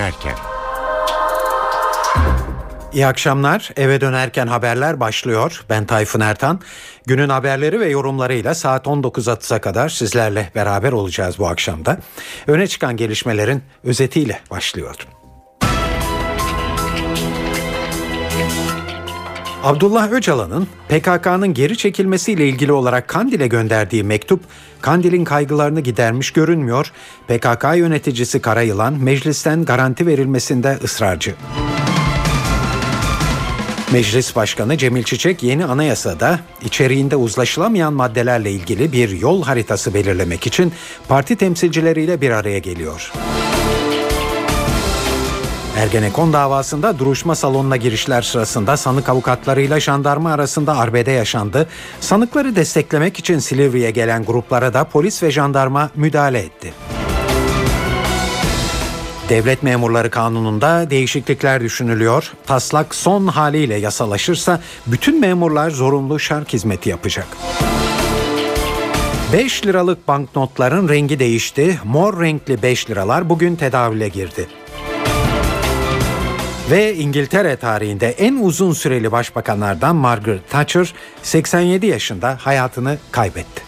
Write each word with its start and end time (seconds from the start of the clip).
dönerken. 0.00 0.34
İyi 2.92 3.06
akşamlar. 3.06 3.70
Eve 3.76 4.00
dönerken 4.00 4.46
haberler 4.46 5.00
başlıyor. 5.00 5.64
Ben 5.70 5.86
Tayfun 5.86 6.20
Ertan. 6.20 6.60
Günün 7.06 7.28
haberleri 7.28 7.80
ve 7.80 7.88
yorumlarıyla 7.88 8.54
saat 8.54 8.86
19.30'a 8.86 9.60
kadar 9.60 9.88
sizlerle 9.88 10.50
beraber 10.54 10.92
olacağız 10.92 11.38
bu 11.38 11.48
akşamda. 11.48 11.98
Öne 12.46 12.66
çıkan 12.66 12.96
gelişmelerin 12.96 13.62
özetiyle 13.84 14.40
başlıyor. 14.50 15.19
Abdullah 19.64 20.12
Öcalan'ın 20.12 20.68
PKK'nın 20.88 21.54
geri 21.54 21.76
çekilmesiyle 21.78 22.48
ilgili 22.48 22.72
olarak 22.72 23.08
Kandil'e 23.08 23.46
gönderdiği 23.46 24.04
mektup 24.04 24.40
Kandil'in 24.80 25.24
kaygılarını 25.24 25.80
gidermiş 25.80 26.30
görünmüyor. 26.30 26.92
PKK 27.28 27.64
yöneticisi 27.76 28.40
Karayılan 28.40 28.94
meclisten 29.02 29.64
garanti 29.64 30.06
verilmesinde 30.06 30.78
ısrarcı. 30.84 31.34
Meclis 33.92 34.36
Başkanı 34.36 34.78
Cemil 34.78 35.02
Çiçek 35.02 35.42
yeni 35.42 35.64
anayasada 35.64 36.40
içeriğinde 36.64 37.16
uzlaşılamayan 37.16 37.92
maddelerle 37.92 38.50
ilgili 38.50 38.92
bir 38.92 39.10
yol 39.10 39.42
haritası 39.42 39.94
belirlemek 39.94 40.46
için 40.46 40.72
parti 41.08 41.36
temsilcileriyle 41.36 42.20
bir 42.20 42.30
araya 42.30 42.58
geliyor. 42.58 43.12
Ergenekon 45.80 46.32
davasında 46.32 46.98
duruşma 46.98 47.34
salonuna 47.34 47.76
girişler 47.76 48.22
sırasında 48.22 48.76
sanık 48.76 49.08
avukatlarıyla 49.08 49.80
jandarma 49.80 50.32
arasında 50.32 50.76
arbede 50.78 51.10
yaşandı. 51.10 51.68
Sanıkları 52.00 52.56
desteklemek 52.56 53.18
için 53.18 53.38
Silivri'ye 53.38 53.90
gelen 53.90 54.24
gruplara 54.24 54.74
da 54.74 54.84
polis 54.84 55.22
ve 55.22 55.30
jandarma 55.30 55.90
müdahale 55.94 56.38
etti. 56.38 56.72
Devlet 59.28 59.62
Memurları 59.62 60.10
Kanunu'nda 60.10 60.90
değişiklikler 60.90 61.60
düşünülüyor. 61.60 62.32
Taslak 62.46 62.94
son 62.94 63.26
haliyle 63.26 63.76
yasalaşırsa 63.76 64.60
bütün 64.86 65.20
memurlar 65.20 65.70
zorunlu 65.70 66.18
şark 66.18 66.52
hizmeti 66.52 66.90
yapacak. 66.90 67.26
5 69.32 69.66
liralık 69.66 70.08
banknotların 70.08 70.88
rengi 70.88 71.18
değişti. 71.18 71.80
Mor 71.84 72.20
renkli 72.20 72.62
5 72.62 72.90
liralar 72.90 73.28
bugün 73.28 73.56
tedavüle 73.56 74.08
girdi. 74.08 74.46
Ve 76.70 76.94
İngiltere 76.94 77.56
tarihinde 77.56 78.08
en 78.08 78.36
uzun 78.36 78.72
süreli 78.72 79.12
başbakanlardan 79.12 79.96
Margaret 79.96 80.50
Thatcher 80.50 80.94
87 81.22 81.86
yaşında 81.86 82.38
hayatını 82.40 82.98
kaybetti. 83.10 83.62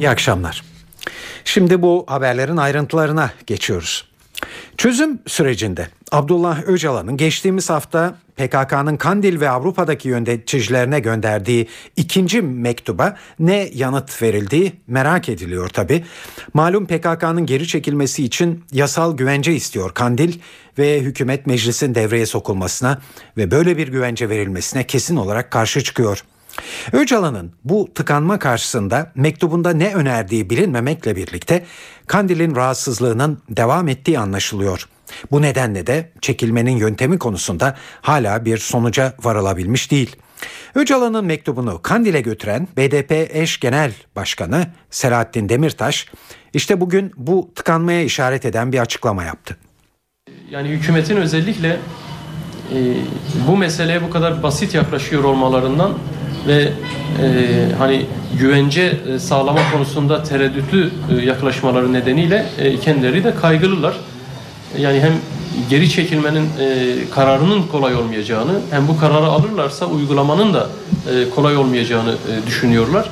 İyi 0.00 0.10
akşamlar. 0.10 0.62
Şimdi 1.44 1.82
bu 1.82 2.04
haberlerin 2.08 2.56
ayrıntılarına 2.56 3.30
geçiyoruz. 3.46 4.11
Çözüm 4.76 5.18
sürecinde 5.26 5.88
Abdullah 6.12 6.62
Öcalan'ın 6.62 7.16
geçtiğimiz 7.16 7.70
hafta 7.70 8.14
PKK'nın 8.36 8.96
Kandil 8.96 9.40
ve 9.40 9.50
Avrupa'daki 9.50 10.08
yöneticilerine 10.08 11.00
gönderdiği 11.00 11.68
ikinci 11.96 12.42
mektuba 12.42 13.16
ne 13.38 13.70
yanıt 13.74 14.22
verildiği 14.22 14.72
merak 14.86 15.28
ediliyor 15.28 15.68
tabi. 15.68 16.04
Malum 16.54 16.86
PKK'nın 16.86 17.46
geri 17.46 17.66
çekilmesi 17.66 18.24
için 18.24 18.64
yasal 18.72 19.16
güvence 19.16 19.54
istiyor 19.54 19.94
Kandil 19.94 20.38
ve 20.78 21.00
hükümet 21.00 21.46
meclisin 21.46 21.94
devreye 21.94 22.26
sokulmasına 22.26 23.00
ve 23.36 23.50
böyle 23.50 23.76
bir 23.76 23.88
güvence 23.88 24.28
verilmesine 24.28 24.86
kesin 24.86 25.16
olarak 25.16 25.50
karşı 25.50 25.84
çıkıyor. 25.84 26.24
Öcalan'ın 26.92 27.52
bu 27.64 27.88
tıkanma 27.94 28.38
karşısında 28.38 29.12
mektubunda 29.14 29.70
ne 29.70 29.94
önerdiği 29.94 30.50
bilinmemekle 30.50 31.16
birlikte 31.16 31.64
Kandil'in 32.06 32.56
rahatsızlığının 32.56 33.42
devam 33.48 33.88
ettiği 33.88 34.18
anlaşılıyor. 34.18 34.88
Bu 35.30 35.42
nedenle 35.42 35.86
de 35.86 36.12
çekilmenin 36.20 36.76
yöntemi 36.76 37.18
konusunda 37.18 37.76
hala 38.00 38.44
bir 38.44 38.58
sonuca 38.58 39.14
varılabilmiş 39.22 39.90
değil. 39.90 40.16
Öcalan'ın 40.74 41.24
mektubunu 41.24 41.82
Kandil'e 41.82 42.20
götüren 42.20 42.68
BDP 42.76 43.12
eş 43.36 43.60
genel 43.60 43.92
başkanı 44.16 44.66
Selahattin 44.90 45.48
Demirtaş 45.48 46.06
işte 46.54 46.80
bugün 46.80 47.12
bu 47.16 47.50
tıkanmaya 47.54 48.02
işaret 48.02 48.44
eden 48.44 48.72
bir 48.72 48.78
açıklama 48.78 49.24
yaptı. 49.24 49.56
Yani 50.50 50.68
hükümetin 50.68 51.16
özellikle 51.16 51.68
e, 52.74 52.78
bu 53.48 53.56
meseleye 53.56 54.02
bu 54.02 54.10
kadar 54.10 54.42
basit 54.42 54.74
yaklaşıyor 54.74 55.24
olmalarından 55.24 55.98
ve 56.46 56.72
e, 57.22 57.68
hani 57.78 58.06
güvence 58.38 59.00
e, 59.08 59.18
sağlama 59.18 59.72
konusunda 59.72 60.22
tereddütlü 60.22 60.90
e, 61.10 61.24
yaklaşmaları 61.24 61.92
nedeniyle 61.92 62.46
e, 62.58 62.80
kendileri 62.80 63.24
de 63.24 63.34
kaygılılar. 63.34 63.94
Yani 64.78 65.00
hem 65.00 65.12
geri 65.70 65.90
çekilmenin 65.90 66.48
kararının 67.14 67.62
kolay 67.66 67.94
olmayacağını 67.94 68.60
hem 68.70 68.88
bu 68.88 68.98
kararı 68.98 69.26
alırlarsa 69.26 69.86
uygulamanın 69.86 70.54
da 70.54 70.66
kolay 71.34 71.56
olmayacağını 71.56 72.16
düşünüyorlar. 72.46 73.10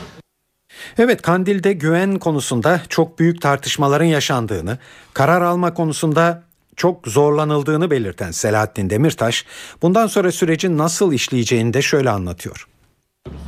Evet 0.98 1.22
Kandil'de 1.22 1.72
güven 1.72 2.18
konusunda 2.18 2.80
çok 2.88 3.18
büyük 3.18 3.42
tartışmaların 3.42 4.04
yaşandığını, 4.04 4.78
karar 5.14 5.42
alma 5.42 5.74
konusunda 5.74 6.42
çok 6.76 7.08
zorlanıldığını 7.08 7.90
belirten 7.90 8.30
Selahattin 8.30 8.90
Demirtaş, 8.90 9.44
bundan 9.82 10.06
sonra 10.06 10.32
sürecin 10.32 10.78
nasıl 10.78 11.12
işleyeceğini 11.12 11.74
de 11.74 11.82
şöyle 11.82 12.10
anlatıyor. 12.10 12.66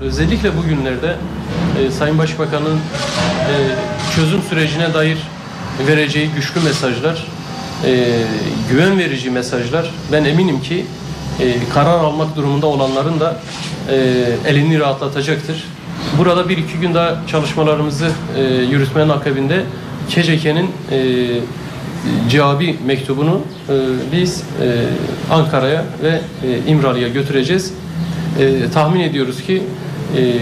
Özellikle 0.00 0.56
bugünlerde 0.56 1.16
e, 1.78 1.90
Sayın 1.90 2.18
Başbakan'ın 2.18 2.76
e, 2.76 3.54
çözüm 4.16 4.42
sürecine 4.42 4.94
dair 4.94 5.18
vereceği 5.88 6.30
güçlü 6.36 6.60
mesajlar, 6.60 7.26
e, 7.84 8.08
güven 8.70 8.98
verici 8.98 9.30
mesajlar 9.30 9.90
ben 10.12 10.24
eminim 10.24 10.60
ki 10.60 10.86
e, 11.40 11.54
karar 11.74 11.98
almak 11.98 12.36
durumunda 12.36 12.66
olanların 12.66 13.20
da 13.20 13.40
e, 13.90 13.96
elini 14.46 14.80
rahatlatacaktır. 14.80 15.64
Burada 16.18 16.48
bir 16.48 16.58
iki 16.58 16.78
gün 16.78 16.94
daha 16.94 17.22
çalışmalarımızı 17.26 18.10
e, 18.36 18.42
yürütmenin 18.42 19.08
akabinde 19.08 19.62
KCK'nin 20.08 20.70
e, 20.90 21.28
cevabı 22.30 22.64
mektubunu 22.86 23.40
e, 23.68 23.72
biz 24.12 24.44
e, 24.62 24.84
Ankara'ya 25.30 25.84
ve 26.02 26.20
e, 26.48 26.70
İmralı'ya 26.70 27.08
götüreceğiz 27.08 27.74
e, 28.38 28.70
tahmin 28.70 29.00
ediyoruz 29.00 29.42
ki 29.42 29.62
e, 30.16 30.38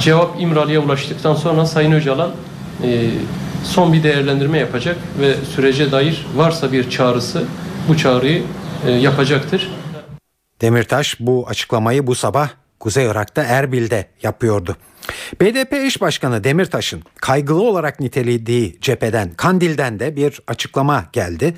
cevap 0.00 0.40
İmralı'ya 0.40 0.80
ulaştıktan 0.80 1.34
sonra 1.34 1.66
Sayın 1.66 1.92
Öcalan 1.92 2.30
e, 2.84 3.10
son 3.64 3.92
bir 3.92 4.02
değerlendirme 4.02 4.58
yapacak 4.58 4.96
ve 5.20 5.34
sürece 5.54 5.92
dair 5.92 6.26
varsa 6.36 6.72
bir 6.72 6.90
çağrısı 6.90 7.44
bu 7.88 7.96
çağrıyı 7.96 8.42
e, 8.86 8.90
yapacaktır. 8.90 9.70
Demirtaş 10.60 11.16
bu 11.20 11.46
açıklamayı 11.48 12.06
bu 12.06 12.14
sabah 12.14 12.48
Kuzey 12.80 13.06
Irak'ta 13.06 13.42
Erbil'de 13.42 14.06
yapıyordu. 14.22 14.76
BDP 15.40 15.72
eş 15.72 16.00
başkanı 16.00 16.44
Demirtaş'ın 16.44 17.02
kaygılı 17.20 17.62
olarak 17.62 18.00
nitelediği 18.00 18.78
cepheden 18.80 19.30
Kandil'den 19.36 20.00
de 20.00 20.16
bir 20.16 20.40
açıklama 20.46 21.04
geldi. 21.12 21.54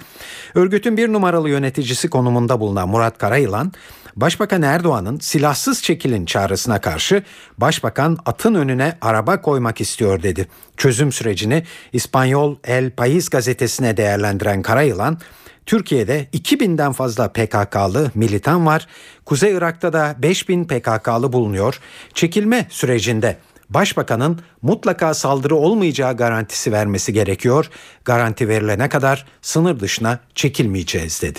Örgütün 0.54 0.96
bir 0.96 1.12
numaralı 1.12 1.50
yöneticisi 1.50 2.10
konumunda 2.10 2.60
bulunan 2.60 2.88
Murat 2.88 3.18
Karayılan 3.18 3.72
Başbakan 4.16 4.62
Erdoğan'ın 4.62 5.18
silahsız 5.18 5.82
çekilin 5.82 6.24
çağrısına 6.24 6.80
karşı 6.80 7.22
Başbakan 7.58 8.18
atın 8.26 8.54
önüne 8.54 8.98
araba 9.00 9.40
koymak 9.40 9.80
istiyor 9.80 10.22
dedi. 10.22 10.48
Çözüm 10.76 11.12
sürecini 11.12 11.64
İspanyol 11.92 12.56
El 12.64 12.90
País 12.90 13.30
gazetesine 13.30 13.96
değerlendiren 13.96 14.62
Karayılan, 14.62 15.18
Türkiye'de 15.66 16.28
2000'den 16.32 16.92
fazla 16.92 17.28
PKK'lı 17.28 18.10
militan 18.14 18.66
var. 18.66 18.86
Kuzey 19.24 19.52
Irak'ta 19.52 19.92
da 19.92 20.16
5000 20.18 20.64
PKK'lı 20.64 21.32
bulunuyor. 21.32 21.80
Çekilme 22.14 22.66
sürecinde 22.70 23.36
Başbakanın 23.70 24.40
mutlaka 24.62 25.14
saldırı 25.14 25.56
olmayacağı 25.56 26.16
garantisi 26.16 26.72
vermesi 26.72 27.12
gerekiyor. 27.12 27.70
Garanti 28.04 28.48
verilene 28.48 28.88
kadar 28.88 29.26
sınır 29.42 29.80
dışına 29.80 30.20
çekilmeyeceğiz 30.34 31.22
dedi. 31.22 31.38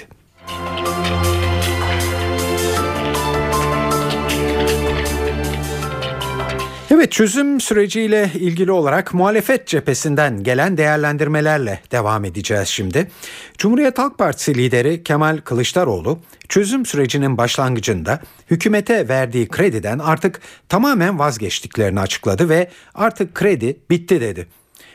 Evet 7.02 7.12
çözüm 7.12 7.62
süreciyle 7.62 8.32
ilgili 8.34 8.72
olarak 8.72 9.14
muhalefet 9.14 9.68
cephesinden 9.68 10.44
gelen 10.44 10.78
değerlendirmelerle 10.78 11.80
devam 11.92 12.26
edeceğiz 12.26 12.68
şimdi. 12.68 13.12
Cumhuriyet 13.58 13.98
Halk 13.98 14.18
Partisi 14.18 14.56
lideri 14.56 15.04
Kemal 15.04 15.38
Kılıçdaroğlu 15.38 16.20
çözüm 16.50 16.86
sürecinin 16.86 17.38
başlangıcında 17.38 18.20
hükümete 18.52 19.08
verdiği 19.08 19.48
krediden 19.48 20.00
artık 20.00 20.42
tamamen 20.70 21.20
vazgeçtiklerini 21.20 22.00
açıkladı 22.00 22.50
ve 22.50 22.70
artık 22.94 23.36
kredi 23.36 23.78
bitti 23.90 24.22
dedi. 24.22 24.48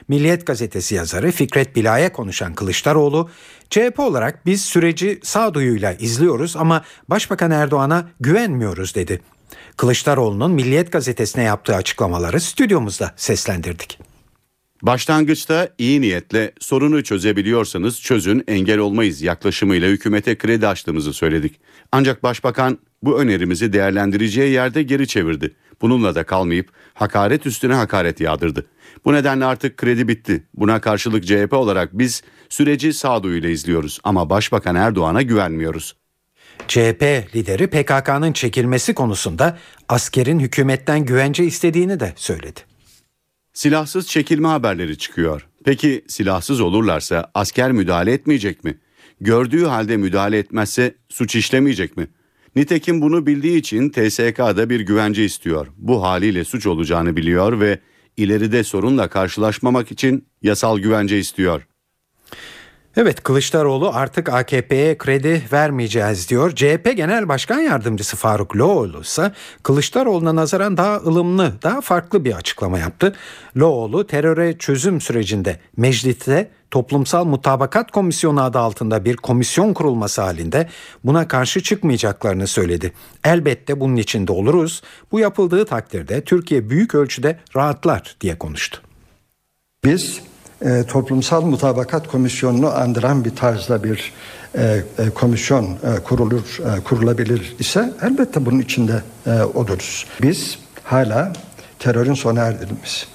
Milliyet 0.09 0.47
gazetesi 0.47 0.95
yazarı 0.95 1.31
Fikret 1.31 1.77
Bila'ya 1.77 2.13
konuşan 2.13 2.55
Kılıçdaroğlu, 2.55 3.31
CHP 3.71 4.01
olarak 4.01 4.47
biz 4.47 4.65
süreci 4.65 5.21
sağduyuyla 5.23 5.93
izliyoruz 5.93 6.57
ama 6.57 6.85
Başbakan 7.09 7.51
Erdoğan'a 7.51 8.09
güvenmiyoruz 8.21 8.95
dedi. 8.95 9.21
Kılıçdaroğlu'nun 9.77 10.51
Milliyet 10.51 10.93
Gazetesi'ne 10.93 11.43
yaptığı 11.43 11.75
açıklamaları 11.75 12.41
stüdyomuzda 12.41 13.13
seslendirdik. 13.17 13.99
Başlangıçta 14.83 15.69
iyi 15.79 16.01
niyetle 16.01 16.53
sorunu 16.61 17.05
çözebiliyorsanız 17.05 18.01
çözün 18.01 18.45
engel 18.49 18.79
olmayız 18.79 19.23
yaklaşımıyla 19.23 19.89
hükümete 19.89 20.39
kredi 20.39 20.67
açtığımızı 20.67 21.13
söyledik. 21.13 21.61
Ancak 21.93 22.23
başbakan 22.23 22.79
bu 23.03 23.21
önerimizi 23.21 23.73
değerlendireceği 23.73 24.53
yerde 24.53 24.83
geri 24.83 25.09
çevirdi. 25.09 25.55
Bununla 25.83 26.15
da 26.15 26.25
kalmayıp 26.25 26.71
hakaret 26.95 27.47
üstüne 27.47 27.75
hakaret 27.75 28.21
yağdırdı. 28.21 28.67
Bu 29.05 29.13
nedenle 29.13 29.45
artık 29.45 29.77
kredi 29.77 30.09
bitti. 30.09 30.47
Buna 30.55 30.81
karşılık 30.81 31.27
CHP 31.27 31.53
olarak 31.53 31.99
biz 31.99 32.23
süreci 32.49 32.93
sağduyuyla 32.93 33.49
izliyoruz 33.49 34.01
ama 34.05 34.31
Başbakan 34.31 34.75
Erdoğan'a 34.75 35.23
güvenmiyoruz. 35.23 35.97
CHP 36.69 37.03
lideri 37.35 37.67
PKK'nın 37.67 38.33
çekilmesi 38.33 38.95
konusunda 38.95 39.59
askerin 39.89 40.39
hükümetten 40.39 41.05
güvence 41.05 41.45
istediğini 41.45 42.01
de 42.01 42.13
söyledi. 42.17 42.61
Silahsız 43.53 44.09
çekilme 44.09 44.49
haberleri 44.49 44.99
çıkıyor. 44.99 45.47
Peki 45.65 46.05
silahsız 46.09 46.61
olurlarsa 46.61 47.31
asker 47.35 47.73
müdahale 47.73 48.13
etmeyecek 48.13 48.65
mi? 48.65 48.79
Gördüğü 49.21 49.65
halde 49.65 49.97
müdahale 49.97 50.39
etmezse 50.39 50.95
suç 51.09 51.37
işlemeyecek 51.37 51.97
mi? 51.97 52.09
Nitekim 52.57 53.03
bunu 53.03 53.27
bildiği 53.27 53.59
için 53.59 53.91
TSK'da 53.91 54.71
bir 54.71 54.81
güvence 54.81 55.25
istiyor. 55.25 55.67
Bu 55.77 56.03
haliyle 56.03 56.45
suç 56.45 56.67
olacağını 56.67 57.17
biliyor 57.17 57.61
ve 57.61 57.79
ileride 58.17 58.65
sorunla 58.65 59.09
karşılaşmamak 59.09 59.93
için 59.93 60.29
yasal 60.43 60.79
güvence 60.79 61.19
istiyor. 61.19 61.67
Evet 62.97 63.23
Kılıçdaroğlu 63.23 63.91
artık 63.95 64.29
AKP'ye 64.29 64.99
kredi 64.99 65.43
vermeyeceğiz 65.53 66.29
diyor. 66.29 66.55
CHP 66.55 66.97
Genel 66.97 67.29
Başkan 67.29 67.61
Yardımcısı 67.61 68.17
Faruk 68.17 68.57
Loğlu 68.57 69.01
ise 69.01 69.33
Kılıçdaroğlu'na 69.63 70.37
nazaran 70.37 70.77
daha 70.77 70.97
ılımlı, 70.97 71.53
daha 71.63 71.81
farklı 71.81 72.25
bir 72.25 72.33
açıklama 72.33 72.79
yaptı. 72.79 73.15
Loğlu 73.57 74.07
teröre 74.07 74.59
çözüm 74.59 75.01
sürecinde 75.01 75.61
mecliste 75.77 76.51
Toplumsal 76.71 77.25
Mutabakat 77.25 77.91
Komisyonu 77.91 78.43
adı 78.43 78.59
altında 78.59 79.05
bir 79.05 79.17
komisyon 79.17 79.75
kurulması 79.75 80.23
halinde 80.23 80.69
buna 81.05 81.29
karşı 81.29 81.63
çıkmayacaklarını 81.63 82.47
söyledi. 82.47 82.93
Elbette 83.25 83.81
bunun 83.81 83.97
içinde 83.97 84.33
oluruz. 84.33 84.83
Bu 85.13 85.21
yapıldığı 85.21 85.65
takdirde 85.65 86.25
Türkiye 86.25 86.71
büyük 86.71 86.95
ölçüde 86.95 87.39
rahatlar 87.57 88.17
diye 88.21 88.39
konuştu. 88.39 88.81
Biz 89.85 90.21
e, 90.65 90.83
Toplumsal 90.83 91.43
Mutabakat 91.43 92.09
Komisyonu'nu 92.09 92.71
andıran 92.71 93.25
bir 93.25 93.37
tarzda 93.37 93.85
bir 93.85 94.13
e, 94.59 94.83
e, 94.99 95.11
komisyon 95.11 95.65
e, 95.65 96.03
kurulur 96.05 96.59
e, 96.59 96.81
kurulabilir 96.81 97.57
ise 97.59 97.93
elbette 98.03 98.47
bunun 98.47 98.59
içinde 98.59 99.03
e, 99.27 99.31
oluruz. 99.31 100.07
Biz 100.23 100.59
hala 100.85 101.33
terörün 101.79 102.15
sona 102.15 102.41
erdirilmesi 102.41 103.07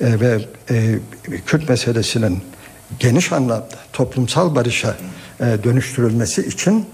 e, 0.00 0.20
ve 0.20 0.40
e, 0.70 0.98
Kürt 1.46 1.68
meselesinin 1.68 2.38
geniş 2.98 3.32
anlamda 3.32 3.68
toplumsal 3.92 4.54
barışa 4.54 4.96
e, 5.40 5.44
dönüştürülmesi 5.64 6.46
için 6.46 6.86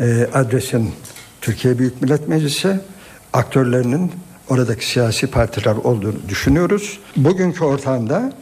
e, 0.00 0.28
adresin 0.34 0.94
Türkiye 1.40 1.78
Büyük 1.78 2.02
Millet 2.02 2.28
Meclisi 2.28 2.80
aktörlerinin 3.32 4.12
oradaki 4.48 4.86
siyasi 4.86 5.26
partiler 5.26 5.76
olduğunu 5.76 6.28
düşünüyoruz. 6.28 6.98
Bugünkü 7.16 7.64
ortamda 7.64 8.32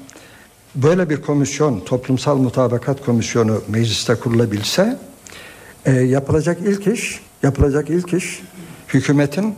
böyle 0.77 1.11
bir 1.11 1.23
komisyon, 1.23 1.81
toplumsal 1.81 2.37
mutabakat 2.37 3.05
komisyonu 3.05 3.63
mecliste 3.69 4.15
kurulabilse 4.15 4.99
e, 5.87 5.93
yapılacak 5.93 6.59
ilk 6.61 6.87
iş, 6.87 7.21
yapılacak 7.43 7.91
ilk 7.91 8.13
iş 8.13 8.43
hükümetin 8.89 9.55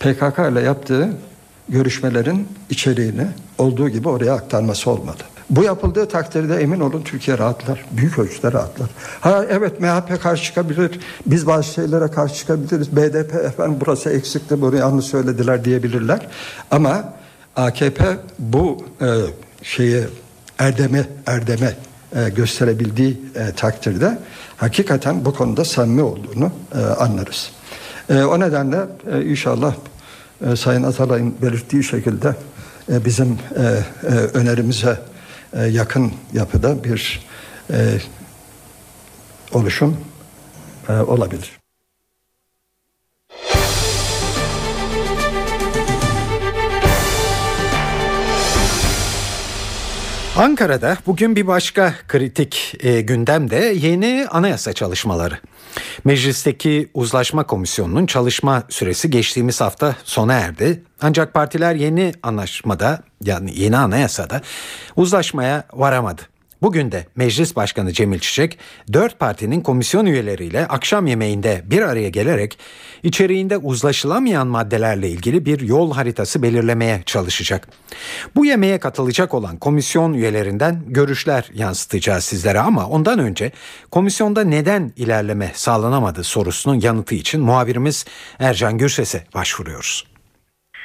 PKK 0.00 0.38
ile 0.52 0.60
yaptığı 0.60 1.08
görüşmelerin 1.68 2.48
içeriğini 2.70 3.26
olduğu 3.58 3.88
gibi 3.88 4.08
oraya 4.08 4.34
aktarması 4.34 4.90
olmalı. 4.90 5.16
Bu 5.50 5.62
yapıldığı 5.62 6.08
takdirde 6.08 6.56
emin 6.56 6.80
olun 6.80 7.02
Türkiye 7.02 7.38
rahatlar. 7.38 7.84
Büyük 7.90 8.18
ölçüde 8.18 8.52
rahatlar. 8.52 8.90
Ha 9.20 9.44
evet 9.48 9.80
MHP 9.80 10.22
karşı 10.22 10.44
çıkabilir. 10.44 11.00
Biz 11.26 11.46
bazı 11.46 11.72
şeylere 11.72 12.08
karşı 12.08 12.34
çıkabiliriz. 12.34 12.96
BDP 12.96 13.34
efendim 13.34 13.78
burası 13.80 14.10
eksikti 14.10 14.60
bunu 14.60 14.76
yanlış 14.76 15.06
söylediler 15.06 15.64
diyebilirler. 15.64 16.28
Ama 16.70 17.14
AKP 17.56 18.16
bu 18.38 18.84
e, 19.00 19.06
şeyi 19.62 20.04
erdeme 20.60 21.06
erdeme 21.26 21.74
e, 22.16 22.28
gösterebildiği 22.28 23.20
e, 23.34 23.52
takdirde 23.52 24.18
hakikaten 24.56 25.24
bu 25.24 25.34
konuda 25.34 25.64
samimi 25.64 26.02
olduğunu 26.02 26.52
e, 26.74 26.78
anlarız. 26.78 27.50
E, 28.08 28.22
o 28.22 28.40
nedenle 28.40 28.78
e, 29.12 29.22
inşallah 29.22 29.74
e, 30.46 30.56
Sayın 30.56 30.82
Atalay'ın 30.82 31.34
belirttiği 31.42 31.84
şekilde 31.84 32.34
e, 32.92 33.04
bizim 33.04 33.38
e, 33.56 33.62
e, 33.62 34.14
önerimize 34.14 34.98
e, 35.52 35.64
yakın 35.64 36.12
yapıda 36.32 36.84
bir 36.84 37.26
e, 37.70 38.00
oluşum 39.52 39.96
e, 40.88 40.92
olabilir. 40.92 41.59
Ankara'da 50.40 50.96
bugün 51.06 51.36
bir 51.36 51.46
başka 51.46 51.94
kritik 52.08 52.74
e, 52.80 53.00
gündemde 53.00 53.56
yeni 53.56 54.26
anayasa 54.30 54.72
çalışmaları. 54.72 55.38
Meclisteki 56.04 56.90
uzlaşma 56.94 57.46
komisyonunun 57.46 58.06
çalışma 58.06 58.62
süresi 58.68 59.10
geçtiğimiz 59.10 59.60
hafta 59.60 59.96
sona 60.04 60.34
erdi. 60.34 60.82
Ancak 61.00 61.34
partiler 61.34 61.74
yeni 61.74 62.12
anlaşmada 62.22 63.02
yani 63.24 63.60
yeni 63.60 63.76
anayasada 63.76 64.40
uzlaşmaya 64.96 65.64
varamadı. 65.72 66.22
Bugün 66.62 66.92
de 66.92 67.06
Meclis 67.16 67.56
Başkanı 67.56 67.92
Cemil 67.92 68.18
Çiçek 68.18 68.58
dört 68.92 69.18
partinin 69.18 69.60
komisyon 69.60 70.06
üyeleriyle 70.06 70.66
akşam 70.66 71.06
yemeğinde 71.06 71.62
bir 71.64 71.82
araya 71.82 72.08
gelerek 72.08 72.58
içeriğinde 73.02 73.56
uzlaşılamayan 73.56 74.46
maddelerle 74.46 75.08
ilgili 75.08 75.44
bir 75.44 75.60
yol 75.60 75.92
haritası 75.92 76.42
belirlemeye 76.42 77.02
çalışacak. 77.06 77.68
Bu 78.36 78.44
yemeğe 78.44 78.78
katılacak 78.78 79.34
olan 79.34 79.56
komisyon 79.56 80.12
üyelerinden 80.12 80.82
görüşler 80.86 81.50
yansıtacağız 81.54 82.24
sizlere 82.24 82.60
ama 82.60 82.86
ondan 82.86 83.18
önce 83.18 83.52
komisyonda 83.90 84.44
neden 84.44 84.92
ilerleme 84.96 85.52
sağlanamadı 85.54 86.24
sorusunun 86.24 86.80
yanıtı 86.80 87.14
için 87.14 87.40
muhabirimiz 87.40 88.04
Ercan 88.38 88.78
Gürses'e 88.78 89.24
başvuruyoruz. 89.34 90.09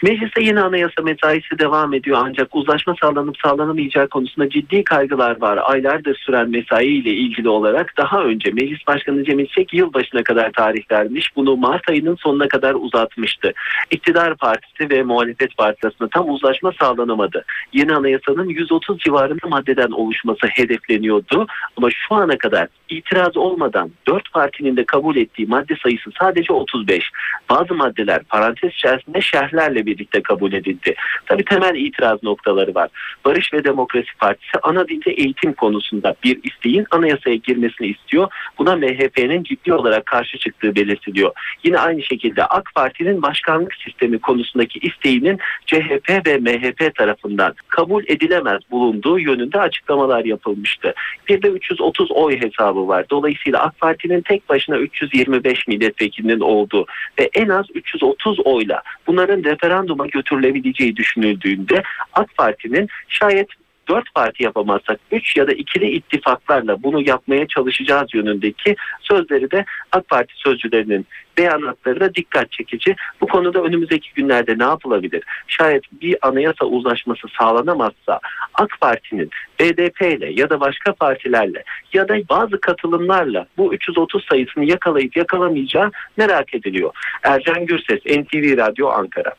Mecliste 0.01 0.43
yeni 0.43 0.61
anayasa 0.61 1.01
mesaisi 1.03 1.59
devam 1.59 1.93
ediyor 1.93 2.17
ancak 2.21 2.55
uzlaşma 2.55 2.95
sağlanıp 3.01 3.35
sağlanamayacağı 3.43 4.07
konusunda 4.07 4.49
ciddi 4.49 4.83
kaygılar 4.83 5.41
var. 5.41 5.59
Aylardır 5.63 6.15
süren 6.15 6.49
mesai 6.49 6.87
ile 6.87 7.09
ilgili 7.09 7.49
olarak 7.49 7.93
daha 7.97 8.23
önce 8.23 8.51
Meclis 8.51 8.87
Başkanı 8.87 9.23
Cemil 9.23 9.47
Çek 9.47 9.73
yılbaşına 9.73 10.23
kadar 10.23 10.51
tarih 10.51 10.91
vermiş. 10.91 11.35
Bunu 11.35 11.57
Mart 11.57 11.89
ayının 11.89 12.15
sonuna 12.15 12.47
kadar 12.47 12.73
uzatmıştı. 12.73 13.53
İktidar 13.91 14.35
Partisi 14.35 14.89
ve 14.89 15.03
Muhalefet 15.03 15.57
Partisi 15.57 15.87
arasında 15.87 16.09
tam 16.09 16.29
uzlaşma 16.29 16.71
sağlanamadı. 16.79 17.45
Yeni 17.73 17.93
anayasanın 17.93 18.49
130 18.49 18.99
civarında 18.99 19.47
maddeden 19.47 19.91
oluşması 19.91 20.47
hedefleniyordu. 20.47 21.47
Ama 21.77 21.89
şu 21.91 22.15
ana 22.15 22.37
kadar 22.37 22.67
itiraz 22.89 23.37
olmadan 23.37 23.91
4 24.07 24.31
partinin 24.31 24.77
de 24.77 24.85
kabul 24.85 25.15
ettiği 25.15 25.47
madde 25.47 25.75
sayısı 25.83 26.09
sadece 26.19 26.53
35. 26.53 27.11
Bazı 27.49 27.73
maddeler 27.73 28.23
parantez 28.23 28.73
içerisinde 28.73 29.21
şerhlerle 29.21 29.85
birlikte 29.85 30.23
kabul 30.23 30.53
edildi. 30.53 30.95
Tabi 31.25 31.45
temel 31.45 31.75
itiraz 31.75 32.23
noktaları 32.23 32.75
var. 32.75 32.89
Barış 33.25 33.53
ve 33.53 33.63
Demokrasi 33.63 34.17
Partisi 34.19 34.57
ana 34.63 34.87
dilde 34.87 35.11
eğitim 35.11 35.53
konusunda 35.53 36.15
bir 36.23 36.39
isteğin 36.43 36.85
anayasaya 36.91 37.35
girmesini 37.35 37.87
istiyor. 37.87 38.27
Buna 38.57 38.75
MHP'nin 38.75 39.43
ciddi 39.43 39.73
olarak 39.73 40.05
karşı 40.05 40.37
çıktığı 40.37 40.75
belirtiliyor. 40.75 41.31
Yine 41.63 41.79
aynı 41.79 42.03
şekilde 42.03 42.45
AK 42.45 42.71
Parti'nin 42.75 43.21
başkanlık 43.21 43.75
sistemi 43.75 44.19
konusundaki 44.19 44.79
isteğinin 44.79 45.39
CHP 45.65 46.09
ve 46.27 46.37
MHP 46.37 46.95
tarafından 46.95 47.55
kabul 47.67 48.03
edilemez 48.07 48.61
bulunduğu 48.71 49.19
yönünde 49.19 49.59
açıklamalar 49.59 50.25
yapılmıştı. 50.25 50.93
Bir 51.29 51.41
de 51.41 51.47
330 51.47 52.11
oy 52.11 52.41
hesabı 52.41 52.84
var. 52.87 53.05
Dolayısıyla 53.09 53.59
AK 53.59 53.79
Parti'nin 53.79 54.21
tek 54.21 54.49
başına 54.49 54.77
325 54.77 55.67
milletvekilinin 55.67 56.39
olduğu 56.39 56.85
ve 57.19 57.29
en 57.33 57.49
az 57.49 57.65
330 57.75 58.39
oyla 58.45 58.81
bunların 59.07 59.43
referanduma 59.43 60.07
götürülebileceği 60.07 60.95
düşünüldüğünde 60.95 61.83
AK 62.13 62.37
Parti'nin 62.37 62.87
şayet 63.07 63.47
dört 63.89 64.13
parti 64.15 64.43
yapamazsak 64.43 64.99
üç 65.11 65.37
ya 65.37 65.47
da 65.47 65.51
ikili 65.51 65.89
ittifaklarla 65.89 66.83
bunu 66.83 67.01
yapmaya 67.01 67.47
çalışacağız 67.47 68.13
yönündeki 68.13 68.75
sözleri 69.01 69.51
de 69.51 69.65
AK 69.91 70.09
Parti 70.09 70.33
sözcülerinin 70.35 71.05
beyanatları 71.37 71.99
da 71.99 72.15
dikkat 72.15 72.51
çekici. 72.51 72.95
Bu 73.21 73.27
konuda 73.27 73.61
önümüzdeki 73.61 74.13
günlerde 74.13 74.57
ne 74.57 74.63
yapılabilir? 74.63 75.23
Şayet 75.47 75.83
bir 76.01 76.27
anayasa 76.27 76.65
uzlaşması 76.65 77.27
sağlanamazsa 77.39 78.19
AK 78.53 78.77
Parti'nin 78.81 79.29
BDP 79.59 80.01
ile 80.01 80.31
ya 80.41 80.49
da 80.49 80.59
başka 80.59 80.93
partilerle 80.93 81.63
ya 81.93 82.07
da 82.07 82.15
bazı 82.29 82.61
katılımlarla 82.61 83.47
bu 83.57 83.73
330 83.73 84.25
sayısını 84.29 84.65
yakalayıp 84.65 85.17
yakalamayacağı 85.17 85.91
merak 86.17 86.53
ediliyor. 86.53 86.91
Ercan 87.23 87.65
Gürses, 87.65 88.05
NTV 88.05 88.57
Radyo 88.57 88.89
Ankara. 88.89 89.33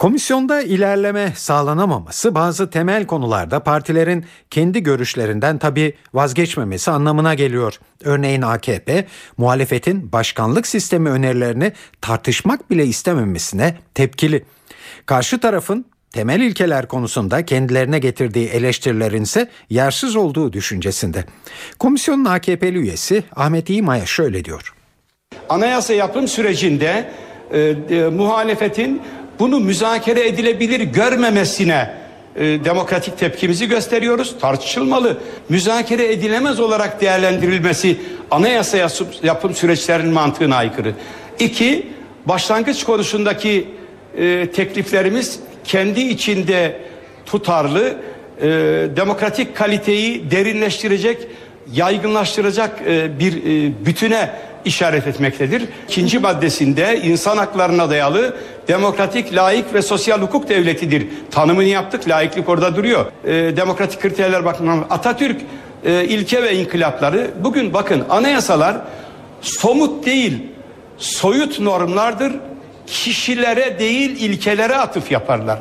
Komisyonda 0.00 0.62
ilerleme 0.62 1.32
sağlanamaması 1.36 2.34
bazı 2.34 2.70
temel 2.70 3.06
konularda 3.06 3.60
partilerin 3.60 4.24
kendi 4.50 4.82
görüşlerinden 4.82 5.58
tabi 5.58 5.94
vazgeçmemesi 6.14 6.90
anlamına 6.90 7.34
geliyor. 7.34 7.80
Örneğin 8.04 8.42
AKP 8.42 9.06
muhalefetin 9.36 10.12
başkanlık 10.12 10.66
sistemi 10.66 11.10
önerilerini 11.10 11.72
tartışmak 12.00 12.70
bile 12.70 12.86
istememesine 12.86 13.76
tepkili. 13.94 14.44
Karşı 15.06 15.40
tarafın 15.40 15.84
temel 16.12 16.40
ilkeler 16.40 16.88
konusunda 16.88 17.44
kendilerine 17.44 17.98
getirdiği 17.98 18.48
eleştirilerin 18.48 19.22
ise 19.22 19.48
yersiz 19.70 20.16
olduğu 20.16 20.52
düşüncesinde. 20.52 21.24
Komisyonun 21.78 22.24
AKP'li 22.24 22.78
üyesi 22.78 23.24
Ahmet 23.36 23.70
İmaya 23.70 24.06
şöyle 24.06 24.44
diyor. 24.44 24.74
Anayasa 25.48 25.94
yapım 25.94 26.28
sürecinde 26.28 27.10
e, 27.52 27.60
e, 27.90 28.08
muhalefetin 28.08 29.02
bunu 29.40 29.60
müzakere 29.60 30.28
edilebilir 30.28 30.80
görmemesine 30.80 31.90
e, 32.36 32.42
demokratik 32.44 33.18
tepkimizi 33.18 33.68
gösteriyoruz. 33.68 34.34
Tartışılmalı. 34.40 35.18
Müzakere 35.48 36.12
edilemez 36.12 36.60
olarak 36.60 37.00
değerlendirilmesi 37.00 37.96
anayasa 38.30 38.88
yapım 39.22 39.54
süreçlerinin 39.54 40.12
mantığına 40.12 40.56
aykırı. 40.56 40.94
İki, 41.38 41.86
başlangıç 42.26 42.84
konusundaki 42.84 43.68
e, 44.18 44.50
tekliflerimiz 44.54 45.40
kendi 45.64 46.00
içinde 46.00 46.76
tutarlı, 47.26 47.96
e, 48.42 48.46
demokratik 48.96 49.56
kaliteyi 49.56 50.30
derinleştirecek, 50.30 51.26
yaygınlaştıracak 51.72 52.80
e, 52.86 53.18
bir 53.18 53.36
e, 53.36 53.72
bütüne 53.86 54.30
işaret 54.64 55.06
etmektedir. 55.06 55.62
İkinci 55.88 56.18
maddesinde 56.18 57.00
insan 57.04 57.36
haklarına 57.36 57.90
dayalı 57.90 58.36
demokratik, 58.68 59.34
layık 59.34 59.74
ve 59.74 59.82
sosyal 59.82 60.22
hukuk 60.22 60.48
devletidir. 60.48 61.08
Tanımını 61.30 61.64
yaptık, 61.64 62.08
layıklık 62.08 62.48
orada 62.48 62.76
duruyor. 62.76 63.06
E, 63.24 63.56
demokratik 63.56 64.00
kriterler 64.00 64.44
bakımından 64.44 64.84
Atatürk 64.90 65.40
e, 65.84 66.04
ilke 66.04 66.42
ve 66.42 66.56
inkılapları 66.56 67.30
bugün 67.44 67.74
bakın 67.74 68.04
anayasalar 68.10 68.76
somut 69.40 70.06
değil, 70.06 70.42
soyut 70.98 71.60
normlardır. 71.60 72.32
Kişilere 72.86 73.78
değil 73.78 74.20
ilkelere 74.20 74.76
atıf 74.76 75.10
yaparlar. 75.10 75.58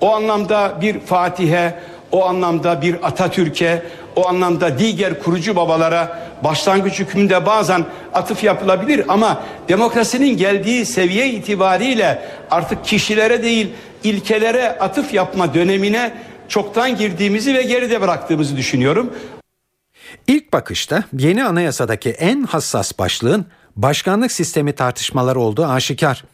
O 0.00 0.14
anlamda 0.14 0.78
bir 0.80 1.00
Fatih'e, 1.00 1.74
o 2.12 2.24
anlamda 2.24 2.82
bir 2.82 2.96
Atatürk'e, 3.02 3.82
o 4.18 4.28
anlamda 4.28 4.78
diğer 4.78 5.22
kurucu 5.22 5.56
babalara 5.56 6.18
başlangıç 6.44 6.98
hükmünde 6.98 7.46
bazen 7.46 7.84
atıf 8.14 8.44
yapılabilir 8.44 9.04
ama 9.08 9.42
demokrasinin 9.68 10.36
geldiği 10.36 10.86
seviye 10.86 11.30
itibariyle 11.30 12.22
artık 12.50 12.84
kişilere 12.84 13.42
değil 13.42 13.68
ilkelere 14.04 14.78
atıf 14.78 15.14
yapma 15.14 15.54
dönemine 15.54 16.12
çoktan 16.48 16.96
girdiğimizi 16.96 17.54
ve 17.54 17.62
geride 17.62 18.00
bıraktığımızı 18.00 18.56
düşünüyorum. 18.56 19.12
İlk 20.26 20.52
bakışta 20.52 21.02
yeni 21.18 21.44
anayasadaki 21.44 22.10
en 22.10 22.42
hassas 22.42 22.98
başlığın 22.98 23.46
başkanlık 23.76 24.32
sistemi 24.32 24.72
tartışmaları 24.72 25.40
olduğu 25.40 25.66
aşikar. 25.66 26.24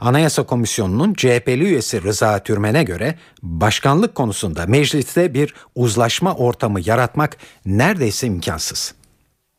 Anayasa 0.00 0.46
Komisyonu'nun 0.46 1.14
CHP'li 1.14 1.64
üyesi 1.64 2.02
Rıza 2.02 2.42
Türmen'e 2.42 2.84
göre 2.84 3.14
başkanlık 3.42 4.14
konusunda 4.14 4.60
mecliste 4.68 5.34
bir 5.34 5.54
uzlaşma 5.74 6.34
ortamı 6.34 6.78
yaratmak 6.84 7.36
neredeyse 7.66 8.26
imkansız. 8.26 8.94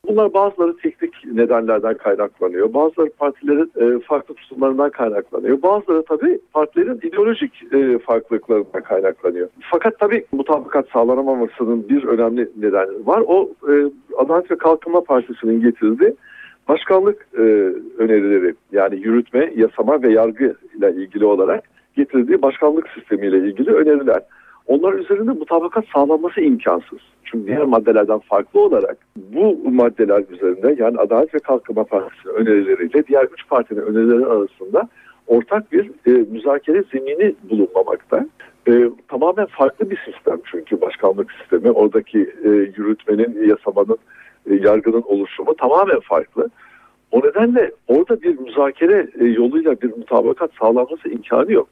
Bunlar 0.07 0.33
bazıları 0.33 0.77
teknik 0.77 1.13
nedenlerden 1.25 1.97
kaynaklanıyor. 1.97 2.73
Bazıları 2.73 3.09
partilerin 3.09 3.71
e, 3.75 3.99
farklı 3.99 4.35
tutumlarından 4.35 4.89
kaynaklanıyor. 4.89 5.61
Bazıları 5.61 6.03
tabii 6.05 6.39
partilerin 6.53 6.99
ideolojik 7.03 7.63
e, 7.73 7.99
farklılıklarından 7.99 8.83
kaynaklanıyor. 8.83 9.47
Fakat 9.71 9.99
tabii 9.99 10.25
mutabakat 10.31 10.89
sağlanamamasının 10.89 11.89
bir 11.89 12.03
önemli 12.03 12.49
nedeni 12.57 13.07
var. 13.07 13.23
O 13.27 13.49
e, 13.69 13.73
Adalet 14.17 14.51
ve 14.51 14.57
Kalkınma 14.57 15.03
Partisi'nin 15.03 15.61
getirdiği 15.61 16.15
başkanlık 16.67 17.27
e, 17.37 17.41
önerileri 17.97 18.53
yani 18.71 18.95
yürütme, 18.95 19.51
yasama 19.55 20.01
ve 20.01 20.11
yargı 20.11 20.55
ile 20.77 20.91
ilgili 20.91 21.25
olarak 21.25 21.63
getirdiği 21.95 22.41
başkanlık 22.41 22.89
sistemiyle 22.89 23.37
ilgili 23.37 23.71
öneriler. 23.71 24.21
Onlar 24.67 24.93
üzerinde 24.93 25.31
mutabakat 25.31 25.85
sağlanması 25.93 26.41
imkansız. 26.41 26.99
Çünkü 27.23 27.47
diğer 27.47 27.63
maddelerden 27.63 28.19
farklı 28.19 28.59
olarak 28.59 28.97
bu 29.15 29.69
maddeler 29.71 30.23
üzerinde 30.29 30.75
yani 30.79 30.97
Adalet 30.97 31.33
ve 31.33 31.39
Kalkınma 31.39 31.83
Partisi'nin 31.83 32.33
önerileriyle 32.33 33.07
diğer 33.07 33.23
üç 33.23 33.47
partinin 33.49 33.81
önerileri 33.81 34.25
arasında 34.25 34.89
ortak 35.27 35.71
bir 35.71 35.91
e, 36.05 36.11
müzakere 36.11 36.83
zemini 36.91 37.35
bulunmamakta. 37.49 38.25
E, 38.67 38.89
tamamen 39.07 39.45
farklı 39.45 39.89
bir 39.89 39.97
sistem 39.97 40.37
çünkü 40.51 40.81
başkanlık 40.81 41.31
sistemi. 41.31 41.71
Oradaki 41.71 42.19
e, 42.43 42.49
yürütmenin, 42.49 43.49
yasamanın, 43.49 43.97
yargının 44.55 45.03
oluşumu 45.05 45.55
tamamen 45.55 45.99
farklı. 45.99 46.49
O 47.11 47.19
nedenle 47.19 47.71
orada 47.87 48.21
bir 48.21 48.37
müzakere 48.37 49.09
e, 49.19 49.23
yoluyla 49.23 49.81
bir 49.81 49.97
mutabakat 49.97 50.51
sağlanması 50.59 51.09
imkanı 51.09 51.51
yok. 51.51 51.69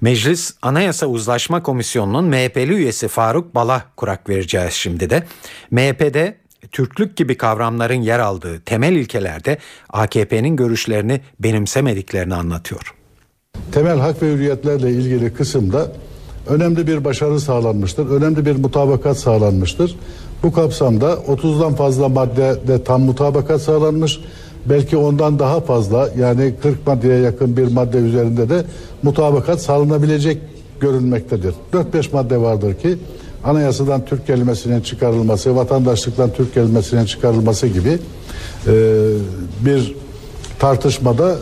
Meclis 0.00 0.58
Anayasa 0.62 1.06
Uzlaşma 1.06 1.62
Komisyonu'nun 1.62 2.24
MHP'li 2.24 2.74
üyesi 2.74 3.08
Faruk 3.08 3.54
Bal'a 3.54 3.82
kurak 3.96 4.28
vereceğiz 4.28 4.72
şimdi 4.72 5.10
de. 5.10 5.22
MHP'de 5.70 6.34
Türklük 6.72 7.16
gibi 7.16 7.36
kavramların 7.36 8.02
yer 8.02 8.18
aldığı 8.18 8.60
temel 8.60 8.92
ilkelerde 8.92 9.58
AKP'nin 9.90 10.56
görüşlerini 10.56 11.20
benimsemediklerini 11.40 12.34
anlatıyor. 12.34 12.94
Temel 13.72 13.98
hak 13.98 14.22
ve 14.22 14.32
hürriyetlerle 14.32 14.90
ilgili 14.90 15.34
kısımda 15.34 15.92
önemli 16.48 16.86
bir 16.86 17.04
başarı 17.04 17.40
sağlanmıştır. 17.40 18.10
Önemli 18.10 18.46
bir 18.46 18.56
mutabakat 18.56 19.18
sağlanmıştır. 19.18 19.96
Bu 20.42 20.52
kapsamda 20.52 21.12
30'dan 21.12 21.74
fazla 21.74 22.08
maddede 22.08 22.84
tam 22.84 23.02
mutabakat 23.02 23.62
sağlanmış. 23.62 24.20
Belki 24.66 24.96
ondan 24.96 25.38
daha 25.38 25.60
fazla 25.60 26.10
yani 26.18 26.54
40 26.62 26.86
maddeye 26.86 27.20
yakın 27.20 27.56
bir 27.56 27.72
madde 27.72 27.98
üzerinde 27.98 28.48
de 28.48 28.64
mutabakat 29.02 29.62
sağlanabilecek 29.62 30.38
görünmektedir. 30.80 31.54
4-5 31.72 32.12
madde 32.12 32.40
vardır 32.40 32.74
ki 32.74 32.98
anayasadan 33.44 34.04
Türk 34.04 34.26
kelimesinin 34.26 34.80
çıkarılması, 34.80 35.56
vatandaşlıktan 35.56 36.30
Türk 36.30 36.54
kelimesinin 36.54 37.04
çıkarılması 37.04 37.66
gibi 37.66 37.98
e, 38.66 38.72
bir 39.60 39.94
tartışmada 40.58 41.32
e, 41.32 41.36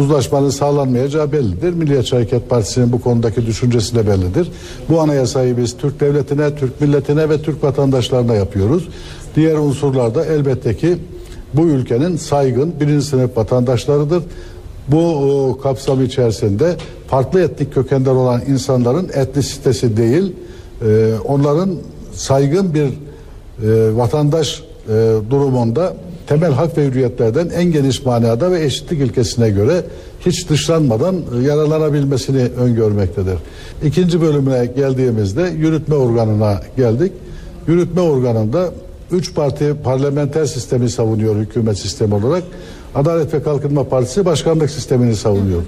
uzlaşmanın 0.00 0.50
sağlanmayacağı 0.50 1.32
bellidir. 1.32 1.72
Milliyetçi 1.72 2.16
Hareket 2.16 2.50
Partisi'nin 2.50 2.92
bu 2.92 3.00
konudaki 3.00 3.46
düşüncesi 3.46 3.94
de 3.94 4.06
bellidir. 4.06 4.50
Bu 4.88 5.00
anayasayı 5.00 5.56
biz 5.56 5.76
Türk 5.76 6.00
devletine, 6.00 6.54
Türk 6.54 6.80
milletine 6.80 7.28
ve 7.28 7.42
Türk 7.42 7.64
vatandaşlarına 7.64 8.34
yapıyoruz. 8.34 8.88
Diğer 9.36 9.56
unsurlar 9.56 10.14
da 10.14 10.24
elbette 10.24 10.76
ki 10.76 10.98
bu 11.54 11.62
ülkenin 11.66 12.16
saygın 12.16 12.74
birinci 12.80 13.06
sınıf 13.06 13.36
vatandaşlarıdır. 13.36 14.22
Bu 14.88 15.16
o, 15.16 15.58
kapsam 15.58 16.04
içerisinde 16.04 16.76
farklı 17.06 17.40
etnik 17.40 17.74
kökenden 17.74 18.14
olan 18.14 18.40
insanların 18.48 19.08
etnisitesi 19.14 19.96
değil, 19.96 20.32
e, 20.86 21.14
onların 21.24 21.70
saygın 22.12 22.74
bir 22.74 22.86
e, 22.86 23.96
vatandaş 23.96 24.62
e, 24.88 25.14
durumunda 25.30 25.94
temel 26.30 26.52
hak 26.52 26.78
ve 26.78 26.86
hürriyetlerden 26.86 27.48
en 27.48 27.64
geniş 27.64 28.04
manada 28.04 28.52
ve 28.52 28.64
eşitlik 28.64 29.00
ilkesine 29.00 29.50
göre 29.50 29.82
hiç 30.26 30.48
dışlanmadan 30.48 31.16
e, 31.16 31.42
yararlanabilmesini 31.42 32.42
öngörmektedir. 32.42 33.38
İkinci 33.84 34.20
bölümüne 34.20 34.66
geldiğimizde 34.66 35.42
yürütme 35.56 35.94
organına 35.94 36.60
geldik. 36.76 37.12
Yürütme 37.66 38.00
organında 38.00 38.70
üç 39.12 39.34
parti 39.34 39.74
parlamenter 39.84 40.44
sistemi 40.44 40.90
savunuyor 40.90 41.36
hükümet 41.36 41.78
sistemi 41.78 42.14
olarak. 42.14 42.42
Adalet 42.94 43.34
ve 43.34 43.42
Kalkınma 43.42 43.84
Partisi 43.84 44.24
başkanlık 44.24 44.70
sistemini 44.70 45.16
savunuyor. 45.16 45.62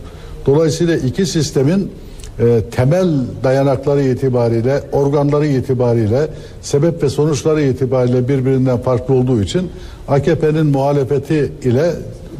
Dolayısıyla 0.47 0.97
iki 0.97 1.27
sistemin 1.27 1.91
e, 2.39 2.61
temel 2.71 3.09
dayanakları 3.45 4.03
itibariyle, 4.03 4.81
organları 4.93 5.47
itibariyle, 5.47 6.29
sebep 6.63 7.03
ve 7.03 7.09
sonuçları 7.09 7.63
itibariyle 7.63 8.29
birbirinden 8.29 8.79
farklı 8.79 9.15
olduğu 9.15 9.43
için 9.43 9.71
AKP'nin 10.09 10.67
muhalefeti 10.67 11.53
ile 11.63 11.91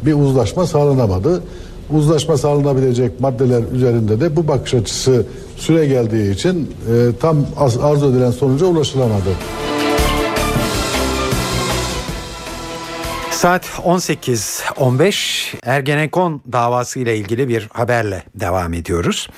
bir 0.05 0.13
uzlaşma 0.13 0.65
sağlanamadı. 0.65 1.41
uzlaşma 1.91 2.37
sağlanabilecek 2.37 3.19
maddeler 3.19 3.63
üzerinde 3.73 4.19
de 4.19 4.35
bu 4.35 4.47
bakış 4.47 4.73
açısı 4.73 5.25
süre 5.57 5.85
geldiği 5.85 6.33
için 6.33 6.69
e, 6.89 7.09
tam 7.19 7.37
arzu 7.81 8.11
edilen 8.11 8.31
sonuca 8.31 8.65
ulaşılamadı. 8.65 9.29
Saat 13.43 13.65
18.15 13.65 15.55
Ergenekon 15.63 16.41
davası 16.51 16.99
ile 16.99 17.17
ilgili 17.17 17.47
bir 17.47 17.69
haberle 17.73 18.23
devam 18.35 18.73
ediyoruz. 18.73 19.29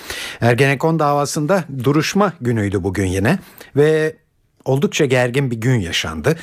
Ergenekon 0.42 1.00
davasında 1.00 1.64
duruşma 1.84 2.34
günüydü 2.42 2.84
bugün 2.84 3.06
yine 3.06 3.40
ve 3.76 4.16
oldukça 4.66 5.06
gergin 5.06 5.52
bir 5.52 5.56
gün 5.56 5.80
yaşandı. 5.80 6.36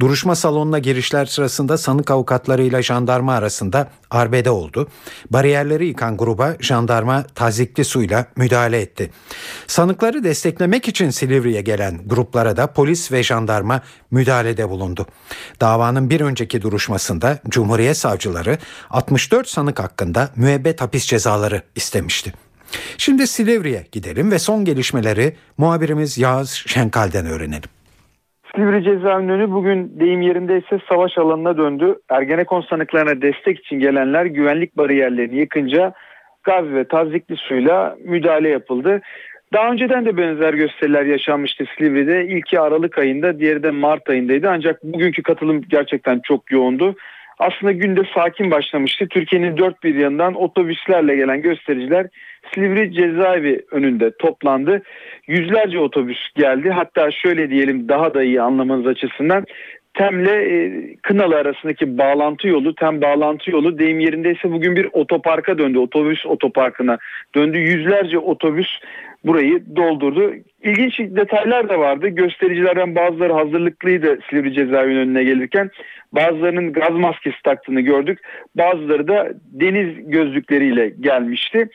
Duruşma 0.00 0.34
salonuna 0.34 0.78
girişler 0.78 1.26
sırasında 1.26 1.78
sanık 1.78 2.10
avukatlarıyla 2.10 2.82
jandarma 2.82 3.34
arasında 3.34 3.90
arbede 4.10 4.50
oldu. 4.50 4.88
Bariyerleri 5.30 5.86
yıkan 5.86 6.16
gruba 6.16 6.56
jandarma 6.60 7.22
tazikli 7.34 7.84
suyla 7.84 8.26
müdahale 8.36 8.80
etti. 8.80 9.10
Sanıkları 9.66 10.24
desteklemek 10.24 10.88
için 10.88 11.10
Silivri'ye 11.10 11.60
gelen 11.60 12.00
gruplara 12.06 12.56
da 12.56 12.66
polis 12.66 13.12
ve 13.12 13.22
jandarma 13.22 13.80
müdahalede 14.10 14.68
bulundu. 14.68 15.06
Davanın 15.60 16.10
bir 16.10 16.20
önceki 16.20 16.62
duruşmasında 16.62 17.38
Cumhuriyet 17.48 17.96
savcıları 17.96 18.58
64 18.90 19.48
sanık 19.48 19.80
hakkında 19.80 20.30
müebbet 20.36 20.80
hapis 20.80 21.06
cezaları 21.06 21.62
istemişti. 21.74 22.32
Şimdi 22.98 23.26
Silivri'ye 23.26 23.82
gidelim 23.92 24.30
ve 24.30 24.38
son 24.38 24.64
gelişmeleri 24.64 25.32
muhabirimiz 25.58 26.18
Yağız 26.18 26.64
Şenkal'den 26.66 27.26
öğrenelim. 27.26 27.70
Silivri 28.54 29.06
önü 29.06 29.50
bugün 29.50 30.00
deyim 30.00 30.22
yerinde 30.22 30.58
ise 30.58 30.78
savaş 30.88 31.18
alanına 31.18 31.56
döndü. 31.56 31.98
Ergenekon 32.08 32.60
sanıklarına 32.60 33.22
destek 33.22 33.58
için 33.58 33.80
gelenler 33.80 34.24
güvenlik 34.24 34.76
bariyerlerini 34.76 35.36
yıkınca 35.36 35.92
gaz 36.44 36.64
ve 36.64 36.84
tazikli 36.84 37.36
suyla 37.36 37.96
müdahale 38.04 38.48
yapıldı. 38.48 39.00
Daha 39.52 39.70
önceden 39.70 40.04
de 40.04 40.16
benzer 40.16 40.54
gösteriler 40.54 41.04
yaşanmıştı 41.04 41.64
Silivri'de. 41.76 42.26
İlki 42.26 42.60
Aralık 42.60 42.98
ayında, 42.98 43.38
diğeri 43.38 43.62
de 43.62 43.70
Mart 43.70 44.10
ayındaydı. 44.10 44.48
Ancak 44.50 44.84
bugünkü 44.84 45.22
katılım 45.22 45.62
gerçekten 45.68 46.20
çok 46.24 46.52
yoğundu. 46.52 46.96
Aslında 47.38 47.72
günde 47.72 48.02
sakin 48.14 48.50
başlamıştı. 48.50 49.08
Türkiye'nin 49.08 49.56
dört 49.56 49.82
bir 49.84 49.94
yanından 49.94 50.34
otobüslerle 50.34 51.16
gelen 51.16 51.42
göstericiler 51.42 52.06
Silivri 52.54 52.92
cezaevi 52.92 53.60
önünde 53.70 54.10
toplandı. 54.18 54.82
Yüzlerce 55.26 55.78
otobüs 55.78 56.18
geldi. 56.34 56.70
Hatta 56.70 57.10
şöyle 57.10 57.50
diyelim 57.50 57.88
daha 57.88 58.14
da 58.14 58.22
iyi 58.22 58.42
anlamanız 58.42 58.86
açısından 58.86 59.44
Tem'le 59.94 60.26
e, 60.26 60.72
Kınalı 61.02 61.36
arasındaki 61.36 61.98
bağlantı 61.98 62.48
yolu, 62.48 62.74
Tem 62.74 63.02
bağlantı 63.02 63.50
yolu 63.50 63.78
deyim 63.78 64.00
yerindeyse 64.00 64.52
bugün 64.52 64.76
bir 64.76 64.88
otoparka 64.92 65.58
döndü. 65.58 65.78
Otobüs 65.78 66.26
otoparkına 66.26 66.98
döndü. 67.34 67.58
Yüzlerce 67.58 68.18
otobüs 68.18 68.68
burayı 69.24 69.62
doldurdu. 69.76 70.34
İlginç 70.62 70.98
detaylar 70.98 71.68
da 71.68 71.78
vardı. 71.78 72.08
Göstericilerden 72.08 72.94
bazıları 72.94 73.32
hazırlıklıydı 73.32 74.18
Silivri 74.30 74.54
cezaevinin 74.54 75.00
önüne 75.00 75.24
gelirken. 75.24 75.70
Bazılarının 76.12 76.72
gaz 76.72 76.92
maskesi 76.92 77.42
taktığını 77.44 77.80
gördük. 77.80 78.18
Bazıları 78.56 79.08
da 79.08 79.32
deniz 79.52 80.10
gözlükleriyle 80.10 80.92
gelmişti. 81.00 81.68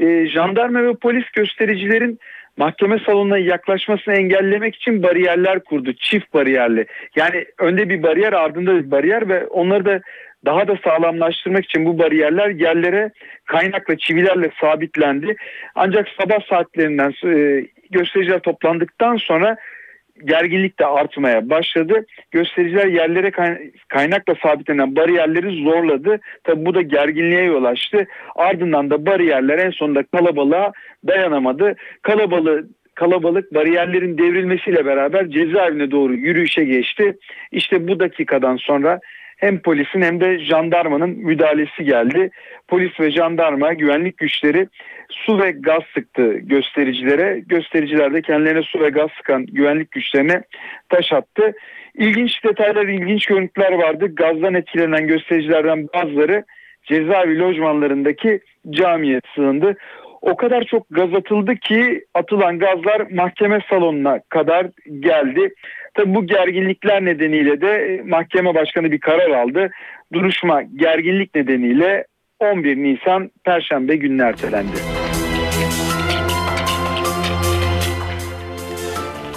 E, 0.00 0.26
jandarma 0.26 0.82
ve 0.82 0.94
polis 0.94 1.30
göstericilerin 1.30 2.18
mahkeme 2.56 2.98
salonuna 2.98 3.38
yaklaşmasını 3.38 4.14
engellemek 4.14 4.74
için 4.74 5.02
bariyerler 5.02 5.60
kurdu. 5.60 5.92
Çift 5.92 6.34
bariyerli. 6.34 6.86
Yani 7.16 7.44
önde 7.58 7.88
bir 7.88 8.02
bariyer 8.02 8.32
ardında 8.32 8.74
bir 8.74 8.90
bariyer 8.90 9.28
ve 9.28 9.46
onları 9.46 9.84
da 9.84 10.00
daha 10.44 10.68
da 10.68 10.78
sağlamlaştırmak 10.84 11.64
için 11.64 11.84
bu 11.84 11.98
bariyerler 11.98 12.50
yerlere 12.50 13.10
kaynakla 13.44 13.96
çivilerle 13.96 14.50
sabitlendi. 14.60 15.36
Ancak 15.74 16.08
sabah 16.20 16.40
saatlerinden 16.48 17.12
e, 17.24 17.66
göstericiler 17.90 18.38
toplandıktan 18.38 19.16
sonra 19.16 19.56
gerginlik 20.24 20.78
de 20.78 20.86
artmaya 20.86 21.50
başladı. 21.50 22.06
Göstericiler 22.30 22.86
yerlere 22.86 23.30
kaynakla 23.88 24.34
sabitlenen 24.42 24.96
bariyerleri 24.96 25.62
zorladı. 25.62 26.20
Tabi 26.44 26.66
bu 26.66 26.74
da 26.74 26.82
gerginliğe 26.82 27.42
yol 27.42 27.64
açtı. 27.64 28.06
Ardından 28.36 28.90
da 28.90 29.06
bariyerler 29.06 29.58
en 29.58 29.70
sonunda 29.70 30.02
kalabalığa 30.02 30.72
dayanamadı. 31.06 31.74
Kalabalığı 32.02 32.68
kalabalık 32.94 33.54
bariyerlerin 33.54 34.18
devrilmesiyle 34.18 34.86
beraber 34.86 35.30
cezaevine 35.30 35.90
doğru 35.90 36.14
yürüyüşe 36.14 36.64
geçti. 36.64 37.16
İşte 37.52 37.88
bu 37.88 38.00
dakikadan 38.00 38.56
sonra 38.56 39.00
hem 39.36 39.58
polisin 39.58 40.02
hem 40.02 40.20
de 40.20 40.38
jandarmanın 40.38 41.10
müdahalesi 41.10 41.84
geldi. 41.84 42.30
Polis 42.68 43.00
ve 43.00 43.10
jandarma 43.10 43.72
güvenlik 43.72 44.18
güçleri 44.18 44.68
su 45.10 45.38
ve 45.38 45.50
gaz 45.50 45.82
sıktı 45.94 46.32
göstericilere. 46.32 47.42
Göstericiler 47.46 48.14
de 48.14 48.22
kendilerine 48.22 48.62
su 48.62 48.80
ve 48.80 48.88
gaz 48.88 49.10
sıkan 49.16 49.46
güvenlik 49.46 49.90
güçlerine 49.90 50.42
taş 50.88 51.12
attı. 51.12 51.52
İlginç 51.94 52.44
detaylar, 52.44 52.86
ilginç 52.86 53.26
görüntüler 53.26 53.72
vardı. 53.72 54.14
Gazdan 54.14 54.54
etkilenen 54.54 55.06
göstericilerden 55.06 55.88
bazıları 55.94 56.44
cezaevi 56.84 57.38
lojmanlarındaki 57.38 58.40
camiye 58.70 59.20
sığındı. 59.34 59.76
O 60.26 60.36
kadar 60.36 60.64
çok 60.64 60.86
gaz 60.90 61.14
atıldı 61.14 61.54
ki 61.54 62.04
atılan 62.14 62.58
gazlar 62.58 63.06
mahkeme 63.10 63.58
salonuna 63.70 64.20
kadar 64.28 64.66
geldi. 65.00 65.54
Tabi 65.94 66.14
bu 66.14 66.26
gerginlikler 66.26 67.04
nedeniyle 67.04 67.60
de 67.60 67.68
e, 67.68 68.02
mahkeme 68.02 68.54
başkanı 68.54 68.92
bir 68.92 69.00
karar 69.00 69.30
aldı. 69.30 69.70
Duruşma 70.12 70.62
gerginlik 70.62 71.34
nedeniyle 71.34 72.04
11 72.40 72.76
Nisan 72.76 73.30
Perşembe 73.44 73.96
gününe 73.96 74.22
ertelendi. 74.22 74.95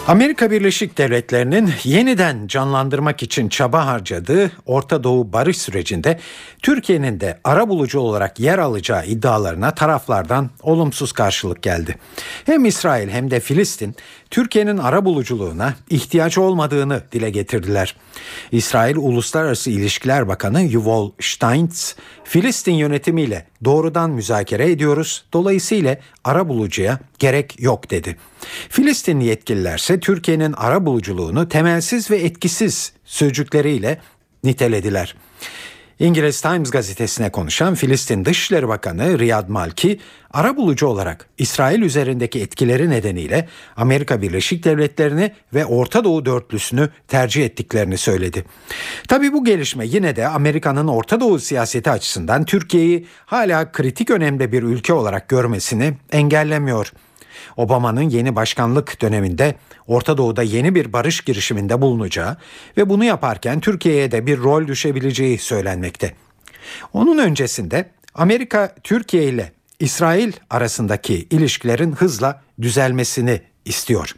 Amerika 0.10 0.52
Birleşik 0.52 0.98
Devletleri'nin 0.98 1.74
yeniden 1.84 2.48
canlandırmak 2.48 3.24
için 3.24 3.50
çaba 3.50 3.86
harcadığı 3.86 4.52
Orta 4.66 5.04
Doğu 5.04 5.34
barış 5.34 5.58
sürecinde 5.58 6.20
Türkiye'nin 6.62 7.20
de 7.20 7.40
ara 7.44 7.70
bulucu 7.70 8.00
olarak 8.00 8.40
yer 8.40 8.58
alacağı 8.58 9.06
iddialarına 9.06 9.76
taraflardan 9.76 10.50
olumsuz 10.62 11.12
karşılık 11.12 11.62
geldi. 11.62 11.96
Hem 12.46 12.66
İsrail 12.66 13.10
hem 13.10 13.32
de 13.32 13.40
Filistin 13.40 13.96
Türkiye'nin 14.32 14.78
ara 14.78 15.06
buluculuğuna 15.06 15.74
ihtiyaç 15.90 16.38
olmadığını 16.38 17.04
dile 17.12 17.30
getirdiler. 17.30 17.96
İsrail 18.52 18.96
Uluslararası 18.96 19.70
İlişkiler 19.70 20.28
Bakanı 20.28 20.62
Yuval 20.62 21.10
Steinitz, 21.20 21.96
Filistin 22.24 22.74
yönetimiyle 22.74 23.46
doğrudan 23.66 24.10
müzakere 24.10 24.72
ediyoruz. 24.72 25.26
Dolayısıyla 25.34 25.98
ara 26.24 26.50
bulucuya 26.50 27.00
gerek 27.20 27.60
yok 27.60 27.92
dedi. 27.92 28.16
Filistin 28.70 29.20
yetkililerse 29.20 30.00
Türkiye'nin 30.00 30.54
ara 30.58 30.86
buluculuğunu 30.86 31.50
temelsiz 31.50 32.12
ve 32.12 32.18
etkisiz 32.18 32.94
sözcükleriyle 33.06 34.02
nitelediler. 34.44 35.16
İngiliz 36.00 36.42
Times 36.42 36.72
gazetesine 36.72 37.30
konuşan 37.30 37.76
Filistin 37.76 38.26
Dışişleri 38.26 38.68
Bakanı 38.68 39.20
Riyad 39.20 39.50
Malki, 39.50 40.00
ara 40.34 40.58
bulucu 40.58 40.88
olarak 40.88 41.26
İsrail 41.38 41.82
üzerindeki 41.82 42.42
etkileri 42.42 42.90
nedeniyle 42.90 43.48
Amerika 43.76 44.22
Birleşik 44.22 44.64
Devletleri'ni 44.64 45.32
ve 45.54 45.66
Orta 45.66 46.04
Doğu 46.04 46.26
dörtlüsünü 46.26 46.90
tercih 47.08 47.46
ettiklerini 47.46 47.98
söyledi. 47.98 48.46
Tabi 49.08 49.34
bu 49.34 49.46
gelişme 49.46 49.86
yine 49.86 50.16
de 50.16 50.28
Amerika'nın 50.28 50.88
Orta 50.88 51.20
Doğu 51.20 51.40
siyaseti 51.40 51.92
açısından 51.92 52.46
Türkiye'yi 52.46 53.08
hala 53.26 53.72
kritik 53.72 54.10
önemde 54.10 54.52
bir 54.52 54.64
ülke 54.64 54.94
olarak 54.94 55.30
görmesini 55.30 55.94
engellemiyor. 56.12 56.92
Obama'nın 57.60 58.10
yeni 58.10 58.36
başkanlık 58.36 59.02
döneminde 59.02 59.56
Orta 59.88 60.18
Doğu'da 60.18 60.44
yeni 60.44 60.76
bir 60.76 60.94
barış 60.94 61.22
girişiminde 61.22 61.82
bulunacağı 61.82 62.38
ve 62.78 62.90
bunu 62.90 63.04
yaparken 63.04 63.60
Türkiye'ye 63.60 64.12
de 64.12 64.26
bir 64.26 64.38
rol 64.38 64.68
düşebileceği 64.68 65.38
söylenmekte. 65.38 66.14
Onun 66.94 67.18
öncesinde 67.18 67.90
Amerika 68.16 68.76
Türkiye 68.84 69.24
ile 69.24 69.52
İsrail 69.80 70.32
arasındaki 70.50 71.28
ilişkilerin 71.30 71.92
hızla 71.92 72.42
düzelmesini 72.62 73.42
istiyor. 73.66 74.16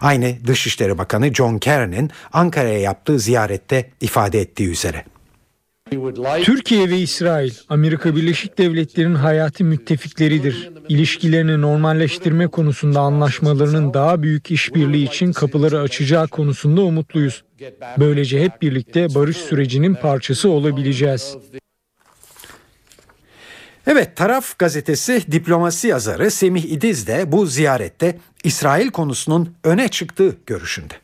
Aynı 0.00 0.46
Dışişleri 0.46 0.98
Bakanı 0.98 1.34
John 1.34 1.58
Kerry'nin 1.58 2.10
Ankara'ya 2.32 2.80
yaptığı 2.80 3.18
ziyarette 3.18 3.90
ifade 4.00 4.40
ettiği 4.40 4.68
üzere. 4.68 5.04
Türkiye 6.42 6.90
ve 6.90 6.98
İsrail, 6.98 7.54
Amerika 7.68 8.16
Birleşik 8.16 8.58
Devletleri'nin 8.58 9.14
hayati 9.14 9.64
müttefikleridir. 9.64 10.70
İlişkilerini 10.88 11.60
normalleştirme 11.60 12.46
konusunda 12.46 13.00
anlaşmalarının 13.00 13.94
daha 13.94 14.22
büyük 14.22 14.50
işbirliği 14.50 15.04
için 15.04 15.32
kapıları 15.32 15.80
açacağı 15.80 16.28
konusunda 16.28 16.80
umutluyuz. 16.80 17.44
Böylece 17.98 18.40
hep 18.40 18.62
birlikte 18.62 19.14
barış 19.14 19.36
sürecinin 19.36 19.94
parçası 19.94 20.50
olabileceğiz. 20.50 21.36
Evet 23.86 24.16
Taraf 24.16 24.58
gazetesi 24.58 25.22
diplomasi 25.32 25.88
yazarı 25.88 26.30
Semih 26.30 26.64
İdiz 26.64 27.06
de 27.06 27.32
bu 27.32 27.46
ziyarette 27.46 28.18
İsrail 28.44 28.90
konusunun 28.90 29.54
öne 29.64 29.88
çıktığı 29.88 30.36
görüşünde. 30.46 30.94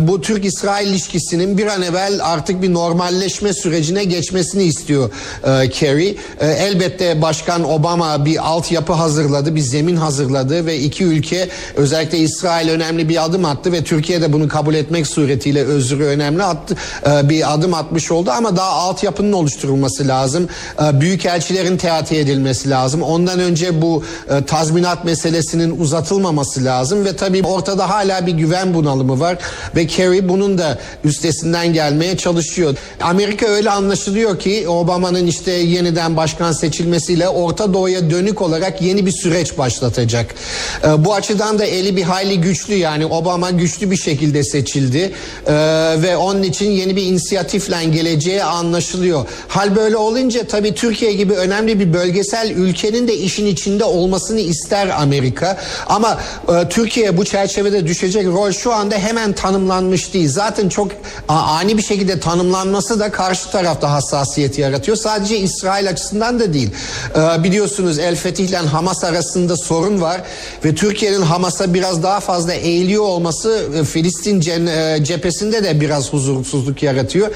Bu 0.00 0.20
Türk-İsrail 0.20 0.88
ilişkisinin 0.88 1.58
bir 1.58 1.66
an 1.66 1.82
evvel 1.82 2.20
artık 2.22 2.62
bir 2.62 2.74
normalleşme 2.74 3.52
sürecine 3.52 4.04
geçmesini 4.04 4.62
istiyor 4.62 5.10
e, 5.44 5.70
Kerry. 5.70 6.16
E, 6.40 6.46
elbette 6.46 7.22
Başkan 7.22 7.70
Obama 7.70 8.24
bir 8.24 8.48
altyapı 8.48 8.92
hazırladı, 8.92 9.54
bir 9.54 9.60
zemin 9.60 9.96
hazırladı 9.96 10.66
ve 10.66 10.78
iki 10.78 11.04
ülke 11.04 11.48
özellikle 11.74 12.18
İsrail 12.18 12.68
önemli 12.68 13.08
bir 13.08 13.24
adım 13.24 13.44
attı 13.44 13.72
ve 13.72 13.84
Türkiye 13.84 14.22
de 14.22 14.32
bunu 14.32 14.48
kabul 14.48 14.74
etmek 14.74 15.06
suretiyle 15.06 15.64
özrü 15.64 16.04
önemli 16.04 16.42
attı, 16.42 16.76
e, 17.06 17.28
bir 17.28 17.54
adım 17.54 17.74
atmış 17.74 18.10
oldu 18.10 18.30
ama 18.30 18.56
daha 18.56 18.70
altyapının 18.70 19.32
oluşturulması 19.32 20.08
lazım. 20.08 20.48
E, 20.82 21.00
büyükelçilerin 21.00 21.76
teati 21.76 22.16
edilmesi 22.16 22.70
lazım. 22.70 23.02
Ondan 23.02 23.40
önce 23.40 23.82
bu 23.82 24.04
e, 24.30 24.44
tazminat 24.44 25.04
meselesinin 25.04 25.80
uzatılmaması 25.80 26.64
lazım 26.64 27.04
ve 27.04 27.16
tabii 27.16 27.42
ortada 27.42 27.90
hala 27.90 28.26
bir 28.26 28.32
güven 28.32 28.74
bunalımı 28.74 29.20
var 29.20 29.38
ve 29.76 29.86
Kerry 29.86 30.28
bunun 30.28 30.58
da 30.58 30.78
üstesinden 31.04 31.72
gelmeye 31.72 32.16
çalışıyor. 32.16 32.76
Amerika 33.00 33.46
öyle 33.46 33.70
anlaşılıyor 33.70 34.38
ki 34.38 34.68
Obama'nın 34.68 35.26
işte 35.26 35.52
yeniden 35.52 36.16
başkan 36.16 36.52
seçilmesiyle 36.52 37.28
Orta 37.28 37.74
Doğu'ya 37.74 38.10
dönük 38.10 38.42
olarak 38.42 38.82
yeni 38.82 39.06
bir 39.06 39.12
süreç 39.12 39.58
başlatacak. 39.58 40.34
Ee, 40.84 41.04
bu 41.04 41.14
açıdan 41.14 41.58
da 41.58 41.64
eli 41.64 41.96
bir 41.96 42.02
hayli 42.02 42.40
güçlü 42.40 42.74
yani 42.74 43.06
Obama 43.06 43.50
güçlü 43.50 43.90
bir 43.90 43.96
şekilde 43.96 44.44
seçildi 44.44 45.12
ee, 45.46 45.52
ve 46.02 46.16
onun 46.16 46.42
için 46.42 46.70
yeni 46.70 46.96
bir 46.96 47.02
inisiyatifle 47.02 47.84
geleceği 47.84 48.44
anlaşılıyor. 48.44 49.26
Hal 49.48 49.76
böyle 49.76 49.96
olunca 49.96 50.46
tabii 50.46 50.74
Türkiye 50.74 51.12
gibi 51.12 51.32
önemli 51.32 51.80
bir 51.80 51.92
bölgesel 51.92 52.50
ülkenin 52.50 53.08
de 53.08 53.16
işin 53.16 53.46
içinde 53.46 53.84
olmasını 53.84 54.40
ister 54.40 54.88
Amerika. 54.88 55.58
Ama 55.86 56.20
e, 56.48 56.68
Türkiye 56.68 57.16
bu 57.16 57.24
çerçevede 57.24 57.86
düşecek 57.86 58.26
rol 58.26 58.52
şu 58.52 58.72
anda 58.72 58.94
hemen 58.94 59.32
tanımlanmış 59.64 60.14
değil. 60.14 60.28
Zaten 60.28 60.68
çok 60.68 60.92
ani 61.28 61.78
bir 61.78 61.82
şekilde 61.82 62.20
tanımlanması 62.20 63.00
da 63.00 63.12
karşı 63.12 63.50
tarafta 63.50 63.92
hassasiyet 63.92 64.58
yaratıyor. 64.58 64.96
Sadece 64.96 65.38
İsrail 65.38 65.88
açısından 65.88 66.40
da 66.40 66.52
değil. 66.52 66.70
Ee, 67.16 67.44
biliyorsunuz 67.44 67.98
El 67.98 68.16
Fetih 68.16 68.48
ile 68.48 68.56
Hamas 68.56 69.04
arasında 69.04 69.56
sorun 69.56 70.00
var 70.00 70.20
ve 70.64 70.74
Türkiye'nin 70.74 71.22
Hamas'a 71.22 71.74
biraz 71.74 72.02
daha 72.02 72.20
fazla 72.20 72.52
eğiliyor 72.52 73.02
olması 73.02 73.62
e, 73.76 73.84
Filistin 73.84 74.40
e, 74.40 75.04
cephesinde 75.04 75.64
de 75.64 75.80
biraz 75.80 76.12
huzursuzluk 76.12 76.82
yaratıyor. 76.82 77.30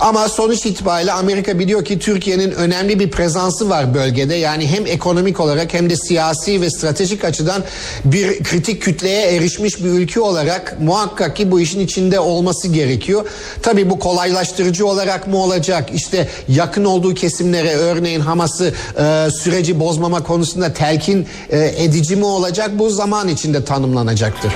Ama 0.00 0.28
sonuç 0.28 0.66
itibariyle 0.66 1.12
Amerika 1.12 1.58
biliyor 1.58 1.84
ki 1.84 1.98
Türkiye'nin 1.98 2.50
önemli 2.50 2.98
bir 3.00 3.10
prezansı 3.10 3.70
var 3.70 3.94
bölgede. 3.94 4.34
Yani 4.34 4.66
hem 4.66 4.86
ekonomik 4.86 5.40
olarak 5.40 5.74
hem 5.74 5.90
de 5.90 5.96
siyasi 5.96 6.60
ve 6.60 6.70
stratejik 6.70 7.24
açıdan 7.24 7.62
bir 8.04 8.42
kritik 8.42 8.82
kütleye 8.82 9.36
erişmiş 9.36 9.84
bir 9.84 9.88
ülke 9.88 10.20
olarak 10.20 10.76
muhakkak 10.80 11.36
ki 11.36 11.50
bu 11.50 11.60
işin 11.74 11.84
içinde 11.84 12.20
olması 12.20 12.68
gerekiyor. 12.68 13.26
Tabii 13.62 13.90
bu 13.90 13.98
kolaylaştırıcı 13.98 14.86
olarak 14.86 15.26
mı 15.26 15.36
olacak? 15.36 15.90
İşte 15.94 16.28
yakın 16.48 16.84
olduğu 16.84 17.14
kesimlere 17.14 17.74
örneğin 17.74 18.20
Hamas'ı 18.20 18.74
e, 18.98 19.30
süreci 19.30 19.80
bozmama 19.80 20.22
konusunda 20.22 20.72
telkin 20.72 21.26
e, 21.50 21.84
edici 21.84 22.16
mi 22.16 22.24
olacak? 22.24 22.70
Bu 22.78 22.90
zaman 22.90 23.28
içinde 23.28 23.64
tanımlanacaktır. 23.64 24.52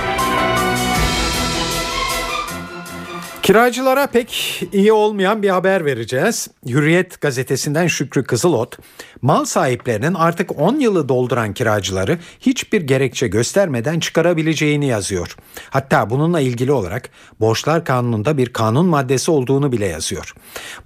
Kiracılara 3.49 4.07
pek 4.07 4.61
iyi 4.73 4.93
olmayan 4.93 5.43
bir 5.43 5.49
haber 5.49 5.85
vereceğiz. 5.85 6.47
Hürriyet 6.67 7.21
gazetesinden 7.21 7.87
Şükrü 7.87 8.23
Kızılot, 8.23 8.77
mal 9.21 9.45
sahiplerinin 9.45 10.13
artık 10.13 10.59
10 10.59 10.79
yılı 10.79 11.09
dolduran 11.09 11.53
kiracıları 11.53 12.19
hiçbir 12.39 12.81
gerekçe 12.81 13.27
göstermeden 13.27 13.99
çıkarabileceğini 13.99 14.87
yazıyor. 14.87 15.35
Hatta 15.69 16.09
bununla 16.09 16.39
ilgili 16.39 16.71
olarak 16.71 17.09
Borçlar 17.39 17.85
Kanunu'nda 17.85 18.37
bir 18.37 18.53
kanun 18.53 18.85
maddesi 18.85 19.31
olduğunu 19.31 19.71
bile 19.71 19.85
yazıyor. 19.85 20.33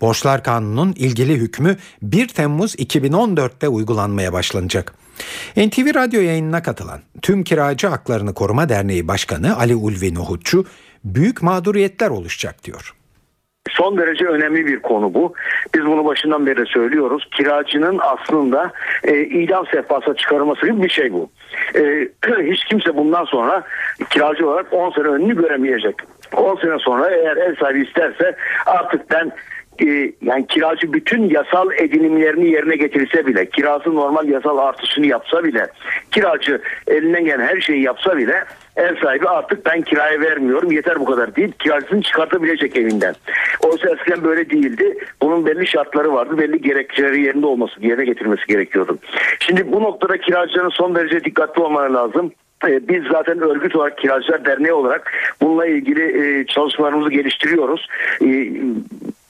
Borçlar 0.01 0.43
Kanunu'nun 0.43 0.93
ilgili 0.93 1.33
hükmü 1.33 1.77
1 2.01 2.27
Temmuz 2.27 2.75
2014'te 2.75 3.67
uygulanmaya 3.67 4.33
başlanacak. 4.33 4.93
NTV 5.57 5.95
Radyo 5.95 6.21
yayınına 6.21 6.63
katılan 6.63 7.01
Tüm 7.21 7.43
Kiracı 7.43 7.87
Haklarını 7.87 8.33
Koruma 8.33 8.69
Derneği 8.69 9.07
Başkanı 9.07 9.57
Ali 9.57 9.75
Ulvi 9.75 10.13
Nohutçu 10.13 10.65
büyük 11.03 11.43
mağduriyetler 11.43 12.09
oluşacak 12.09 12.63
diyor. 12.63 12.93
Son 13.69 13.97
derece 13.97 14.25
önemli 14.25 14.65
bir 14.65 14.79
konu 14.79 15.13
bu. 15.13 15.33
Biz 15.75 15.85
bunu 15.85 16.05
başından 16.05 16.45
beri 16.45 16.65
söylüyoruz. 16.65 17.27
Kiracının 17.37 17.99
aslında 18.01 18.71
e, 19.03 19.21
idam 19.21 19.67
sehpasına 19.67 20.15
çıkarılması 20.15 20.65
gibi 20.67 20.83
bir 20.83 20.89
şey 20.89 21.13
bu. 21.13 21.29
E, 21.75 21.81
hiç 22.51 22.63
kimse 22.63 22.97
bundan 22.97 23.25
sonra 23.25 23.63
kiracı 24.09 24.49
olarak 24.49 24.73
10 24.73 24.91
sene 24.91 25.07
önünü 25.07 25.35
göremeyecek. 25.35 25.95
10 26.33 26.55
sene 26.55 26.79
sonra 26.79 27.09
eğer 27.09 27.37
ev 27.37 27.55
sahibi 27.55 27.81
isterse 27.87 28.35
artık 28.65 29.11
ben 29.11 29.31
e, 29.81 30.11
yani 30.21 30.47
kiracı 30.47 30.93
bütün 30.93 31.29
yasal 31.29 31.71
edinimlerini 31.71 32.49
yerine 32.49 32.75
getirirse 32.75 33.25
bile 33.25 33.49
kirası 33.49 33.95
normal 33.95 34.27
yasal 34.27 34.57
artışını 34.57 35.05
yapsa 35.05 35.43
bile 35.43 35.67
kiracı 36.11 36.61
elinden 36.87 37.25
gelen 37.25 37.47
her 37.47 37.61
şeyi 37.61 37.83
yapsa 37.83 38.17
bile 38.17 38.43
ev 38.75 38.95
sahibi 39.03 39.29
artık 39.29 39.65
ben 39.65 39.81
kiraya 39.81 40.21
vermiyorum 40.21 40.71
yeter 40.71 40.99
bu 40.99 41.05
kadar 41.05 41.35
deyip 41.35 41.59
kiracısını 41.59 42.01
çıkartabilecek 42.01 42.75
evinden. 42.77 43.15
Oysa 43.63 43.89
eskiden 43.89 44.23
böyle 44.23 44.49
değildi. 44.49 44.97
Bunun 45.21 45.45
belli 45.45 45.67
şartları 45.67 46.13
vardı. 46.13 46.37
Belli 46.37 46.61
gerekçeleri 46.61 47.21
yerinde 47.21 47.45
olması, 47.45 47.73
yerine 47.81 48.05
getirmesi 48.05 48.45
gerekiyordu. 48.47 48.97
Şimdi 49.39 49.71
bu 49.71 49.83
noktada 49.83 50.17
kiracıların 50.17 50.69
son 50.69 50.95
derece 50.95 51.23
dikkatli 51.23 51.61
olmaları 51.61 51.93
lazım 51.93 52.31
e, 52.67 52.87
biz 52.87 53.03
zaten 53.11 53.41
örgüt 53.41 53.75
olarak 53.75 53.97
Kiracılar 53.97 54.45
Derneği 54.45 54.73
olarak 54.73 55.11
bununla 55.41 55.65
ilgili 55.65 56.39
e, 56.39 56.45
çalışmalarımızı 56.45 57.09
geliştiriyoruz. 57.09 57.87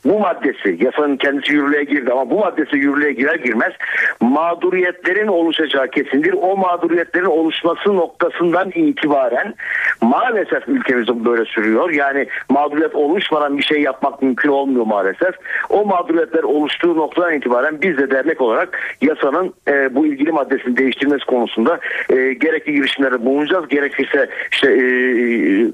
E, 0.06 0.10
bu 0.10 0.20
maddesi 0.20 0.78
yasanın 0.80 1.18
kendisi 1.18 1.54
yürürlüğe 1.54 1.84
girdi 1.84 2.12
ama 2.12 2.30
bu 2.30 2.40
maddesi 2.40 2.78
yürürlüğe 2.78 3.12
girer 3.12 3.36
girmez 3.36 3.74
mağduriyetlerin 4.22 5.28
oluşacağı 5.28 5.88
kesindir. 5.88 6.36
O 6.42 6.58
mağduriyetlerin 6.58 7.26
oluşması 7.26 7.96
noktasından 7.96 8.72
itibaren 8.76 9.54
maalesef 10.02 10.68
ülkemizde 10.68 11.26
böyle 11.26 11.46
sürüyor. 11.46 11.90
Yani 11.90 12.28
mağduriyet 12.50 12.96
oluşmadan 12.96 13.58
bir 13.58 13.64
şey 13.64 13.82
yapmak 13.82 14.22
mümkün 14.22 14.50
olmuyor 14.50 14.86
maalesef. 14.86 15.36
O 15.70 15.86
mağduriyetler 15.86 16.44
oluştuğu 16.44 16.98
noktadan 16.98 17.34
itibaren 17.34 17.82
biz 17.82 17.98
de 17.98 18.12
dernek 18.12 18.42
olarak 18.42 18.80
yasanın 19.02 19.54
e, 19.68 19.96
bu 19.96 20.06
ilgili 20.06 20.32
maddesini 20.32 20.78
değiştirmesi 20.78 21.26
konusunda 21.26 21.80
e, 22.10 22.34
gerekli 22.34 22.74
girişimlerde 22.74 23.26
bulunacağız. 23.26 23.68
Gerekirse 23.68 24.30
işte 24.52 24.72
e, 24.72 24.82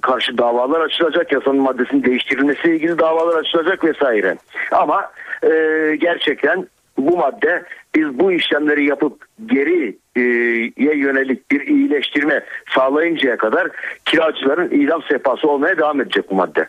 karşı 0.01 0.37
davalar 0.37 0.81
açılacak. 0.81 1.31
Yasanın 1.31 1.61
maddesinin 1.61 2.03
değiştirilmesiyle 2.03 2.75
ilgili 2.75 2.99
davalar 2.99 3.39
açılacak 3.39 3.83
vesaire 3.83 4.18
vesaire. 4.23 4.37
Ama 4.71 5.11
e, 5.43 5.49
gerçekten 5.95 6.67
bu 6.97 7.17
madde 7.17 7.63
biz 7.95 8.19
bu 8.19 8.31
işlemleri 8.31 8.85
yapıp 8.85 9.25
geriye 9.45 10.95
yönelik 10.97 11.51
bir 11.51 11.61
iyileştirme 11.67 12.43
sağlayıncaya 12.75 13.37
kadar 13.37 13.67
kiracıların 14.05 14.71
idam 14.71 15.03
sehpası 15.03 15.47
olmaya 15.47 15.77
devam 15.77 16.01
edecek 16.01 16.31
bu 16.31 16.35
madde. 16.35 16.67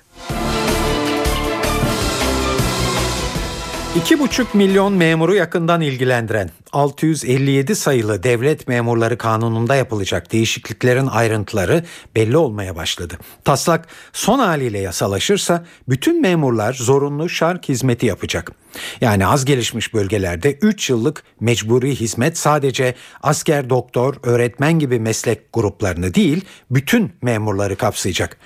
2,5 3.97 4.57
milyon 4.57 4.93
memuru 4.93 5.35
yakından 5.35 5.81
ilgilendiren 5.81 6.51
657 6.73 7.77
sayılı 7.77 8.23
devlet 8.23 8.69
memurları 8.69 9.19
kanununda 9.19 9.75
yapılacak 9.75 10.33
değişikliklerin 10.33 11.07
ayrıntıları 11.07 11.85
belli 12.17 12.37
olmaya 12.37 12.77
başladı. 12.77 13.19
Taslak 13.45 13.89
son 14.13 14.39
haliyle 14.39 14.79
yasalaşırsa 14.79 15.65
bütün 15.89 16.21
memurlar 16.21 16.73
zorunlu 16.73 17.29
şark 17.29 17.69
hizmeti 17.69 18.07
yapacak. 18.07 18.53
Yani 19.01 19.27
az 19.27 19.45
gelişmiş 19.45 19.95
bölgelerde 19.95 20.59
3 20.63 20.91
yıllık 20.91 21.23
mecburi 21.41 21.97
hizmet 21.97 22.39
sadece 22.39 22.95
asker, 23.23 23.71
doktor, 23.71 24.15
öğretmen 24.23 24.79
gibi 24.79 25.01
meslek 25.01 25.53
gruplarını 25.53 26.15
değil 26.15 26.45
bütün 26.71 27.13
memurları 27.23 27.77
kapsayacak. 27.77 28.37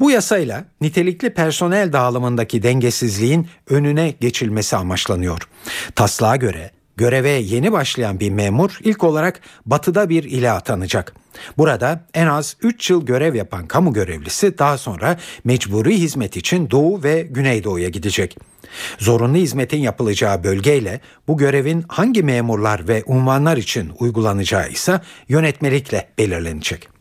Bu 0.00 0.10
yasayla 0.10 0.64
nitelikli 0.80 1.34
personel 1.34 1.92
dağılımındaki 1.92 2.62
dengesizliğin 2.62 3.48
önüne 3.70 4.14
geçilmesi 4.20 4.76
amaçlanıyor. 4.88 5.48
Taslağa 5.94 6.36
göre 6.36 6.70
Göreve 6.98 7.30
yeni 7.30 7.72
başlayan 7.72 8.20
bir 8.20 8.30
memur 8.30 8.78
ilk 8.82 9.04
olarak 9.04 9.40
batıda 9.66 10.08
bir 10.08 10.24
ile 10.24 10.50
atanacak. 10.50 11.14
Burada 11.58 12.04
en 12.14 12.26
az 12.26 12.56
3 12.62 12.90
yıl 12.90 13.06
görev 13.06 13.34
yapan 13.34 13.66
kamu 13.66 13.92
görevlisi 13.92 14.58
daha 14.58 14.78
sonra 14.78 15.16
mecburi 15.44 15.98
hizmet 15.98 16.36
için 16.36 16.70
Doğu 16.70 17.02
ve 17.02 17.22
Güneydoğu'ya 17.30 17.88
gidecek. 17.88 18.36
Zorunlu 18.98 19.36
hizmetin 19.36 19.78
yapılacağı 19.78 20.44
bölgeyle 20.44 21.00
bu 21.28 21.36
görevin 21.36 21.84
hangi 21.88 22.22
memurlar 22.22 22.88
ve 22.88 23.02
unvanlar 23.06 23.56
için 23.56 23.92
uygulanacağı 23.98 24.68
ise 24.68 25.00
yönetmelikle 25.28 26.08
belirlenecek. 26.18 26.97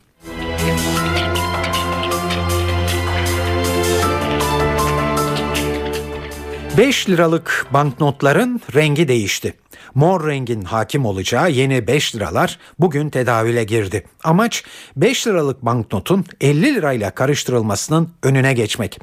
5 6.77 7.09
liralık 7.09 7.67
banknotların 7.71 8.61
rengi 8.75 9.07
değişti. 9.07 9.53
Mor 9.95 10.27
rengin 10.27 10.61
hakim 10.61 11.05
olacağı 11.05 11.51
yeni 11.51 11.87
5 11.87 12.15
liralar 12.15 12.59
bugün 12.79 13.09
tedavüle 13.09 13.63
girdi. 13.63 14.05
Amaç 14.23 14.63
5 14.95 15.27
liralık 15.27 15.61
banknotun 15.61 16.25
50 16.41 16.75
lirayla 16.75 17.11
karıştırılmasının 17.11 18.09
önüne 18.23 18.53
geçmek. 18.53 18.99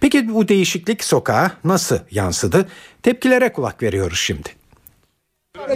Peki 0.00 0.34
bu 0.34 0.48
değişiklik 0.48 1.04
sokağa 1.04 1.50
nasıl 1.64 1.98
yansıdı? 2.10 2.68
Tepkilere 3.02 3.52
kulak 3.52 3.82
veriyoruz 3.82 4.18
şimdi. 4.18 4.48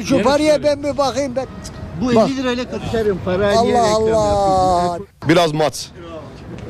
Şu 0.05 0.23
paraya 0.23 0.63
ben 0.63 0.83
bir 0.83 0.99
bakayım 0.99 1.37
ben. 1.37 1.47
Bu 2.01 2.13
50 2.13 2.37
lirayla 2.37 2.71
karıştırın 2.71 3.21
parayı 3.25 3.59
Allah 3.59 3.95
Allah. 3.95 4.99
Biraz 5.29 5.53
mat. 5.53 5.91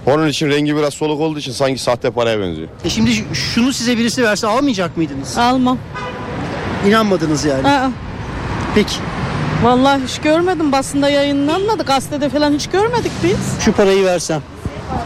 Onun 0.07 0.29
için 0.29 0.51
rengi 0.51 0.77
biraz 0.77 0.95
soluk 0.95 1.21
olduğu 1.21 1.39
için 1.39 1.53
sanki 1.53 1.83
sahte 1.83 2.11
paraya 2.11 2.41
benziyor. 2.41 2.69
E 2.85 2.91
şimdi 2.91 3.11
şunu 3.35 3.73
size 3.73 3.99
birisi 3.99 4.23
verse 4.25 4.47
almayacak 4.47 4.97
mıydınız? 4.97 5.39
Almam. 5.39 5.79
İnanmadınız 6.89 7.45
yani. 7.45 7.69
Aa, 7.69 7.91
Peki 8.75 8.97
vallahi 9.63 10.03
hiç 10.09 10.19
görmedim. 10.19 10.73
Basında 10.73 11.09
yayınlanmadı. 11.09 11.83
Gazetede 11.83 12.29
falan 12.29 12.53
hiç 12.53 12.67
görmedik 12.67 13.13
biz. 13.25 13.37
şu 13.65 13.73
parayı 13.73 14.05
versem. 14.05 14.43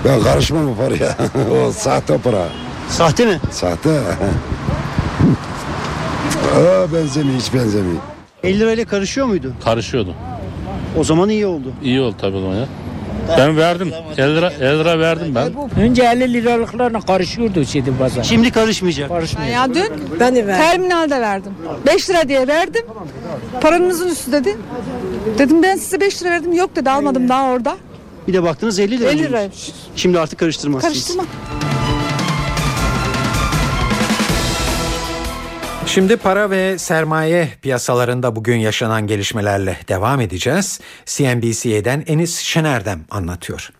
Ben 0.05 0.23
karışmam 0.23 0.69
bu 0.69 0.77
paraya. 0.77 1.17
o 1.69 1.73
sahte 1.73 2.19
para. 2.19 2.49
Sahte 2.89 3.27
mi? 3.27 3.41
Sahte. 3.51 3.91
Aa, 6.57 6.93
benzemiyor 6.95 7.41
hiç 7.41 7.55
benzemiyor. 7.55 8.01
50 8.45 8.61
lirayla 8.61 8.85
karışıyor 8.85 9.27
muydu? 9.27 9.53
Karışıyordu. 9.65 10.15
O 10.99 11.05
zaman 11.05 11.29
iyi 11.29 11.47
oldu. 11.47 11.73
İyi 11.83 12.01
oldu 12.01 12.17
tabii 12.21 12.37
o 12.37 12.41
zaman 12.41 12.55
ya. 12.55 12.67
Ben 13.39 13.57
verdim. 13.57 13.93
50 14.17 14.37
lira, 14.37 14.53
50 14.61 14.79
lira 14.79 14.99
verdim 14.99 15.35
ben. 15.35 15.53
Önce 15.83 16.03
50 16.03 16.33
liralıklarla 16.33 17.01
karışıyordu 17.01 17.65
şeydi 17.65 17.93
pazar. 17.99 18.23
Şimdi 18.25 18.51
karışmayacak. 18.51 19.09
Karışmıyor. 19.09 19.49
Ya 19.51 19.75
dün 19.75 19.91
ben 20.21 20.35
terminalde 20.35 21.21
verdim. 21.21 21.53
5 21.87 22.11
lira 22.11 22.29
diye 22.29 22.49
verdim. 22.49 22.83
Paranızın 23.61 24.09
üstü 24.09 24.33
dedi. 24.33 24.57
Dedim 25.39 25.63
ben 25.63 25.77
size 25.77 26.01
5 26.01 26.23
lira 26.23 26.31
verdim. 26.31 26.53
Yok 26.53 26.77
dedi 26.77 26.91
almadım 26.91 27.29
daha 27.29 27.51
orada. 27.51 27.77
Bir 28.29 28.33
de 28.33 28.43
baktınız 28.43 28.79
50 28.79 28.99
lira. 29.01 29.09
50 29.09 29.15
mıymış? 29.15 29.31
liraymış. 29.31 29.73
Şimdi 29.97 30.21
artık 30.21 30.39
karıştırmazsınız. 30.39 30.95
Karıştırma. 30.95 31.25
Şimdi 35.89 36.17
para 36.17 36.51
ve 36.51 36.79
sermaye 36.79 37.49
piyasalarında 37.63 38.37
bugün 38.37 38.57
yaşanan 38.57 39.07
gelişmelerle 39.07 39.77
devam 39.89 40.21
edeceğiz. 40.21 40.81
CNBC'den 41.07 42.05
Enis 42.07 42.41
Şener'den 42.41 42.99
anlatıyor. 43.11 43.71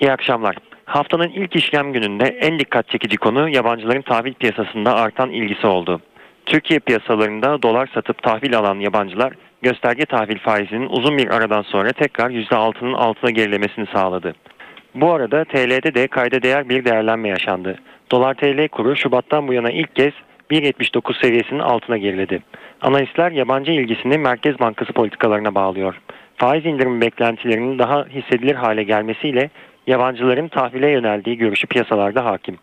İyi 0.00 0.12
akşamlar. 0.12 0.56
Haftanın 0.84 1.28
ilk 1.28 1.56
işlem 1.56 1.92
gününde 1.92 2.24
en 2.24 2.58
dikkat 2.58 2.88
çekici 2.88 3.16
konu 3.16 3.48
yabancıların 3.48 4.02
tahvil 4.02 4.34
piyasasında 4.34 4.94
artan 4.94 5.30
ilgisi 5.30 5.66
oldu. 5.66 6.00
Türkiye 6.46 6.80
piyasalarında 6.80 7.62
dolar 7.62 7.90
satıp 7.94 8.22
tahvil 8.22 8.58
alan 8.58 8.80
yabancılar 8.80 9.32
gösterge 9.62 10.06
tahvil 10.06 10.38
faizinin 10.38 10.88
uzun 10.88 11.18
bir 11.18 11.28
aradan 11.28 11.62
sonra 11.62 11.92
tekrar 11.92 12.30
%6'nın 12.30 12.94
altına 12.94 13.30
gerilemesini 13.30 13.86
sağladı. 13.92 14.34
Bu 14.94 15.12
arada 15.12 15.44
TL'de 15.44 15.94
de 15.94 16.06
kayda 16.08 16.42
değer 16.42 16.68
bir 16.68 16.84
değerlenme 16.84 17.28
yaşandı. 17.28 17.78
Dolar 18.10 18.34
TL 18.34 18.68
kuru 18.68 18.96
Şubat'tan 18.96 19.48
bu 19.48 19.52
yana 19.52 19.70
ilk 19.70 19.96
kez 19.96 20.12
1.79 20.50 21.20
seviyesinin 21.20 21.60
altına 21.60 21.96
geriledi. 21.96 22.42
Analistler 22.80 23.30
yabancı 23.30 23.72
ilgisini 23.72 24.18
Merkez 24.18 24.60
Bankası 24.60 24.92
politikalarına 24.92 25.54
bağlıyor. 25.54 26.00
Faiz 26.36 26.66
indirimi 26.66 27.00
beklentilerinin 27.00 27.78
daha 27.78 28.06
hissedilir 28.06 28.54
hale 28.54 28.82
gelmesiyle 28.82 29.50
yabancıların 29.86 30.48
tahvile 30.48 30.90
yöneldiği 30.90 31.38
görüşü 31.38 31.66
piyasalarda 31.66 32.24
hakim. 32.24 32.58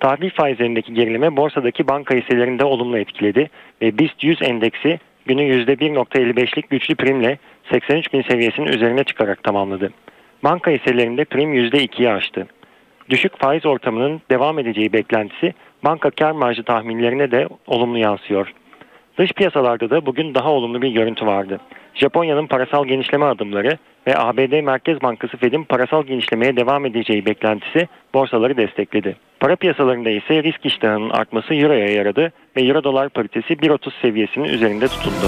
Tahvil 0.00 0.30
faizlerindeki 0.30 0.94
gerileme 0.94 1.36
borsadaki 1.36 1.88
banka 1.88 2.14
hisselerinde 2.14 2.64
olumlu 2.64 2.98
etkiledi 2.98 3.50
ve 3.82 3.98
BIST 3.98 4.24
100 4.24 4.42
endeksi 4.42 4.98
günü 5.26 5.42
%1.55'lik 5.42 6.70
güçlü 6.70 6.94
primle 6.94 7.38
83 7.70 8.12
bin 8.12 8.22
seviyesinin 8.22 8.66
üzerine 8.66 9.04
çıkarak 9.04 9.42
tamamladı. 9.42 9.92
Banka 10.44 10.70
hisselerinde 10.70 11.24
prim 11.24 11.54
%2'yi 11.54 12.10
aştı. 12.10 12.46
Düşük 13.10 13.38
faiz 13.38 13.66
ortamının 13.66 14.20
devam 14.30 14.58
edeceği 14.58 14.92
beklentisi 14.92 15.54
banka 15.84 16.10
kar 16.10 16.32
marjı 16.32 16.62
tahminlerine 16.62 17.30
de 17.30 17.48
olumlu 17.66 17.98
yansıyor. 17.98 18.52
Dış 19.18 19.32
piyasalarda 19.32 19.90
da 19.90 20.06
bugün 20.06 20.34
daha 20.34 20.50
olumlu 20.52 20.82
bir 20.82 20.90
görüntü 20.90 21.26
vardı. 21.26 21.60
Japonya'nın 21.94 22.46
parasal 22.46 22.86
genişleme 22.86 23.24
adımları 23.24 23.78
ve 24.06 24.18
ABD 24.18 24.60
Merkez 24.60 25.02
Bankası 25.02 25.36
Fed'in 25.36 25.64
parasal 25.64 26.04
genişlemeye 26.04 26.56
devam 26.56 26.86
edeceği 26.86 27.26
beklentisi 27.26 27.88
borsaları 28.14 28.56
destekledi. 28.56 29.16
Para 29.40 29.56
piyasalarında 29.56 30.10
ise 30.10 30.42
risk 30.42 30.66
iştahının 30.66 31.10
artması 31.10 31.54
Euro'ya 31.54 31.88
yaradı 31.88 32.32
ve 32.56 32.62
Euro 32.62 32.84
dolar 32.84 33.08
paritesi 33.08 33.54
1.30 33.54 33.90
seviyesinin 34.02 34.48
üzerinde 34.48 34.88
tutundu. 34.88 35.26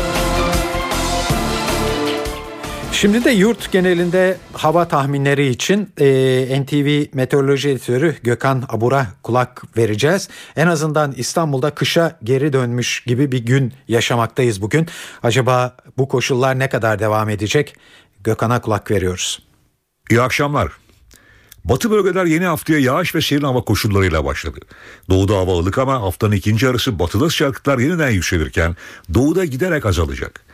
Şimdi 3.00 3.24
de 3.24 3.30
yurt 3.30 3.72
genelinde 3.72 4.36
hava 4.52 4.88
tahminleri 4.88 5.46
için 5.48 5.92
e, 6.00 6.62
NTV 6.62 7.16
Meteoroloji 7.16 7.68
Editörü 7.68 8.16
Gökhan 8.22 8.64
Abur'a 8.68 9.06
kulak 9.22 9.62
vereceğiz. 9.76 10.28
En 10.56 10.66
azından 10.66 11.12
İstanbul'da 11.16 11.70
kışa 11.70 12.18
geri 12.24 12.52
dönmüş 12.52 13.04
gibi 13.06 13.32
bir 13.32 13.38
gün 13.38 13.72
yaşamaktayız 13.88 14.62
bugün. 14.62 14.86
Acaba 15.22 15.76
bu 15.98 16.08
koşullar 16.08 16.58
ne 16.58 16.68
kadar 16.68 16.98
devam 16.98 17.28
edecek? 17.28 17.76
Gökhan'a 18.24 18.60
kulak 18.60 18.90
veriyoruz. 18.90 19.42
İyi 20.10 20.20
akşamlar. 20.20 20.72
Batı 21.64 21.90
bölgeler 21.90 22.24
yeni 22.24 22.44
haftaya 22.44 22.78
yağış 22.78 23.14
ve 23.14 23.20
serin 23.20 23.42
hava 23.42 23.60
koşullarıyla 23.60 24.24
başladı. 24.24 24.58
Doğuda 25.10 25.36
hava 25.36 25.58
ılık 25.58 25.78
ama 25.78 26.02
haftanın 26.02 26.32
ikinci 26.32 26.66
yarısı 26.66 26.98
batıda 26.98 27.30
sıcaklıklar 27.30 27.78
yeniden 27.78 28.10
yükselirken 28.10 28.76
doğuda 29.14 29.44
giderek 29.44 29.86
azalacak. 29.86 30.49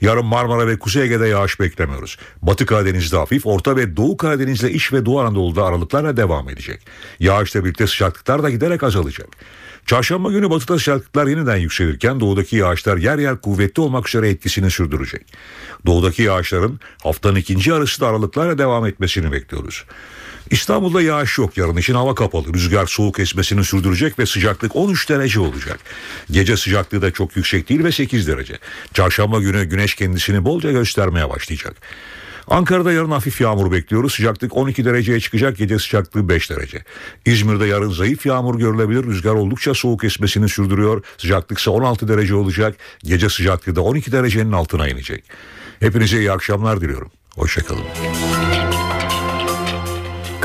Yarın 0.00 0.24
Marmara 0.24 0.66
ve 0.66 0.78
Kuzey 0.78 1.02
Ege'de 1.02 1.26
yağış 1.26 1.60
beklemiyoruz. 1.60 2.18
Batı 2.42 2.66
Karadeniz'de 2.66 3.16
hafif, 3.16 3.46
Orta 3.46 3.76
ve 3.76 3.96
Doğu 3.96 4.16
Karadeniz'de 4.16 4.72
İç 4.72 4.92
ve 4.92 5.06
Doğu 5.06 5.20
Anadolu'da 5.20 5.64
aralıklarla 5.64 6.16
devam 6.16 6.48
edecek. 6.48 6.86
Yağışla 7.20 7.64
birlikte 7.64 7.86
sıcaklıklar 7.86 8.42
da 8.42 8.50
giderek 8.50 8.82
azalacak. 8.82 9.28
Çarşamba 9.86 10.30
günü 10.30 10.50
batıda 10.50 10.78
sıcaklıklar 10.78 11.26
yeniden 11.26 11.56
yükselirken 11.56 12.20
doğudaki 12.20 12.56
yağışlar 12.56 12.96
yer 12.96 13.18
yer 13.18 13.40
kuvvetli 13.40 13.80
olmak 13.80 14.08
üzere 14.08 14.28
etkisini 14.28 14.70
sürdürecek. 14.70 15.26
Doğudaki 15.86 16.22
yağışların 16.22 16.80
haftanın 17.02 17.36
ikinci 17.36 17.70
yarısı 17.70 18.06
aralıklarla 18.06 18.58
devam 18.58 18.86
etmesini 18.86 19.32
bekliyoruz. 19.32 19.84
İstanbul'da 20.50 21.02
yağış 21.02 21.38
yok 21.38 21.56
yarın 21.56 21.76
için 21.76 21.94
hava 21.94 22.14
kapalı. 22.14 22.54
Rüzgar 22.54 22.86
soğuk 22.86 23.20
esmesini 23.20 23.64
sürdürecek 23.64 24.18
ve 24.18 24.26
sıcaklık 24.26 24.76
13 24.76 25.08
derece 25.08 25.40
olacak. 25.40 25.78
Gece 26.30 26.56
sıcaklığı 26.56 27.02
da 27.02 27.10
çok 27.10 27.36
yüksek 27.36 27.68
değil 27.68 27.84
ve 27.84 27.92
8 27.92 28.28
derece. 28.28 28.58
Çarşamba 28.94 29.40
günü 29.40 29.64
güneş 29.64 29.94
kendisini 29.94 30.44
bolca 30.44 30.72
göstermeye 30.72 31.30
başlayacak. 31.30 31.76
Ankara'da 32.48 32.92
yarın 32.92 33.10
hafif 33.10 33.40
yağmur 33.40 33.72
bekliyoruz. 33.72 34.14
Sıcaklık 34.14 34.56
12 34.56 34.84
dereceye 34.84 35.20
çıkacak. 35.20 35.56
Gece 35.56 35.78
sıcaklığı 35.78 36.28
5 36.28 36.50
derece. 36.50 36.84
İzmir'de 37.24 37.66
yarın 37.66 37.90
zayıf 37.90 38.26
yağmur 38.26 38.58
görülebilir. 38.58 39.04
Rüzgar 39.04 39.34
oldukça 39.34 39.74
soğuk 39.74 40.04
esmesini 40.04 40.48
sürdürüyor. 40.48 41.02
Sıcaklık 41.18 41.58
ise 41.58 41.70
16 41.70 42.08
derece 42.08 42.34
olacak. 42.34 42.76
Gece 43.04 43.28
sıcaklığı 43.28 43.76
da 43.76 43.80
12 43.80 44.12
derecenin 44.12 44.52
altına 44.52 44.88
inecek. 44.88 45.24
Hepinize 45.80 46.18
iyi 46.18 46.32
akşamlar 46.32 46.80
diliyorum. 46.80 47.10
Hoşçakalın. 47.36 47.84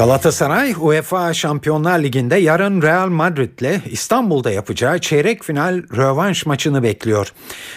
Galatasaray 0.02 0.76
UEFA 0.80 1.34
Şampiyonlar 1.34 2.00
Ligi'nde 2.00 2.36
yarın 2.36 2.82
Real 2.82 3.10
Madrid'le 3.10 3.82
İstanbul'da 3.86 4.52
yapacağı 4.52 5.00
çeyrek 5.00 5.44
final 5.44 5.84
rövanş 5.96 6.46
maçını 6.46 6.84
bekliyor. 6.84 7.34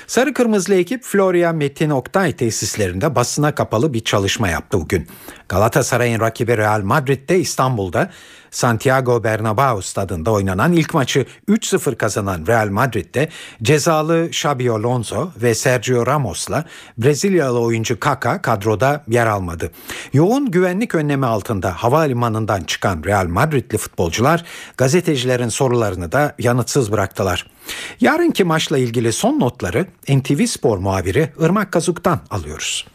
Sarı 0.06 0.34
Kırmızılı 0.34 0.74
ekip 0.74 1.02
Florya 1.04 1.52
Metin 1.52 1.90
Oktay 1.90 2.32
tesislerinde 2.32 3.14
basına 3.14 3.54
kapalı 3.54 3.94
bir 3.94 4.00
çalışma 4.00 4.48
yaptı 4.48 4.80
bugün. 4.80 5.08
Galatasaray'ın 5.48 6.20
rakibi 6.20 6.56
Real 6.56 6.80
Madrid'de 6.80 7.38
İstanbul'da 7.38 8.10
Santiago 8.54 9.24
Bernabéu 9.24 9.82
stadında 9.82 10.30
oynanan 10.30 10.72
ilk 10.72 10.94
maçı 10.94 11.26
3-0 11.48 11.96
kazanan 11.96 12.46
Real 12.46 12.68
Madrid'de 12.68 13.28
cezalı 13.62 14.26
Xabi 14.26 14.70
Alonso 14.70 15.30
ve 15.42 15.54
Sergio 15.54 16.06
Ramos'la 16.06 16.64
Brezilyalı 16.98 17.60
oyuncu 17.60 18.00
Kaka 18.00 18.42
kadroda 18.42 19.04
yer 19.08 19.26
almadı. 19.26 19.70
Yoğun 20.12 20.50
güvenlik 20.50 20.94
önlemi 20.94 21.26
altında 21.26 21.70
havalimanından 21.82 22.62
çıkan 22.62 23.02
Real 23.04 23.26
Madridli 23.26 23.78
futbolcular 23.78 24.44
gazetecilerin 24.76 25.48
sorularını 25.48 26.12
da 26.12 26.34
yanıtsız 26.38 26.92
bıraktılar. 26.92 27.46
Yarınki 28.00 28.44
maçla 28.44 28.78
ilgili 28.78 29.12
son 29.12 29.40
notları 29.40 29.86
NTV 30.08 30.46
Spor 30.46 30.78
muhabiri 30.78 31.32
Irmak 31.38 31.72
Kazuk'tan 31.72 32.20
alıyoruz. 32.30 32.93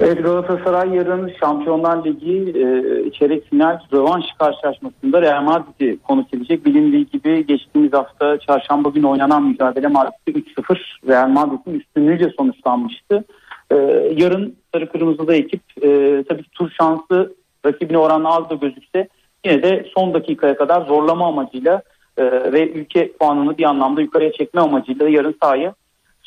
Evet, 0.00 0.22
Galatasaray 0.24 0.94
yarın 0.94 1.32
Şampiyonlar 1.40 2.04
Ligi 2.04 2.38
e, 2.48 3.10
çeyrek 3.10 3.50
final 3.50 3.80
rövanş 3.92 4.24
karşılaşmasında 4.38 5.22
Real 5.22 5.42
Madrid'i 5.42 5.98
konuk 6.02 6.34
edecek. 6.34 6.66
Bilindiği 6.66 7.06
gibi 7.06 7.46
geçtiğimiz 7.46 7.92
hafta 7.92 8.38
çarşamba 8.38 8.88
günü 8.88 9.06
oynanan 9.06 9.42
mücadele 9.42 9.88
Madrid'de 9.88 10.38
3-0 10.38 10.78
Real 11.08 11.28
Madrid'in 11.28 11.80
üstünlüğüyle 11.80 12.30
sonuçlanmıştı. 12.38 13.24
E, 13.70 13.76
yarın 14.16 14.56
Sarı 14.74 14.92
Kırmızı'da 14.92 15.34
ekip 15.34 15.62
e, 15.82 15.88
tabii 16.28 16.42
ki 16.42 16.50
tur 16.50 16.70
şansı 16.70 17.34
rakibine 17.66 17.98
oranla 17.98 18.36
az 18.36 18.50
da 18.50 18.54
gözükse 18.54 19.08
yine 19.44 19.62
de 19.62 19.86
son 19.94 20.14
dakikaya 20.14 20.56
kadar 20.56 20.86
zorlama 20.86 21.26
amacıyla 21.26 21.82
e, 22.16 22.24
ve 22.52 22.70
ülke 22.70 23.12
puanını 23.12 23.58
bir 23.58 23.64
anlamda 23.64 24.00
yukarıya 24.00 24.32
çekme 24.32 24.60
amacıyla 24.60 25.08
yarın 25.08 25.36
sahaya 25.42 25.74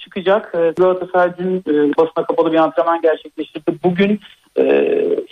çıkacak. 0.06 0.56
E, 0.56 0.74
Galatasaray 0.78 1.38
dün 1.38 1.58
e, 1.58 1.98
basına 1.98 2.26
kapalı 2.26 2.52
bir 2.52 2.58
antrenman 2.58 3.02
gerçekleştirdi. 3.02 3.76
Bugün 3.84 4.20
e, 4.60 4.64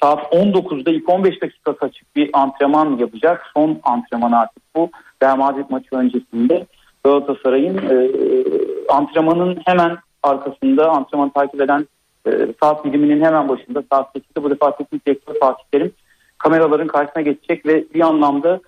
saat 0.04 0.34
19'da 0.34 0.92
ilk 0.92 1.10
15 1.10 1.42
dakika 1.42 1.76
açık 1.82 2.16
bir 2.16 2.30
antrenman 2.34 2.98
yapacak. 2.98 3.46
Son 3.54 3.80
antrenman 3.84 4.32
artık 4.32 4.64
bu. 4.76 4.90
Real 5.24 5.38
Madrid 5.38 5.66
maçı 5.70 5.96
öncesinde 5.96 6.66
Galatasaray'ın 7.04 7.78
e, 7.78 8.10
antrenmanın 8.90 9.60
hemen 9.66 9.98
arkasında 10.24 10.90
antrenman 10.90 11.30
takip 11.30 11.62
eden 11.62 11.88
saat 12.64 12.86
biliminin 12.86 13.24
hemen 13.24 13.50
başında 13.50 13.84
saat 13.92 14.16
8'de 14.16 14.44
bu 14.44 14.50
defa 14.50 14.76
teknik 14.76 15.08
direktör 15.08 15.36
Fatih 15.40 15.64
Terim 15.72 15.92
kameraların 16.38 16.88
karşısına 16.88 17.22
geçecek 17.22 17.66
ve 17.66 17.84
bir 17.94 18.02
anlamda 18.02 18.60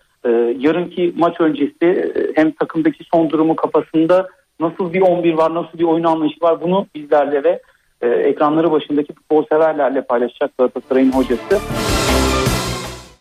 yarınki 0.57 1.13
maç 1.17 1.41
öncesi 1.41 2.13
hem 2.35 2.51
takımdaki 2.51 3.03
son 3.13 3.29
durumu 3.29 3.55
kafasında 3.55 4.27
nasıl 4.59 4.93
bir 4.93 5.01
11 5.01 5.33
var, 5.33 5.53
nasıl 5.53 5.79
bir 5.79 5.83
oyun 5.83 6.03
anlayışı 6.03 6.41
var 6.41 6.61
bunu 6.61 6.87
bizlerle 6.95 7.43
ve 7.43 7.61
e, 8.01 8.07
ekranları 8.07 8.71
başındaki 8.71 9.13
futbol 9.13 9.45
severlerle 9.51 10.01
paylaşacak 10.01 10.57
Galatasaray'ın 10.57 11.11
hocası. 11.11 11.59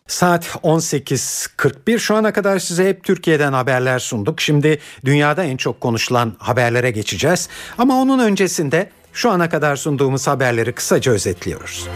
Saat 0.07 0.45
18.41 0.45 1.99
şu 1.99 2.15
ana 2.15 2.33
kadar 2.33 2.59
size 2.59 2.89
hep 2.89 3.05
Türkiye'den 3.05 3.53
haberler 3.53 3.99
sunduk. 3.99 4.41
Şimdi 4.41 4.79
dünyada 5.05 5.45
en 5.45 5.57
çok 5.57 5.81
konuşulan 5.81 6.33
haberlere 6.39 6.91
geçeceğiz. 6.91 7.49
Ama 7.79 7.95
onun 8.01 8.19
öncesinde 8.19 8.89
şu 9.13 9.31
ana 9.31 9.49
kadar 9.49 9.77
sunduğumuz 9.77 10.27
haberleri 10.27 10.73
kısaca 10.73 11.13
özetliyoruz. 11.13 11.89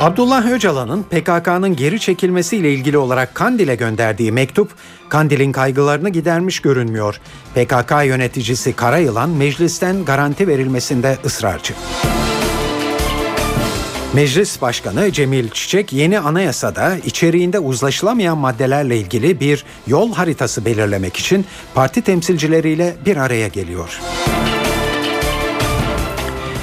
Abdullah 0.00 0.50
Öcalan'ın 0.50 1.02
PKK'nın 1.02 1.76
geri 1.76 2.00
çekilmesiyle 2.00 2.72
ilgili 2.72 2.98
olarak 2.98 3.34
Kandil'e 3.34 3.74
gönderdiği 3.74 4.32
mektup 4.32 4.70
Kandil'in 5.08 5.52
kaygılarını 5.52 6.08
gidermiş 6.08 6.60
görünmüyor. 6.60 7.20
PKK 7.54 7.90
yöneticisi 8.06 8.72
Karayılan 8.72 9.30
meclisten 9.30 10.04
garanti 10.04 10.48
verilmesinde 10.48 11.16
ısrarcı. 11.24 11.74
Meclis 14.14 14.62
Başkanı 14.62 15.12
Cemil 15.12 15.48
Çiçek 15.48 15.92
yeni 15.92 16.18
anayasada 16.18 16.96
içeriğinde 16.96 17.58
uzlaşılamayan 17.58 18.38
maddelerle 18.38 18.98
ilgili 18.98 19.40
bir 19.40 19.64
yol 19.86 20.14
haritası 20.14 20.64
belirlemek 20.64 21.16
için 21.16 21.46
parti 21.74 22.02
temsilcileriyle 22.02 22.96
bir 23.06 23.16
araya 23.16 23.48
geliyor. 23.48 24.00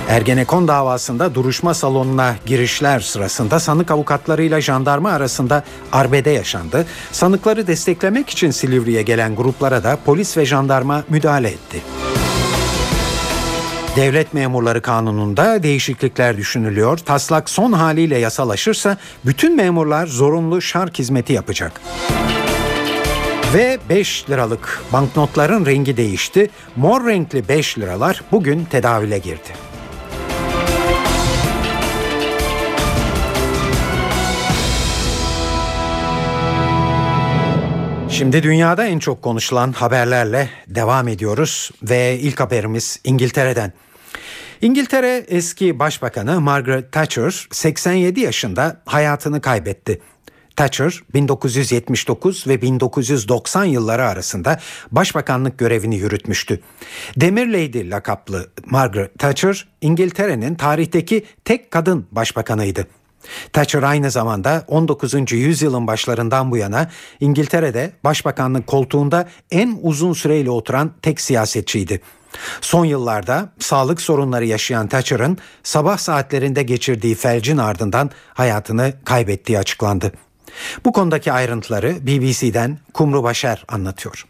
Ergenekon 0.10 0.68
davasında 0.68 1.36
duruşma 1.36 1.74
salonuna 1.74 2.36
girişler 2.46 3.00
sırasında 3.00 3.60
sanık 3.60 3.92
avukatlarıyla 3.92 4.62
jandarma 4.62 5.12
arasında 5.12 5.64
arbede 5.92 6.30
yaşandı. 6.30 6.86
Sanıkları 7.12 7.68
desteklemek 7.68 8.30
için 8.30 8.52
Silivri'ye 8.52 9.02
gelen 9.02 9.36
gruplara 9.36 9.84
da 9.84 9.98
polis 10.06 10.38
ve 10.38 10.46
jandarma 10.46 11.04
müdahale 11.10 11.48
etti. 11.48 11.82
Devlet 13.96 14.34
Memurları 14.34 14.82
Kanunu'nda 14.82 15.64
değişiklikler 15.64 16.38
düşünülüyor. 16.38 16.98
Taslak 16.98 17.50
son 17.50 17.72
haliyle 17.72 18.18
yasalaşırsa 18.18 18.98
bütün 19.26 19.56
memurlar 19.56 20.08
zorunlu 20.08 20.62
şark 20.62 21.00
hizmeti 21.00 21.34
yapacak. 21.34 21.82
Ve 23.54 23.80
5 23.90 24.30
liralık 24.30 24.84
banknotların 24.94 25.66
rengi 25.66 25.98
değişti. 25.98 26.50
Mor 26.76 27.08
renkli 27.08 27.48
5 27.48 27.78
liralar 27.78 28.24
bugün 28.32 28.66
tedavüle 28.66 29.18
girdi. 29.18 29.75
Şimdi 38.18 38.44
dünyada 38.44 38.86
en 38.86 39.00
çok 39.00 39.22
konuşulan 39.22 39.72
haberlerle 39.72 40.50
devam 40.68 41.08
ediyoruz 41.08 41.72
ve 41.84 42.20
ilk 42.20 42.40
haberimiz 42.40 43.00
İngiltere'den. 43.04 43.74
İngiltere 44.62 45.26
eski 45.28 45.80
başbakanı 45.80 46.42
Margaret 46.42 46.92
Thatcher 46.92 47.48
87 47.52 48.20
yaşında 48.20 48.82
hayatını 48.86 49.42
kaybetti. 49.42 50.02
Thatcher 50.56 51.04
1979 51.14 52.48
ve 52.48 52.62
1990 52.62 53.66
yılları 53.66 54.06
arasında 54.06 54.60
başbakanlık 54.92 55.58
görevini 55.58 55.96
yürütmüştü. 55.96 56.62
Demir 57.18 57.48
Lady 57.48 57.90
lakaplı 57.90 58.50
Margaret 58.66 59.20
Thatcher 59.20 59.68
İngiltere'nin 59.82 60.56
tarihteki 60.56 61.26
tek 61.46 61.72
kadın 61.72 62.08
başbakanıydı. 62.12 62.88
Thatcher 63.54 63.84
aynı 63.84 64.12
zamanda 64.12 64.66
19. 64.68 65.32
yüzyılın 65.32 65.88
başlarından 65.88 66.52
bu 66.52 66.58
yana 66.58 66.90
İngiltere'de 67.20 67.92
başbakanlık 68.04 68.68
koltuğunda 68.68 69.28
en 69.52 69.80
uzun 69.82 70.14
süreyle 70.14 70.50
oturan 70.50 70.92
tek 71.02 71.22
siyasetçiydi. 71.22 72.02
Son 72.62 72.86
yıllarda 72.86 73.50
sağlık 73.60 74.02
sorunları 74.02 74.46
yaşayan 74.46 74.88
Thatcher'ın 74.88 75.38
sabah 75.64 75.98
saatlerinde 75.98 76.64
geçirdiği 76.64 77.16
felcin 77.16 77.58
ardından 77.58 78.10
hayatını 78.34 78.94
kaybettiği 79.06 79.60
açıklandı. 79.60 80.12
Bu 80.86 80.92
konudaki 80.92 81.32
ayrıntıları 81.32 81.92
BBC'den 82.02 82.78
Kumru 82.94 83.24
Başer 83.24 83.64
anlatıyor. 83.68 84.26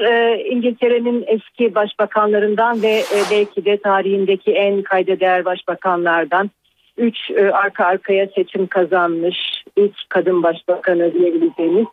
Ee, 0.00 0.44
İngiltere'nin 0.50 1.24
eski 1.26 1.74
başbakanlarından 1.74 2.82
ve 2.82 2.88
e, 2.88 3.18
belki 3.30 3.64
de 3.64 3.80
tarihindeki 3.80 4.52
en 4.52 4.82
kayda 4.82 5.20
değer 5.20 5.44
başbakanlardan 5.44 6.50
üç 6.96 7.30
e, 7.30 7.50
arka 7.50 7.84
arkaya 7.84 8.26
seçim 8.26 8.66
kazanmış 8.66 9.64
ilk 9.76 9.94
kadın 10.08 10.42
başbakanı 10.42 11.14
diyebileceğimiz 11.14 11.86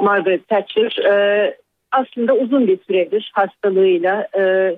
Margaret 0.00 0.48
Thatcher 0.48 1.04
e, 1.04 1.56
aslında 1.92 2.34
uzun 2.34 2.66
bir 2.66 2.78
süredir 2.86 3.30
hastalığıyla 3.34 4.28
e, 4.38 4.76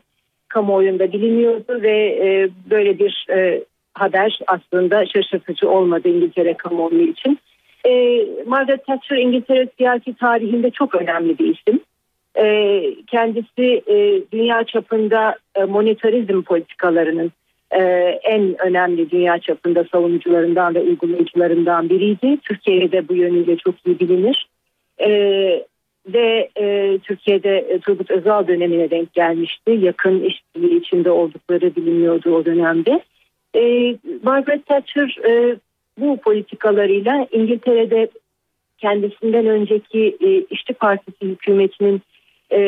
kamuoyunda 0.49 1.13
biliniyordu 1.13 1.83
ve 1.83 1.97
e, 2.23 2.49
böyle 2.71 2.99
bir 2.99 3.27
e, 3.31 3.65
haber 3.95 4.39
aslında 4.47 5.07
şaşırtıcı 5.07 5.71
olmadı 5.71 6.09
İngiltere 6.09 6.55
kamuoyu 6.55 7.03
için. 7.03 7.39
E, 7.87 8.25
Margaret 8.47 8.87
Thatcher 8.87 9.17
İngiltere 9.17 9.69
siyasi 9.79 10.15
tarihinde 10.15 10.71
çok 10.71 10.95
önemli 10.95 11.39
bir 11.39 11.57
isim. 11.57 11.81
E, 12.35 12.83
kendisi 13.07 13.83
e, 13.87 14.23
dünya 14.33 14.65
çapında 14.65 15.37
e, 15.55 15.65
monetarizm 15.65 16.43
politikalarının 16.43 17.33
e, 17.71 17.83
en 18.25 18.67
önemli 18.67 19.11
dünya 19.11 19.39
çapında 19.39 19.85
savunucularından 19.93 20.75
ve 20.75 20.81
uygulayıcılarından 20.81 21.89
biriydi. 21.89 22.39
Türkiye'de 22.43 23.09
bu 23.09 23.15
yönüyle 23.15 23.57
çok 23.57 23.75
iyi 23.87 24.01
bilinir. 24.01 24.49
E, 25.01 25.09
ve 26.07 26.49
e, 26.61 26.99
Türkiye'de 26.99 27.59
e, 27.59 27.79
Turgut 27.79 28.11
Özal 28.11 28.47
dönemine 28.47 28.91
denk 28.91 29.13
gelmişti. 29.13 29.71
Yakın 29.71 30.25
işbirliği 30.25 30.81
içinde 30.81 31.11
oldukları 31.11 31.77
biliniyordu 31.77 32.35
o 32.35 32.45
dönemde. 32.45 33.03
E, 33.57 33.95
Margaret 34.23 34.67
Thatcher 34.67 35.19
bu 35.99 36.17
politikalarıyla 36.17 37.27
İngiltere'de 37.33 38.09
kendisinden 38.79 39.47
önceki 39.47 40.17
e, 40.21 40.45
İşçi 40.51 40.73
Partisi 40.73 41.27
hükümetinin 41.27 42.03
e, 42.51 42.59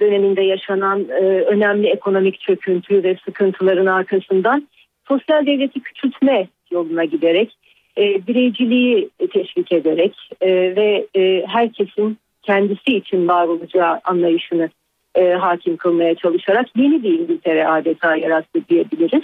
döneminde 0.00 0.42
yaşanan 0.42 1.08
e, 1.08 1.22
önemli 1.22 1.86
ekonomik 1.86 2.40
çöküntü 2.40 3.02
ve 3.02 3.16
sıkıntıların 3.24 3.86
arkasından 3.86 4.68
sosyal 5.08 5.46
devleti 5.46 5.80
küçültme 5.80 6.48
yoluna 6.70 7.04
giderek 7.04 7.56
e, 7.98 8.26
bireyciliği 8.26 9.10
teşvik 9.32 9.72
ederek 9.72 10.14
e, 10.40 10.48
ve 10.50 11.06
herkesin 11.46 12.18
kendisi 12.42 12.96
için 12.96 13.28
var 13.28 13.46
olacağı 13.48 14.00
anlayışını 14.04 14.68
hakim 15.38 15.76
kılmaya 15.76 16.14
çalışarak 16.14 16.66
yeni 16.76 17.02
bir 17.02 17.18
İngiltere 17.18 17.68
adeta 17.68 18.16
yarattı 18.16 18.60
diyebiliriz. 18.68 19.22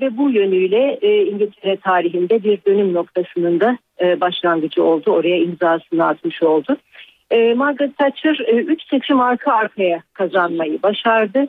Ve 0.00 0.16
bu 0.16 0.30
yönüyle 0.30 0.98
İngiltere 1.02 1.76
tarihinde 1.76 2.44
bir 2.44 2.58
dönüm 2.66 2.94
noktasının 2.94 3.60
da 3.60 3.78
başlangıcı 4.20 4.84
oldu. 4.84 5.10
Oraya 5.10 5.36
imzasını 5.36 6.06
atmış 6.06 6.42
oldu. 6.42 6.76
E, 7.30 7.54
Margaret 7.54 7.98
Thatcher 7.98 8.38
3 8.48 8.82
e, 8.82 8.86
seçim 8.90 9.20
arka 9.20 9.52
arkaya 9.52 10.02
kazanmayı 10.12 10.82
başardı. 10.82 11.46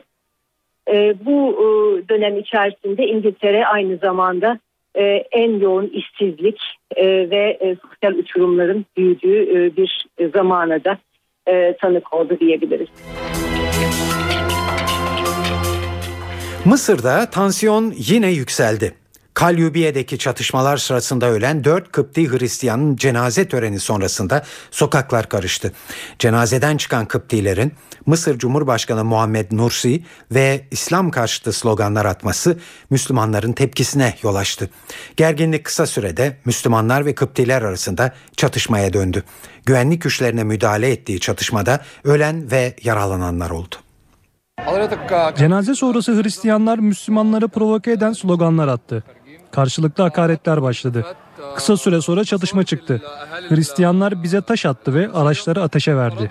E, 0.88 1.14
bu 1.24 1.52
e, 1.52 1.64
dönem 2.08 2.38
içerisinde 2.38 3.06
İngiltere 3.06 3.66
aynı 3.66 3.96
zamanda 3.96 4.58
e, 4.94 5.02
en 5.32 5.58
yoğun 5.58 5.86
işsizlik 5.86 6.60
e, 6.96 7.06
ve 7.06 7.58
e, 7.60 7.76
sosyal 7.76 8.18
uçurumların 8.18 8.86
büyüdüğü 8.96 9.42
e, 9.42 9.76
bir 9.76 10.06
zamana 10.34 10.84
da 10.84 10.98
e, 11.48 11.76
tanık 11.76 12.14
oldu 12.14 12.36
diyebiliriz. 12.40 12.88
Mısır'da 16.64 17.30
tansiyon 17.30 17.92
yine 17.96 18.30
yükseldi. 18.32 18.99
Kalyubiye'deki 19.40 20.18
çatışmalar 20.18 20.76
sırasında 20.76 21.26
ölen 21.26 21.64
4 21.64 21.92
Kıpti 21.92 22.30
Hristiyanın 22.30 22.96
cenaze 22.96 23.48
töreni 23.48 23.80
sonrasında 23.80 24.44
sokaklar 24.70 25.28
karıştı. 25.28 25.72
Cenazeden 26.18 26.76
çıkan 26.76 27.06
Kıptilerin 27.06 27.72
Mısır 28.06 28.38
Cumhurbaşkanı 28.38 29.04
Muhammed 29.04 29.52
Nursi 29.52 30.02
ve 30.32 30.66
İslam 30.70 31.10
karşıtı 31.10 31.52
sloganlar 31.52 32.04
atması 32.04 32.58
Müslümanların 32.90 33.52
tepkisine 33.52 34.14
yol 34.22 34.34
açtı. 34.34 34.70
Gerginlik 35.16 35.64
kısa 35.64 35.86
sürede 35.86 36.36
Müslümanlar 36.44 37.06
ve 37.06 37.14
Kıptiler 37.14 37.62
arasında 37.62 38.12
çatışmaya 38.36 38.92
döndü. 38.92 39.22
Güvenlik 39.66 40.02
güçlerine 40.02 40.44
müdahale 40.44 40.90
ettiği 40.90 41.20
çatışmada 41.20 41.80
ölen 42.04 42.50
ve 42.50 42.74
yaralananlar 42.82 43.50
oldu. 43.50 43.76
Cenaze 45.36 45.74
sonrası 45.74 46.22
Hristiyanlar 46.22 46.78
Müslümanları 46.78 47.48
provoke 47.48 47.92
eden 47.92 48.12
sloganlar 48.12 48.68
attı. 48.68 49.04
Karşılıklı 49.52 50.02
hakaretler 50.02 50.62
başladı. 50.62 51.06
Kısa 51.56 51.76
süre 51.76 52.00
sonra 52.00 52.24
çatışma 52.24 52.64
çıktı. 52.64 53.02
Hristiyanlar 53.48 54.22
bize 54.22 54.42
taş 54.42 54.66
attı 54.66 54.94
ve 54.94 55.12
araçları 55.12 55.62
ateşe 55.62 55.96
verdi. 55.96 56.30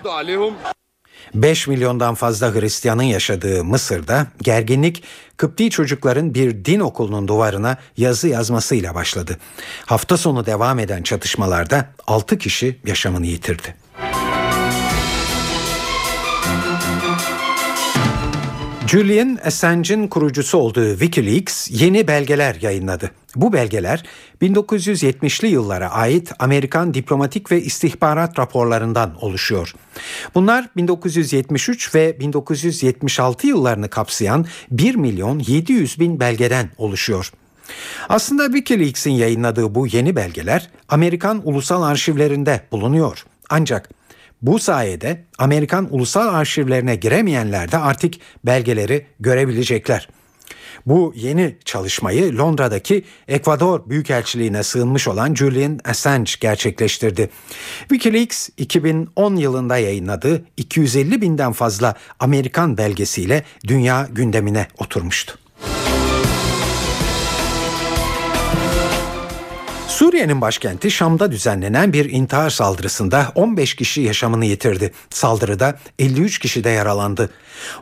5 1.34 1.66
milyondan 1.66 2.14
fazla 2.14 2.54
Hristiyanın 2.54 3.02
yaşadığı 3.02 3.64
Mısır'da 3.64 4.26
gerginlik 4.42 5.04
Kıpti 5.36 5.70
çocukların 5.70 6.34
bir 6.34 6.64
din 6.64 6.80
okulunun 6.80 7.28
duvarına 7.28 7.76
yazı 7.96 8.28
yazmasıyla 8.28 8.94
başladı. 8.94 9.36
Hafta 9.86 10.16
sonu 10.16 10.46
devam 10.46 10.78
eden 10.78 11.02
çatışmalarda 11.02 11.86
6 12.06 12.38
kişi 12.38 12.78
yaşamını 12.86 13.26
yitirdi. 13.26 13.74
Julian 18.90 19.38
Assange'in 19.44 20.08
kurucusu 20.08 20.58
olduğu 20.58 20.90
Wikileaks 20.90 21.70
yeni 21.70 22.08
belgeler 22.08 22.56
yayınladı. 22.60 23.10
Bu 23.36 23.52
belgeler 23.52 24.02
1970'li 24.42 25.48
yıllara 25.48 25.90
ait 25.90 26.32
Amerikan 26.38 26.94
diplomatik 26.94 27.52
ve 27.52 27.62
istihbarat 27.62 28.38
raporlarından 28.38 29.24
oluşuyor. 29.24 29.74
Bunlar 30.34 30.68
1973 30.76 31.94
ve 31.94 32.20
1976 32.20 33.46
yıllarını 33.46 33.90
kapsayan 33.90 34.46
1 34.70 34.94
milyon 34.94 35.38
700 35.38 36.00
bin 36.00 36.20
belgeden 36.20 36.70
oluşuyor. 36.78 37.32
Aslında 38.08 38.46
Wikileaks'in 38.46 39.12
yayınladığı 39.12 39.74
bu 39.74 39.86
yeni 39.86 40.16
belgeler 40.16 40.70
Amerikan 40.88 41.40
ulusal 41.44 41.82
arşivlerinde 41.82 42.60
bulunuyor. 42.72 43.24
Ancak 43.50 43.99
bu 44.42 44.58
sayede 44.58 45.24
Amerikan 45.38 45.94
ulusal 45.94 46.34
arşivlerine 46.34 46.96
giremeyenler 46.96 47.72
de 47.72 47.78
artık 47.78 48.14
belgeleri 48.44 49.06
görebilecekler. 49.20 50.08
Bu 50.86 51.12
yeni 51.16 51.56
çalışmayı 51.64 52.38
Londra'daki 52.38 53.04
Ekvador 53.28 53.90
Büyükelçiliğine 53.90 54.62
sığınmış 54.62 55.08
olan 55.08 55.34
Julian 55.34 55.80
Assange 55.84 56.32
gerçekleştirdi. 56.40 57.30
Wikileaks 57.80 58.48
2010 58.56 59.36
yılında 59.36 59.76
yayınladığı 59.76 60.44
250 60.56 61.20
binden 61.20 61.52
fazla 61.52 61.94
Amerikan 62.20 62.78
belgesiyle 62.78 63.44
dünya 63.66 64.08
gündemine 64.12 64.66
oturmuştu. 64.78 65.39
Suriye'nin 70.00 70.40
başkenti 70.40 70.90
Şam'da 70.90 71.32
düzenlenen 71.32 71.92
bir 71.92 72.10
intihar 72.10 72.50
saldırısında 72.50 73.32
15 73.34 73.74
kişi 73.74 74.00
yaşamını 74.00 74.44
yitirdi. 74.46 74.92
Saldırıda 75.10 75.78
53 75.98 76.38
kişi 76.38 76.64
de 76.64 76.70
yaralandı. 76.70 77.30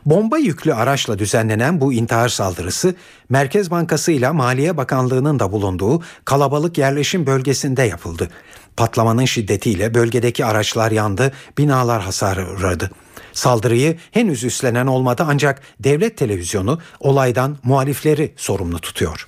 Bomba 0.05 0.37
yüklü 0.37 0.73
araçla 0.73 1.19
düzenlenen 1.19 1.81
bu 1.81 1.93
intihar 1.93 2.29
saldırısı 2.29 2.95
Merkez 3.29 3.71
Bankası 3.71 4.11
ile 4.11 4.31
Maliye 4.31 4.77
Bakanlığı'nın 4.77 5.39
da 5.39 5.51
bulunduğu 5.51 6.03
kalabalık 6.25 6.77
yerleşim 6.77 7.25
bölgesinde 7.25 7.83
yapıldı. 7.83 8.29
Patlamanın 8.77 9.25
şiddetiyle 9.25 9.93
bölgedeki 9.93 10.45
araçlar 10.45 10.91
yandı, 10.91 11.31
binalar 11.57 12.01
hasar 12.01 12.37
uğradı. 12.37 12.91
Saldırıyı 13.33 13.97
henüz 14.11 14.43
üstlenen 14.43 14.87
olmadı 14.87 15.25
ancak 15.27 15.61
devlet 15.79 16.17
televizyonu 16.17 16.79
olaydan 16.99 17.57
muhalifleri 17.63 18.33
sorumlu 18.37 18.79
tutuyor. 18.79 19.27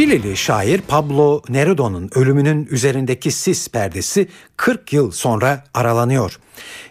Şilili 0.00 0.36
şair 0.36 0.80
Pablo 0.80 1.42
Neruda'nın 1.48 2.10
ölümünün 2.14 2.68
üzerindeki 2.70 3.30
sis 3.30 3.68
perdesi 3.68 4.28
40 4.56 4.92
yıl 4.92 5.10
sonra 5.10 5.64
aralanıyor. 5.74 6.38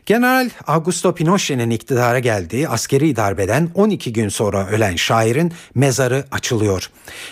General 0.06 0.50
Augusto 0.68 1.16
Pinochet'in 1.16 1.70
iktidara 1.70 2.20
geldiği 2.20 2.70
askeri 2.70 3.16
darbeden 3.16 3.70
12 3.74 4.14
gün 4.14 4.30
sonra 4.30 4.68
ölen 4.68 4.96
şairin 4.96 5.54
mezarı 5.76 6.26
açılıyor. 6.32 6.90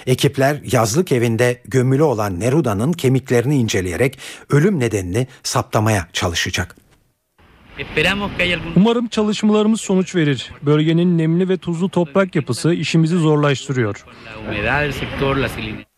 Ekipler 0.08 0.62
yazlık 0.72 1.12
evinde 1.12 1.62
gömülü 1.66 2.04
olan 2.04 2.40
Neruda'nın 2.40 2.94
kemiklerini 2.94 3.58
inceleyerek 3.58 4.20
ölüm 4.50 4.80
nedenini 4.80 5.28
saptamaya 5.44 6.08
çalışacak. 6.14 6.87
Umarım 8.76 9.08
çalışmalarımız 9.08 9.82
sonuç 9.82 10.16
verir. 10.16 10.52
Bölgenin 10.62 11.18
nemli 11.18 11.50
ve 11.50 11.58
tuzlu 11.58 11.90
toprak 11.90 12.36
yapısı 12.36 12.74
işimizi 12.74 13.18
zorlaştırıyor. 13.18 14.06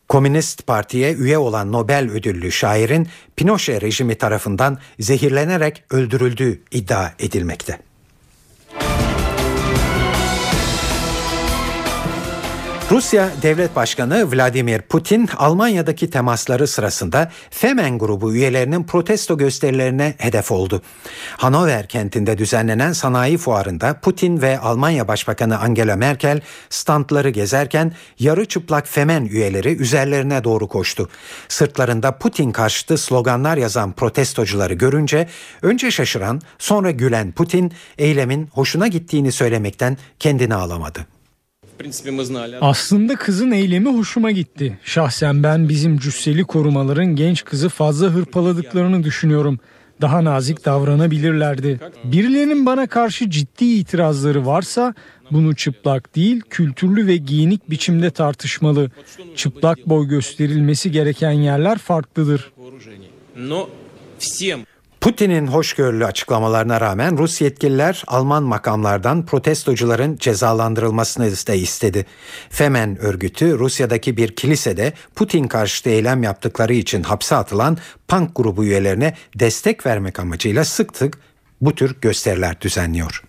Komünist 0.09 0.67
Parti'ye 0.67 1.13
üye 1.13 1.37
olan 1.37 1.71
Nobel 1.71 2.11
ödüllü 2.11 2.51
şairin 2.51 3.07
Pinochet 3.35 3.83
rejimi 3.83 4.15
tarafından 4.15 4.77
zehirlenerek 4.99 5.83
öldürüldüğü 5.91 6.61
iddia 6.71 7.11
edilmekte. 7.19 7.88
Rusya 12.91 13.29
Devlet 13.41 13.75
Başkanı 13.75 14.31
Vladimir 14.31 14.81
Putin 14.81 15.29
Almanya'daki 15.37 16.09
temasları 16.09 16.67
sırasında 16.67 17.31
Femen 17.49 17.97
grubu 17.99 18.33
üyelerinin 18.33 18.83
protesto 18.83 19.37
gösterilerine 19.37 20.15
hedef 20.17 20.51
oldu. 20.51 20.81
Hanover 21.37 21.87
kentinde 21.87 22.37
düzenlenen 22.37 22.93
sanayi 22.93 23.37
fuarında 23.37 23.99
Putin 23.99 24.41
ve 24.41 24.59
Almanya 24.59 25.07
Başbakanı 25.07 25.59
Angela 25.59 25.95
Merkel 25.95 26.41
standları 26.69 27.29
gezerken 27.29 27.93
yarı 28.19 28.45
çıplak 28.45 28.87
Femen 28.87 29.25
üyeleri 29.25 29.75
üzerlerine 29.75 30.43
doğru 30.43 30.67
koştu. 30.67 31.09
Sırtlarında 31.47 32.17
Putin 32.17 32.51
karşıtı 32.51 32.97
sloganlar 32.97 33.57
yazan 33.57 33.91
protestocuları 33.91 34.73
görünce 34.73 35.27
önce 35.61 35.91
şaşıran 35.91 36.41
sonra 36.59 36.91
gülen 36.91 37.31
Putin 37.31 37.73
eylemin 37.97 38.49
hoşuna 38.53 38.87
gittiğini 38.87 39.31
söylemekten 39.31 39.97
kendini 40.19 40.55
alamadı. 40.55 41.18
Aslında 42.61 43.15
kızın 43.15 43.51
eylemi 43.51 43.97
hoşuma 43.97 44.31
gitti. 44.31 44.79
Şahsen 44.83 45.43
ben 45.43 45.69
bizim 45.69 45.97
cüsseli 45.97 46.43
korumaların 46.43 47.15
genç 47.15 47.45
kızı 47.45 47.69
fazla 47.69 48.07
hırpaladıklarını 48.07 49.03
düşünüyorum. 49.03 49.59
Daha 50.01 50.23
nazik 50.23 50.65
davranabilirlerdi. 50.65 51.79
Birilerinin 52.03 52.65
bana 52.65 52.87
karşı 52.87 53.29
ciddi 53.29 53.65
itirazları 53.65 54.45
varsa 54.45 54.93
bunu 55.31 55.55
çıplak 55.55 56.15
değil, 56.15 56.41
kültürlü 56.49 57.07
ve 57.07 57.17
giyinik 57.17 57.69
biçimde 57.69 58.11
tartışmalı. 58.11 58.91
Çıplak 59.35 59.89
boy 59.89 60.07
gösterilmesi 60.07 60.91
gereken 60.91 61.31
yerler 61.31 61.77
farklıdır. 61.77 62.51
Putin'in 65.01 65.47
hoşgörülü 65.47 66.05
açıklamalarına 66.05 66.81
rağmen 66.81 67.17
Rus 67.17 67.41
yetkililer 67.41 68.03
Alman 68.07 68.43
makamlardan 68.43 69.25
protestocuların 69.25 70.17
cezalandırılmasını 70.17 71.25
da 71.25 71.53
istedi. 71.53 72.05
Femen 72.49 72.97
örgütü 73.01 73.59
Rusya'daki 73.59 74.17
bir 74.17 74.35
kilisede 74.35 74.93
Putin 75.15 75.47
karşıtı 75.47 75.89
eylem 75.89 76.23
yaptıkları 76.23 76.73
için 76.73 77.03
hapse 77.03 77.35
atılan 77.35 77.77
punk 78.07 78.35
grubu 78.35 78.65
üyelerine 78.65 79.15
destek 79.35 79.85
vermek 79.85 80.19
amacıyla 80.19 80.65
sık 80.65 80.97
sık 80.97 81.17
bu 81.61 81.75
tür 81.75 81.95
gösteriler 82.01 82.61
düzenliyor. 82.61 83.23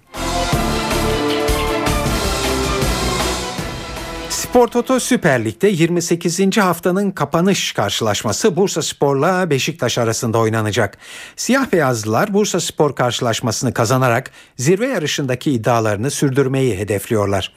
Spor 4.51 4.69
Toto 4.69 5.01
Süper 5.01 5.45
Lig'de 5.45 5.69
28. 5.69 6.59
haftanın 6.59 7.11
kapanış 7.11 7.73
karşılaşması 7.73 8.57
Bursa 8.57 8.83
Spor'la 8.83 9.51
Beşiktaş 9.51 9.99
arasında 9.99 10.39
oynanacak. 10.39 10.99
Siyah 11.37 11.73
beyazlılar 11.73 12.35
Bursa 12.35 12.61
Spor 12.61 12.95
karşılaşmasını 12.95 13.75
kazanarak 13.75 14.31
zirve 14.57 14.87
yarışındaki 14.87 15.51
iddialarını 15.51 16.11
sürdürmeyi 16.11 16.79
hedefliyorlar. 16.79 17.53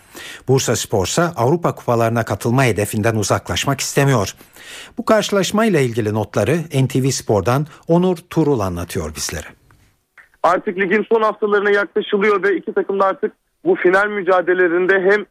Bursa 0.47 0.75
Spor 0.75 1.05
ise 1.05 1.21
Avrupa 1.21 1.75
kupalarına 1.75 2.25
katılma 2.25 2.63
hedefinden 2.63 3.15
uzaklaşmak 3.15 3.79
istemiyor. 3.79 4.35
Bu 4.97 5.05
karşılaşmayla 5.05 5.79
ilgili 5.79 6.13
notları 6.13 6.57
NTV 6.83 7.09
Spor'dan 7.09 7.67
Onur 7.87 8.17
Turul 8.29 8.59
anlatıyor 8.59 9.15
bizlere. 9.15 9.47
Artık 10.43 10.77
ligin 10.77 11.05
son 11.11 11.21
haftalarına 11.21 11.71
yaklaşılıyor 11.71 12.43
ve 12.43 12.57
iki 12.57 12.73
takım 12.73 12.99
da 12.99 13.05
artık 13.05 13.31
bu 13.65 13.75
final 13.75 14.07
mücadelelerinde 14.07 15.11
hem 15.11 15.25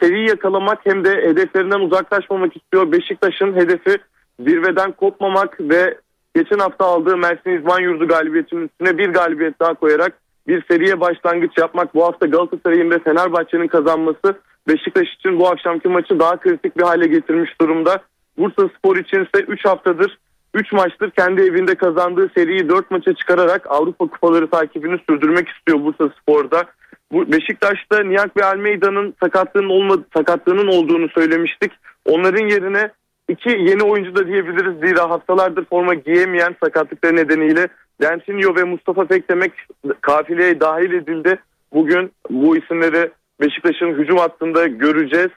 seri 0.00 0.28
yakalamak 0.28 0.78
hem 0.84 1.04
de 1.04 1.10
hedeflerinden 1.10 1.80
uzaklaşmamak 1.80 2.56
istiyor. 2.56 2.92
Beşiktaş'ın 2.92 3.54
hedefi 3.56 3.98
zirveden 4.40 4.92
kopmamak 4.92 5.60
ve 5.60 5.98
geçen 6.36 6.58
hafta 6.58 6.84
aldığı 6.84 7.16
Mersin 7.16 7.58
İzban 7.58 7.80
Yurdu 7.80 8.08
galibiyetinin 8.08 8.68
üstüne 8.68 8.98
bir 8.98 9.08
galibiyet 9.08 9.60
daha 9.60 9.74
koyarak 9.74 10.12
bir 10.48 10.64
seriye 10.70 11.00
başlangıç 11.00 11.58
yapmak. 11.58 11.94
Bu 11.94 12.04
hafta 12.04 12.26
Galatasaray'ın 12.26 12.90
ve 12.90 12.98
Fenerbahçe'nin 12.98 13.68
kazanması 13.68 14.40
Beşiktaş 14.68 15.14
için 15.14 15.38
bu 15.38 15.48
akşamki 15.48 15.88
maçı 15.88 16.20
daha 16.20 16.36
kritik 16.36 16.76
bir 16.76 16.82
hale 16.82 17.06
getirmiş 17.06 17.60
durumda. 17.60 18.02
Bursa 18.38 18.68
Spor 18.78 18.96
için 18.96 19.24
ise 19.24 19.44
3 19.48 19.64
haftadır 19.64 20.18
3 20.56 20.72
maçtır 20.72 21.10
kendi 21.10 21.42
evinde 21.42 21.74
kazandığı 21.74 22.30
seriyi 22.36 22.68
4 22.68 22.90
maça 22.90 23.14
çıkararak 23.14 23.66
Avrupa 23.70 24.06
Kupaları 24.06 24.50
takibini 24.50 25.00
sürdürmek 25.08 25.48
istiyor 25.48 25.80
Bursa 25.84 26.08
Spor'da. 26.20 26.64
Bu 27.12 27.32
Beşiktaş'ta 27.32 28.02
Niyak 28.02 28.36
ve 28.36 28.44
Almeida'nın 28.44 29.14
sakatlığının 29.22 29.68
olmadı, 29.68 30.04
sakatlığının 30.16 30.66
olduğunu 30.66 31.08
söylemiştik. 31.08 31.72
Onların 32.04 32.48
yerine 32.48 32.90
iki 33.28 33.48
yeni 33.48 33.82
oyuncu 33.82 34.16
da 34.16 34.26
diyebiliriz. 34.26 34.88
Zira 34.88 35.10
haftalardır 35.10 35.64
forma 35.64 35.94
giyemeyen 35.94 36.56
sakatlıkları 36.64 37.16
nedeniyle 37.16 37.68
Dentinho 38.02 38.56
ve 38.56 38.64
Mustafa 38.64 39.04
Pekdemek 39.04 39.52
kafileye 40.00 40.60
dahil 40.60 40.92
edildi. 40.92 41.38
Bugün 41.72 42.12
bu 42.30 42.56
isimleri 42.56 43.10
Beşiktaş'ın 43.40 43.94
hücum 43.94 44.16
hattında 44.16 44.66
göreceğiz. 44.66 45.30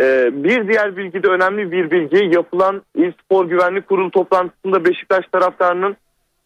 Ee, 0.00 0.30
bir 0.32 0.68
diğer 0.68 0.96
bilgi 0.96 1.22
de 1.22 1.28
önemli 1.28 1.72
bir 1.72 1.90
bilgi. 1.90 2.36
Yapılan 2.36 2.82
İl 2.96 3.12
Spor 3.24 3.48
Güvenlik 3.48 3.88
Kurulu 3.88 4.10
toplantısında 4.10 4.84
Beşiktaş 4.84 5.24
taraftarının 5.32 5.96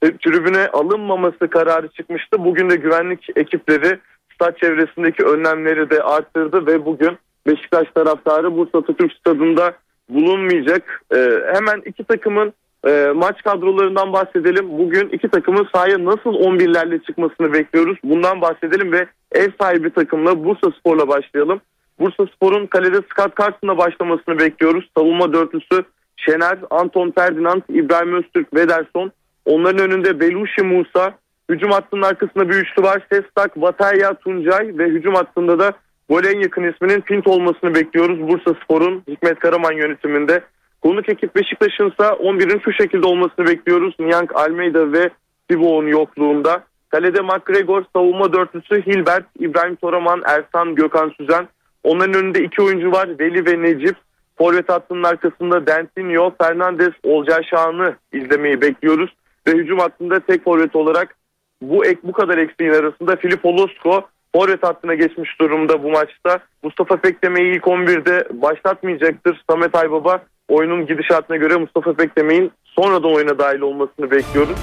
tribüne 0.03 0.69
alınmaması 0.69 1.51
kararı 1.51 1.89
çıkmıştı. 1.89 2.45
Bugün 2.45 2.71
de 2.71 2.77
güvenlik 2.77 3.27
ekipleri 3.37 3.99
stat 4.39 4.59
çevresindeki 4.59 5.25
önlemleri 5.25 5.91
de 5.91 6.03
arttırdı 6.03 6.67
ve 6.67 6.85
bugün 6.85 7.19
Beşiktaş 7.47 7.89
taraftarı 7.95 8.57
Bursa 8.57 8.79
Atatürk 8.79 9.13
Stadı'nda 9.13 9.73
bulunmayacak. 10.09 11.03
Ee, 11.15 11.43
hemen 11.55 11.83
iki 11.85 12.05
takımın 12.05 12.53
e, 12.87 13.13
maç 13.15 13.43
kadrolarından 13.43 14.13
bahsedelim. 14.13 14.79
Bugün 14.79 15.09
iki 15.09 15.29
takımın 15.29 15.69
sahaya 15.75 16.05
nasıl 16.05 16.31
11'lerle 16.31 17.03
çıkmasını 17.03 17.53
bekliyoruz. 17.53 17.99
Bundan 18.05 18.41
bahsedelim 18.41 18.93
ve 18.93 19.07
ev 19.33 19.49
sahibi 19.61 19.91
takımla 19.91 20.45
Bursa 20.45 20.71
Spor'la 20.79 21.09
başlayalım. 21.09 21.61
Bursa 22.01 22.27
Spor'un 22.27 22.67
kalede 22.67 22.97
Scott 22.97 23.37
Carson'la 23.39 23.79
başlamasını 23.79 24.39
bekliyoruz. 24.39 24.91
Savunma 24.97 25.33
dörtlüsü 25.33 25.85
Şener, 26.17 26.59
Anton 26.71 27.11
Ferdinand, 27.11 27.63
İbrahim 27.69 28.15
Öztürk, 28.15 28.55
Vederson. 28.55 29.13
Onların 29.45 29.91
önünde 29.91 30.21
Belushi 30.21 30.63
Musa. 30.63 31.15
Hücum 31.51 31.71
hattının 31.71 32.03
arkasında 32.03 32.49
bir 32.49 32.55
üçlü 32.55 32.83
var. 32.83 33.07
Sestak, 33.13 33.57
Vataya, 33.57 34.15
Tuncay 34.15 34.79
ve 34.79 34.87
hücum 34.87 35.15
hattında 35.15 35.59
da 35.59 35.73
gole 36.09 36.29
en 36.29 36.41
yakın 36.41 36.73
isminin 36.73 37.01
Pint 37.01 37.27
olmasını 37.27 37.75
bekliyoruz. 37.75 38.29
Bursa 38.29 38.55
Spor'un 38.65 39.03
Hikmet 39.09 39.39
Karaman 39.39 39.73
yönetiminde. 39.73 40.41
Konuk 40.83 41.09
ekip 41.09 41.37
Beşiktaş'ın 41.37 41.91
ise 41.91 42.03
11'in 42.03 42.61
şu 42.65 42.73
şekilde 42.73 43.07
olmasını 43.07 43.47
bekliyoruz. 43.47 43.95
Niyank 44.01 44.37
Almeida 44.37 44.93
ve 44.93 45.11
Sibo'nun 45.51 45.89
yokluğunda. 45.89 46.65
Kalede 46.89 47.21
McGregor, 47.21 47.83
savunma 47.97 48.33
dörtlüsü 48.33 48.87
Hilbert, 48.87 49.25
İbrahim 49.39 49.77
Toraman, 49.77 50.23
Ersan, 50.27 50.75
Gökhan 50.75 51.13
Süzen. 51.17 51.49
Onların 51.85 52.15
önünde 52.15 52.45
iki 52.45 52.63
oyuncu 52.63 52.93
var 52.93 53.09
Veli 53.21 53.47
ve 53.47 53.63
Necip. 53.63 53.97
Forvet 54.39 54.69
hattının 54.69 55.03
arkasında 55.03 55.67
Dentinho, 55.67 56.33
Fernandez, 56.41 56.93
Olcay 57.03 57.43
Şahan'ı 57.45 57.97
izlemeyi 58.13 58.61
bekliyoruz. 58.61 59.11
Ve 59.47 59.53
hücum 59.53 59.79
hattında 59.79 60.21
tek 60.21 60.45
forvet 60.45 60.77
olarak 60.77 61.18
bu 61.63 61.87
ek 61.87 62.01
bu 62.03 62.13
kadar 62.13 62.39
eksiğin 62.39 62.73
arasında 62.73 63.17
Filip 63.17 63.45
Olosko 63.45 64.09
forvet 64.37 64.63
hattına 64.63 64.95
geçmiş 64.95 65.41
durumda 65.41 65.83
bu 65.83 65.91
maçta. 65.91 66.39
Mustafa 66.63 66.97
Pekdeme'yi 66.97 67.57
ilk 67.57 67.65
11'de 67.65 68.29
başlatmayacaktır. 68.43 69.43
Samet 69.51 69.75
Aybaba 69.75 70.23
oyunun 70.49 70.87
gidişatına 70.87 71.37
göre 71.37 71.57
Mustafa 71.57 71.93
Pekdeme'nin 71.93 72.53
sonradan 72.65 73.15
oyuna 73.15 73.39
dahil 73.39 73.61
olmasını 73.61 74.11
bekliyoruz. 74.11 74.59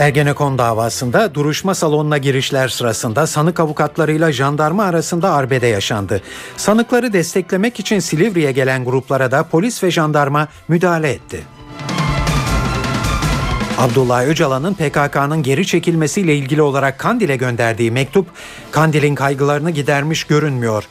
Ergenekon 0.00 0.58
davasında 0.58 1.34
duruşma 1.34 1.74
salonuna 1.74 2.18
girişler 2.18 2.68
sırasında 2.68 3.26
sanık 3.26 3.60
avukatlarıyla 3.60 4.32
jandarma 4.32 4.84
arasında 4.84 5.32
arbede 5.32 5.66
yaşandı. 5.66 6.22
Sanıkları 6.56 7.12
desteklemek 7.12 7.80
için 7.80 7.98
Silivri'ye 7.98 8.52
gelen 8.52 8.84
gruplara 8.84 9.30
da 9.30 9.42
polis 9.42 9.82
ve 9.82 9.90
jandarma 9.90 10.48
müdahale 10.68 11.10
etti. 11.10 11.42
Abdullah 13.78 14.26
Öcalan'ın 14.26 14.74
PKK'nın 14.74 15.42
geri 15.42 15.66
çekilmesiyle 15.66 16.36
ilgili 16.36 16.62
olarak 16.62 16.98
Kandil'e 16.98 17.36
gönderdiği 17.36 17.90
mektup 17.90 18.26
Kandil'in 18.70 19.14
kaygılarını 19.14 19.70
gidermiş 19.70 20.24
görünmüyor. 20.24 20.84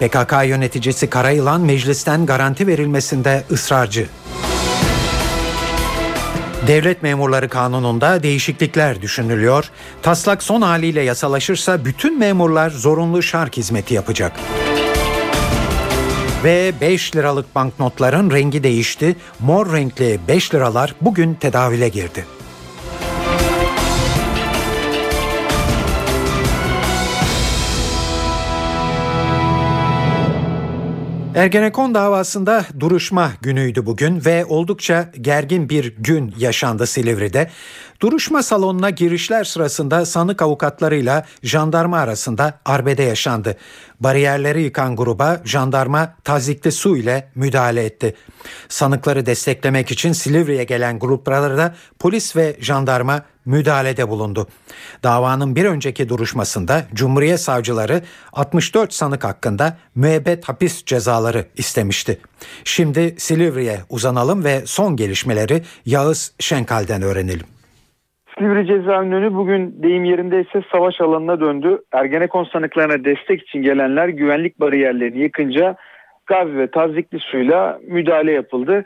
PKK 0.00 0.32
yöneticisi 0.46 1.10
Karayılan 1.10 1.60
meclisten 1.60 2.26
garanti 2.26 2.66
verilmesinde 2.66 3.44
ısrarcı. 3.50 4.06
Devlet 6.70 7.02
memurları 7.02 7.48
kanununda 7.48 8.22
değişiklikler 8.22 9.02
düşünülüyor. 9.02 9.70
Taslak 10.02 10.42
son 10.42 10.62
haliyle 10.62 11.00
yasalaşırsa 11.00 11.84
bütün 11.84 12.18
memurlar 12.18 12.70
zorunlu 12.70 13.22
şark 13.22 13.56
hizmeti 13.56 13.94
yapacak. 13.94 14.32
Ve 16.44 16.72
5 16.80 17.16
liralık 17.16 17.54
banknotların 17.54 18.30
rengi 18.30 18.62
değişti. 18.62 19.16
Mor 19.40 19.72
renkli 19.72 20.20
5 20.28 20.54
liralar 20.54 20.94
bugün 21.00 21.34
tedavüle 21.34 21.88
girdi. 21.88 22.26
Ergenekon 31.40 31.94
davasında 31.94 32.64
duruşma 32.80 33.32
günüydü 33.42 33.86
bugün 33.86 34.24
ve 34.24 34.44
oldukça 34.44 35.10
gergin 35.20 35.68
bir 35.68 35.96
gün 35.96 36.34
yaşandı 36.38 36.86
Silivri'de. 36.86 37.50
Duruşma 38.02 38.42
salonuna 38.42 38.90
girişler 38.90 39.44
sırasında 39.44 40.06
sanık 40.06 40.42
avukatlarıyla 40.42 41.26
jandarma 41.42 41.98
arasında 41.98 42.60
arbede 42.64 43.02
yaşandı. 43.02 43.56
Bariyerleri 44.00 44.62
yıkan 44.62 44.96
gruba 44.96 45.40
jandarma 45.44 46.14
tazikli 46.24 46.72
su 46.72 46.96
ile 46.96 47.28
müdahale 47.34 47.84
etti. 47.84 48.14
Sanıkları 48.68 49.26
desteklemek 49.26 49.90
için 49.90 50.12
Silivri'ye 50.12 50.64
gelen 50.64 50.98
gruplara 50.98 51.58
da 51.58 51.74
polis 51.98 52.36
ve 52.36 52.56
jandarma 52.60 53.22
müdahalede 53.44 54.08
bulundu. 54.08 54.48
Davanın 55.02 55.56
bir 55.56 55.64
önceki 55.64 56.08
duruşmasında 56.08 56.86
Cumhuriyet 56.94 57.40
savcıları 57.40 58.02
64 58.32 58.94
sanık 58.94 59.24
hakkında 59.24 59.76
müebbet 59.94 60.44
hapis 60.44 60.84
cezaları 60.84 61.46
istemişti. 61.56 62.20
Şimdi 62.64 63.14
Silivri'ye 63.18 63.80
uzanalım 63.88 64.44
ve 64.44 64.62
son 64.66 64.96
gelişmeleri 64.96 65.62
Yağız 65.86 66.32
Şenkal'den 66.38 67.02
öğrenelim. 67.02 67.59
Silivri 68.40 68.66
cezaevinin 68.66 69.12
önü 69.12 69.34
bugün 69.34 69.82
deyim 69.82 70.04
yerindeyse 70.04 70.62
savaş 70.72 71.00
alanına 71.00 71.40
döndü. 71.40 71.82
Ergenekon 71.92 72.44
sanıklarına 72.44 73.04
destek 73.04 73.42
için 73.42 73.62
gelenler 73.62 74.08
güvenlik 74.08 74.60
bariyerlerini 74.60 75.18
yıkınca 75.18 75.76
gaz 76.26 76.48
ve 76.48 76.70
tazikli 76.70 77.18
suyla 77.18 77.80
müdahale 77.88 78.32
yapıldı. 78.32 78.84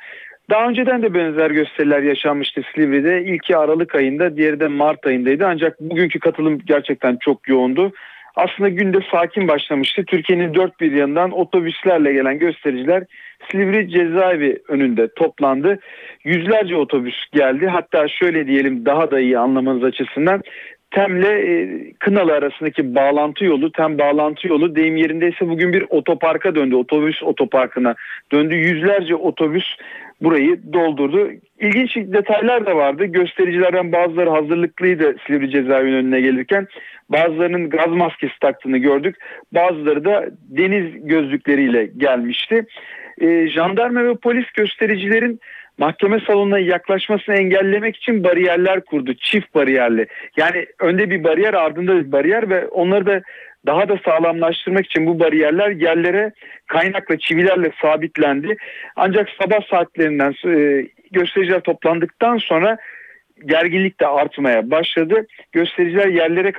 Daha 0.51 0.69
önceden 0.69 1.03
de 1.03 1.15
benzer 1.15 1.51
gösteriler 1.51 2.03
yaşanmıştı 2.03 2.63
Silivri'de. 2.75 3.25
İlki 3.25 3.57
Aralık 3.57 3.95
ayında, 3.95 4.37
diğeri 4.37 4.61
de 4.61 4.69
Mart 4.69 5.07
ayındaydı. 5.07 5.47
Ancak 5.47 5.81
bugünkü 5.81 6.19
katılım 6.19 6.59
gerçekten 6.67 7.17
çok 7.21 7.49
yoğundu. 7.49 7.93
Aslında 8.37 8.69
günde 8.69 8.99
sakin 9.11 9.49
başlamıştı. 9.49 10.05
Türkiye'nin 10.05 10.55
dört 10.55 10.81
bir 10.81 10.93
yanından 10.93 11.31
otobüslerle 11.31 12.13
gelen 12.13 12.39
göstericiler 12.39 13.05
Silivri 13.51 13.91
cezaevi 13.91 14.59
önünde 14.69 15.09
toplandı. 15.17 15.79
Yüzlerce 16.25 16.77
otobüs 16.77 17.15
geldi. 17.33 17.67
Hatta 17.67 18.09
şöyle 18.09 18.47
diyelim 18.47 18.87
daha 18.87 19.11
da 19.11 19.21
iyi 19.21 19.39
anlamanız 19.39 19.85
açısından 19.85 20.43
Tem'le 20.91 21.25
e, 21.25 21.69
Kınalı 21.99 22.33
arasındaki 22.33 22.95
bağlantı 22.95 23.45
yolu, 23.45 23.73
Tem 23.73 23.99
bağlantı 23.99 24.49
yolu 24.49 24.77
deyim 24.77 24.97
yerindeyse 24.97 25.49
bugün 25.49 25.73
bir 25.73 25.85
otoparka 25.91 26.55
döndü. 26.55 26.75
Otobüs 26.75 27.23
otoparkına 27.23 27.95
döndü. 28.33 28.55
Yüzlerce 28.55 29.15
otobüs 29.15 29.65
burayı 30.23 30.61
doldurdu. 30.73 31.31
İlginç 31.61 31.97
detaylar 31.97 32.67
da 32.67 32.77
vardı. 32.77 33.05
Göstericilerden 33.05 33.93
bazıları 33.93 34.31
hazırlıklıydı 34.31 35.17
Silivri 35.27 35.51
cezaevinin 35.51 35.97
önüne 35.97 36.21
gelirken. 36.21 36.67
Bazılarının 37.09 37.71
gaz 37.71 37.89
maskesi 37.89 38.39
taktığını 38.41 38.79
gördük. 38.79 39.17
Bazıları 39.53 40.05
da 40.05 40.27
deniz 40.49 41.07
gözlükleriyle 41.07 41.87
gelmişti. 41.97 42.67
E, 43.21 43.49
jandarma 43.49 44.05
ve 44.05 44.15
polis 44.15 44.47
göstericilerin 44.51 45.41
mahkeme 45.79 46.21
salonuna 46.27 46.59
yaklaşmasını 46.59 47.35
engellemek 47.35 47.97
için 47.97 48.25
bariyerler 48.25 48.81
kurdu. 48.81 49.15
Çift 49.15 49.55
bariyerli. 49.55 50.07
Yani 50.37 50.67
önde 50.81 51.11
bir 51.11 51.25
bariyer 51.25 51.55
ardında 51.55 51.97
bir 51.97 52.13
bariyer 52.13 52.51
ve 52.51 52.69
onları 52.69 53.07
da 53.07 53.23
daha 53.67 53.89
da 53.89 53.99
sağlamlaştırmak 54.05 54.87
için 54.87 55.07
bu 55.07 55.21
bariyerler 55.21 55.71
yerlere 55.71 56.33
kaynakla 56.67 57.19
çivilerle 57.19 57.71
sabitlendi. 57.83 58.57
Ancak 58.97 59.29
sabah 59.43 59.61
saatlerinden 59.71 60.35
e, 60.47 60.87
göstericiler 61.11 61.61
toplandıktan 61.61 62.39
sonra 62.39 62.79
gerginlik 63.47 64.01
de 64.01 64.07
artmaya 64.07 64.71
başladı. 64.71 65.27
Göstericiler 65.53 66.09
yerlere 66.09 66.53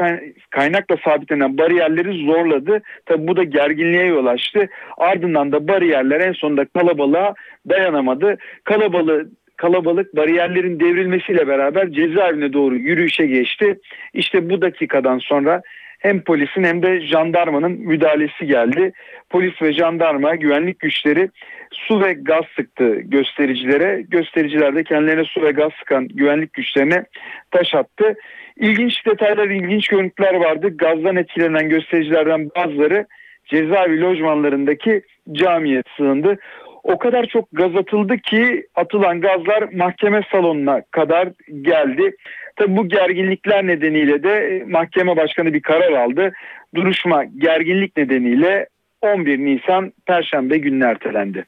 kaynakla 0.50 0.98
sabitlenen 1.04 1.58
bariyerleri 1.58 2.26
zorladı. 2.26 2.82
Tabi 3.06 3.28
bu 3.28 3.36
da 3.36 3.44
gerginliğe 3.44 4.06
yol 4.06 4.26
açtı. 4.26 4.70
Ardından 4.98 5.52
da 5.52 5.68
bariyerler 5.68 6.20
en 6.20 6.34
sonunda 6.34 6.66
kalabalığa 6.66 7.34
dayanamadı. 7.70 8.38
Kalabalığı 8.64 9.30
kalabalık 9.58 10.16
bariyerlerin 10.16 10.80
devrilmesiyle 10.80 11.48
beraber 11.48 11.92
cezaevine 11.92 12.54
doğru 12.54 12.76
yürüyüşe 12.76 13.26
geçti. 13.28 13.80
İşte 14.14 14.50
bu 14.50 14.62
dakikadan 14.62 15.20
sonra 15.20 15.62
hem 16.00 16.22
polisin 16.22 16.64
hem 16.64 16.84
de 16.84 17.02
jandarmanın 17.02 17.72
müdahalesi 17.72 18.46
geldi. 18.46 18.92
Polis 19.30 19.62
ve 19.62 19.74
jandarma 19.74 20.36
güvenlik 20.36 20.80
güçleri 20.80 21.30
su 21.72 22.02
ve 22.02 22.14
gaz 22.14 22.46
sıktı 22.56 22.96
göstericilere. 22.96 24.02
Göstericiler 24.08 24.76
de 24.76 24.84
kendilerine 24.84 25.24
su 25.24 25.42
ve 25.42 25.52
gaz 25.52 25.72
sıkan 25.80 26.08
güvenlik 26.08 26.54
güçlerine 26.54 27.06
taş 27.52 27.74
attı. 27.74 28.16
İlginç 28.58 29.06
detaylar, 29.06 29.48
ilginç 29.48 29.88
görüntüler 29.88 30.34
vardı. 30.34 30.78
Gazdan 30.78 31.16
etkilenen 31.16 31.70
göstericilerden 31.70 32.50
bazıları 32.56 33.06
cezaevi 33.46 34.02
lojmanlarındaki 34.02 35.02
camiye 35.32 35.84
sığındı. 35.98 36.38
O 36.84 36.98
kadar 36.98 37.26
çok 37.26 37.48
gaz 37.54 37.76
atıldı 37.76 38.18
ki 38.18 38.68
atılan 38.76 39.22
gazlar 39.22 39.64
mahkeme 39.74 40.22
salonuna 40.32 40.82
kadar 40.92 41.30
geldi. 41.62 42.16
Tabi 42.56 42.78
bu 42.78 42.88
gerginlikler 42.90 43.68
nedeniyle 43.68 44.24
de 44.24 44.64
mahkeme 44.68 45.18
başkanı 45.18 45.54
bir 45.54 45.62
karar 45.62 45.92
aldı. 45.92 46.34
Duruşma 46.76 47.24
gerginlik 47.24 47.98
nedeniyle 47.98 48.68
11 49.02 49.40
Nisan 49.40 49.94
Perşembe 50.06 50.58
gününe 50.58 50.86
ertelendi. 50.86 51.46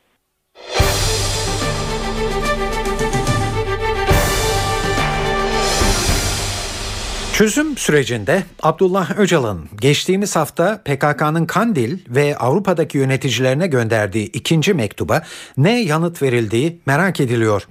Çözüm 7.38 7.78
sürecinde 7.78 8.44
Abdullah 8.64 9.20
Öcalan'ın 9.20 9.70
geçtiğimiz 9.82 10.36
hafta 10.36 10.82
PKK'nın 10.86 11.46
Kandil 11.46 11.98
ve 12.10 12.38
Avrupa'daki 12.38 12.98
yöneticilerine 12.98 13.68
gönderdiği 13.68 14.26
ikinci 14.32 14.74
mektuba 14.74 15.24
ne 15.58 15.82
yanıt 15.82 16.22
verildiği 16.22 16.80
merak 16.86 17.20
ediliyor. 17.20 17.68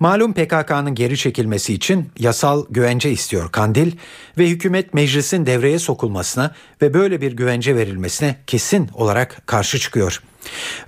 Malum 0.00 0.32
PKK'nın 0.32 0.94
geri 0.94 1.18
çekilmesi 1.18 1.74
için 1.74 2.08
yasal 2.18 2.66
güvence 2.70 3.10
istiyor 3.10 3.52
Kandil 3.52 3.92
ve 4.38 4.48
hükümet 4.48 4.94
meclisin 4.94 5.46
devreye 5.46 5.78
sokulmasına 5.78 6.54
ve 6.82 6.94
böyle 6.94 7.20
bir 7.20 7.32
güvence 7.32 7.76
verilmesine 7.76 8.36
kesin 8.46 8.88
olarak 8.94 9.42
karşı 9.46 9.78
çıkıyor. 9.78 10.22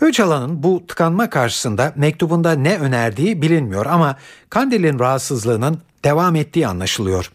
Öcalan'ın 0.01 0.63
bu 0.63 0.87
tıkanma 0.87 1.31
karşısında 1.31 1.93
mektubunda 1.97 2.53
ne 2.53 2.79
önerdiği 2.79 3.43
bilinmiyor 3.43 3.87
ama 3.87 4.17
Kandil'in 4.51 4.99
rahatsızlığının 4.99 5.79
devam 6.05 6.37
ettiği 6.37 6.67
anlaşılıyor. 6.67 7.31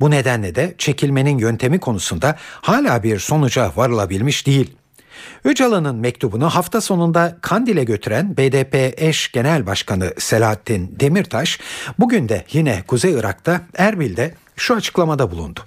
Bu 0.00 0.10
nedenle 0.10 0.54
de 0.54 0.74
çekilmenin 0.78 1.38
yöntemi 1.38 1.80
konusunda 1.80 2.36
hala 2.40 3.02
bir 3.02 3.18
sonuca 3.18 3.72
varılabilmiş 3.76 4.46
değil. 4.46 4.76
Öcalan'ın 5.44 5.96
mektubunu 5.96 6.50
hafta 6.50 6.80
sonunda 6.80 7.36
Kandil'e 7.40 7.84
götüren 7.84 8.36
BDP 8.36 8.94
eş 9.02 9.32
genel 9.32 9.66
başkanı 9.66 10.14
Selahattin 10.18 10.96
Demirtaş 11.00 11.58
bugün 11.98 12.28
de 12.28 12.44
yine 12.52 12.82
Kuzey 12.86 13.12
Irak'ta 13.12 13.60
Erbil'de 13.78 14.34
şu 14.56 14.74
açıklamada 14.74 15.30
bulundu. 15.30 15.60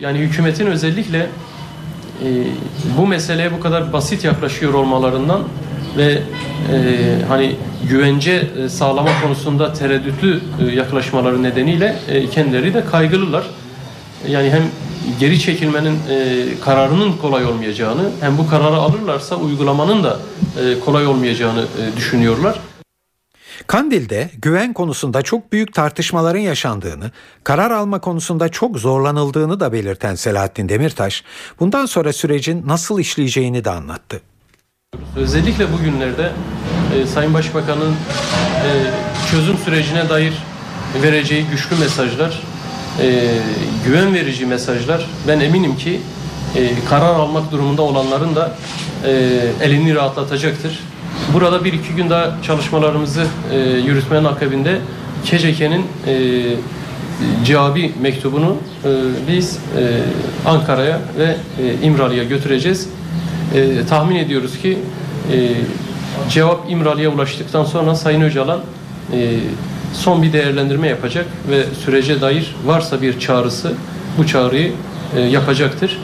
Yani 0.00 0.18
hükümetin 0.18 0.66
özellikle 0.66 1.18
e, 2.24 2.28
bu 2.98 3.06
meseleye 3.06 3.52
bu 3.52 3.60
kadar 3.60 3.92
basit 3.92 4.24
yaklaşıyor 4.24 4.74
olmalarından 4.74 5.48
ve 5.98 6.22
e, 6.72 7.22
hani 7.28 7.56
güvence 7.88 8.48
e, 8.64 8.68
sağlama 8.68 9.10
konusunda 9.22 9.72
tereddütlü 9.72 10.40
e, 10.60 10.74
yaklaşmaları 10.74 11.42
nedeniyle 11.42 11.96
e, 12.08 12.26
kendileri 12.26 12.74
de 12.74 12.84
kaygılılar. 12.84 13.44
Yani 14.28 14.50
hem 14.50 14.62
geri 15.20 15.40
çekilmenin 15.40 15.98
kararının 16.64 17.12
kolay 17.12 17.44
olmayacağını 17.44 18.10
hem 18.20 18.38
bu 18.38 18.48
kararı 18.48 18.76
alırlarsa 18.76 19.36
uygulamanın 19.36 20.04
da 20.04 20.18
kolay 20.84 21.06
olmayacağını 21.06 21.66
düşünüyorlar. 21.96 22.60
Kandil'de 23.66 24.30
güven 24.42 24.72
konusunda 24.72 25.22
çok 25.22 25.52
büyük 25.52 25.74
tartışmaların 25.74 26.40
yaşandığını, 26.40 27.10
karar 27.44 27.70
alma 27.70 28.00
konusunda 28.00 28.48
çok 28.48 28.78
zorlanıldığını 28.78 29.60
da 29.60 29.72
belirten 29.72 30.14
Selahattin 30.14 30.68
Demirtaş, 30.68 31.24
bundan 31.60 31.86
sonra 31.86 32.12
sürecin 32.12 32.64
nasıl 32.66 33.00
işleyeceğini 33.00 33.64
de 33.64 33.70
anlattı. 33.70 34.20
Özellikle 35.16 35.72
bugünlerde 35.72 36.30
e, 36.94 37.06
Sayın 37.06 37.34
Başbakan'ın 37.34 37.90
e, 37.90 38.70
çözüm 39.30 39.58
sürecine 39.58 40.08
dair 40.08 40.32
vereceği 41.02 41.44
güçlü 41.50 41.76
mesajlar, 41.76 42.42
e, 43.02 43.28
güven 43.84 44.14
verici 44.14 44.46
mesajlar 44.46 45.06
ben 45.28 45.40
eminim 45.40 45.76
ki 45.76 46.00
e, 46.56 46.70
karar 46.88 47.14
almak 47.14 47.52
durumunda 47.52 47.82
olanların 47.82 48.36
da 48.36 48.52
e, 49.04 49.10
elini 49.62 49.94
rahatlatacaktır. 49.94 50.80
Burada 51.34 51.64
bir 51.64 51.72
iki 51.72 51.94
gün 51.94 52.10
daha 52.10 52.36
çalışmalarımızı 52.42 53.26
e, 53.52 53.58
yürütmenin 53.58 54.24
akabinde 54.24 54.78
KCK'nin 55.24 55.86
e, 56.06 56.14
cevabı 57.44 57.80
mektubunu 58.00 58.56
e, 58.84 58.88
biz 59.28 59.56
e, 59.56 60.00
Ankara'ya 60.48 61.00
ve 61.18 61.36
e, 61.62 61.86
İmralı'ya 61.86 62.24
götüreceğiz. 62.24 62.88
E, 63.54 63.86
tahmin 63.86 64.16
ediyoruz 64.16 64.58
ki 64.58 64.78
e, 65.32 65.50
cevap 66.30 66.70
İmralı'ya 66.70 67.10
ulaştıktan 67.10 67.64
sonra 67.64 67.94
Sayın 67.94 68.20
Öcalan 68.20 68.60
e, 69.12 69.38
son 69.92 70.22
bir 70.22 70.32
değerlendirme 70.32 70.88
yapacak 70.88 71.26
ve 71.50 71.64
sürece 71.84 72.20
dair 72.20 72.54
varsa 72.66 73.02
bir 73.02 73.20
çağrısı 73.20 73.74
bu 74.18 74.26
çağrıyı 74.26 74.72
e, 75.16 75.20
yapacaktır. 75.20 75.98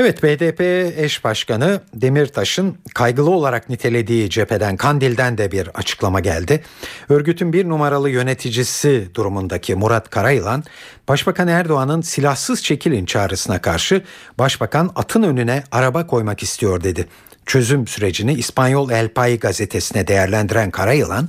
Evet 0.00 0.22
BDP 0.22 0.60
eş 0.98 1.24
başkanı 1.24 1.80
Demirtaş'ın 1.94 2.78
kaygılı 2.94 3.30
olarak 3.30 3.68
nitelediği 3.68 4.30
cepheden 4.30 4.76
Kandil'den 4.76 5.38
de 5.38 5.52
bir 5.52 5.68
açıklama 5.68 6.20
geldi. 6.20 6.62
Örgütün 7.08 7.52
bir 7.52 7.68
numaralı 7.68 8.10
yöneticisi 8.10 9.08
durumundaki 9.14 9.74
Murat 9.74 10.10
Karayılan, 10.10 10.64
Başbakan 11.08 11.48
Erdoğan'ın 11.48 12.00
silahsız 12.00 12.62
çekilin 12.62 13.06
çağrısına 13.06 13.60
karşı 13.60 14.04
Başbakan 14.38 14.90
atın 14.94 15.22
önüne 15.22 15.64
araba 15.72 16.06
koymak 16.06 16.42
istiyor 16.42 16.84
dedi. 16.84 17.08
Çözüm 17.46 17.86
sürecini 17.86 18.34
İspanyol 18.34 18.90
El 18.90 19.08
Pay 19.08 19.38
gazetesine 19.38 20.06
değerlendiren 20.06 20.70
Karayılan, 20.70 21.28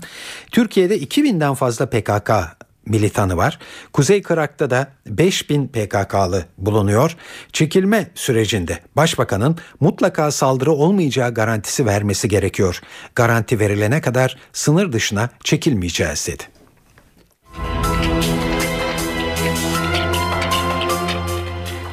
Türkiye'de 0.51 0.99
2000'den 0.99 1.53
fazla 1.53 1.86
PKK 1.89 2.32
militanı 2.90 3.38
var. 3.38 3.60
Kuzey 3.94 4.22
Irak'ta 4.30 4.70
da 4.70 4.88
5000 5.08 5.68
PKK'lı 5.68 6.46
bulunuyor. 6.58 7.16
Çekilme 7.54 8.08
sürecinde 8.16 8.80
başbakanın 8.96 9.58
mutlaka 9.80 10.32
saldırı 10.32 10.72
olmayacağı 10.72 11.34
garantisi 11.34 11.86
vermesi 11.86 12.28
gerekiyor. 12.28 12.82
Garanti 13.16 13.60
verilene 13.60 14.02
kadar 14.02 14.38
sınır 14.54 14.92
dışına 14.92 15.30
çekilmeyeceğiz 15.44 16.28
dedi. 16.28 16.44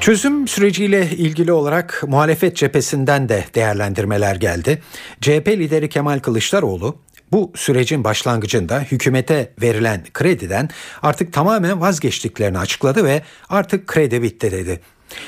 Çözüm 0.07 0.49
süreciyle 0.49 1.11
ilgili 1.11 1.53
olarak 1.53 2.05
muhalefet 2.07 2.57
cephesinden 2.57 3.29
de 3.29 3.45
değerlendirmeler 3.55 4.37
geldi. 4.37 4.83
CHP 5.21 5.49
lideri 5.49 5.89
Kemal 5.89 6.19
Kılıçdaroğlu 6.19 6.97
bu 7.33 7.53
sürecin 7.55 8.05
başlangıcında 8.05 8.81
hükümete 8.81 9.53
verilen 9.63 10.05
krediden 10.15 10.69
artık 11.03 11.33
tamamen 11.33 11.81
vazgeçtiklerini 11.81 12.59
açıkladı 12.59 13.05
ve 13.05 13.23
artık 13.49 13.87
kredi 13.87 14.23
bitti 14.23 14.51
dedi. 14.51 14.81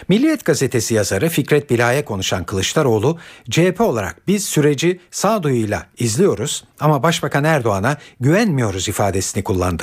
Milliyet 0.08 0.44
gazetesi 0.44 0.94
yazarı 0.94 1.28
Fikret 1.28 1.70
Bila'ya 1.70 2.04
konuşan 2.04 2.44
Kılıçdaroğlu, 2.44 3.18
CHP 3.50 3.80
olarak 3.80 4.28
biz 4.28 4.44
süreci 4.44 5.00
sağduyuyla 5.10 5.86
izliyoruz 5.98 6.64
ama 6.80 7.02
Başbakan 7.02 7.44
Erdoğan'a 7.44 7.96
güvenmiyoruz 8.20 8.88
ifadesini 8.88 9.44
kullandı. 9.44 9.82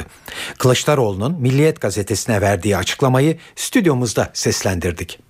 Kılıçdaroğlu'nun 0.58 1.42
Milliyet 1.42 1.82
gazetesine 1.82 2.42
verdiği 2.42 2.78
açıklamayı 2.78 3.38
stüdyomuzda 3.56 4.30
seslendirdik. 4.34 5.25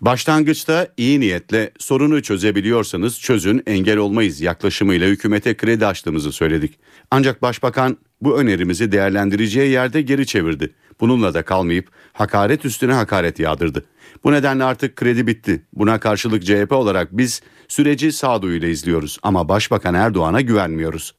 Başlangıçta 0.00 0.88
iyi 0.96 1.20
niyetle 1.20 1.70
sorunu 1.78 2.22
çözebiliyorsanız 2.22 3.20
çözün 3.20 3.62
engel 3.66 3.96
olmayız 3.96 4.40
yaklaşımıyla 4.40 5.08
hükümete 5.08 5.56
kredi 5.56 5.86
açtığımızı 5.86 6.32
söyledik. 6.32 6.78
Ancak 7.10 7.42
başbakan 7.42 7.96
bu 8.20 8.38
önerimizi 8.38 8.92
değerlendireceği 8.92 9.70
yerde 9.70 10.02
geri 10.02 10.26
çevirdi. 10.26 10.74
Bununla 11.00 11.34
da 11.34 11.42
kalmayıp 11.42 11.88
hakaret 12.12 12.64
üstüne 12.64 12.92
hakaret 12.92 13.38
yağdırdı. 13.38 13.84
Bu 14.24 14.32
nedenle 14.32 14.64
artık 14.64 14.96
kredi 14.96 15.26
bitti. 15.26 15.66
Buna 15.72 16.00
karşılık 16.00 16.46
CHP 16.46 16.72
olarak 16.72 17.08
biz 17.12 17.42
süreci 17.68 18.12
sağduyuyla 18.12 18.68
izliyoruz 18.68 19.18
ama 19.22 19.48
Başbakan 19.48 19.94
Erdoğan'a 19.94 20.40
güvenmiyoruz. 20.40 21.14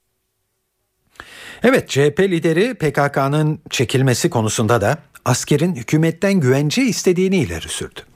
Evet 1.63 1.89
CHP 1.89 2.19
lideri 2.19 2.73
PKK'nın 2.73 3.59
çekilmesi 3.69 4.29
konusunda 4.29 4.81
da 4.81 4.97
askerin 5.25 5.75
hükümetten 5.75 6.33
güvence 6.33 6.81
istediğini 6.83 7.37
ileri 7.37 7.69
sürdü. 7.69 8.14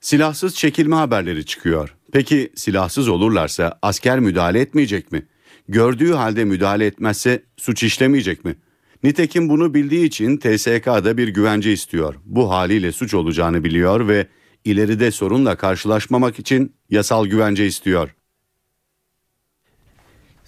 Silahsız 0.00 0.54
çekilme 0.54 0.96
haberleri 0.96 1.46
çıkıyor. 1.46 1.94
Peki 2.12 2.52
silahsız 2.54 3.08
olurlarsa 3.08 3.78
asker 3.82 4.20
müdahale 4.20 4.60
etmeyecek 4.60 5.12
mi? 5.12 5.26
Gördüğü 5.68 6.12
halde 6.12 6.44
müdahale 6.44 6.86
etmezse 6.86 7.42
suç 7.56 7.82
işlemeyecek 7.82 8.44
mi? 8.44 8.56
Nitekim 9.02 9.48
bunu 9.48 9.74
bildiği 9.74 10.04
için 10.04 10.36
TSK'da 10.36 11.16
bir 11.16 11.28
güvence 11.28 11.72
istiyor. 11.72 12.14
Bu 12.24 12.50
haliyle 12.50 12.92
suç 12.92 13.14
olacağını 13.14 13.64
biliyor 13.64 14.08
ve 14.08 14.26
ileride 14.64 15.10
sorunla 15.10 15.56
karşılaşmamak 15.56 16.38
için 16.38 16.74
yasal 16.90 17.26
güvence 17.26 17.66
istiyor. 17.66 18.14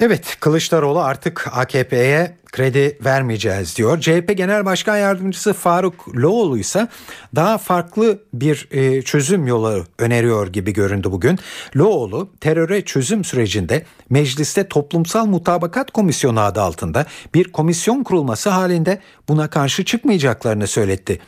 Evet 0.04 0.36
Kılıçdaroğlu 0.40 1.00
artık 1.00 1.48
AKP'ye 1.52 2.36
kredi 2.52 2.98
vermeyeceğiz 3.04 3.76
diyor. 3.76 4.00
CHP 4.00 4.36
Genel 4.36 4.64
Başkan 4.64 4.96
Yardımcısı 4.96 5.52
Faruk 5.52 6.16
Loğlu 6.16 6.58
ise 6.58 6.88
daha 7.34 7.58
farklı 7.58 8.22
bir 8.34 8.68
e, 8.70 9.02
çözüm 9.02 9.46
yolu 9.46 9.84
öneriyor 9.98 10.46
gibi 10.46 10.72
göründü 10.72 11.08
bugün. 11.12 11.38
Loğlu 11.76 12.30
teröre 12.40 12.84
çözüm 12.84 13.24
sürecinde 13.24 13.84
mecliste 14.10 14.68
toplumsal 14.68 15.26
mutabakat 15.26 15.90
komisyonu 15.90 16.40
adı 16.40 16.60
altında 16.60 17.06
bir 17.34 17.52
komisyon 17.52 18.04
kurulması 18.04 18.50
halinde 18.50 19.00
buna 19.28 19.50
karşı 19.50 19.84
çıkmayacaklarını 19.84 20.66
söyletti. 20.66 21.18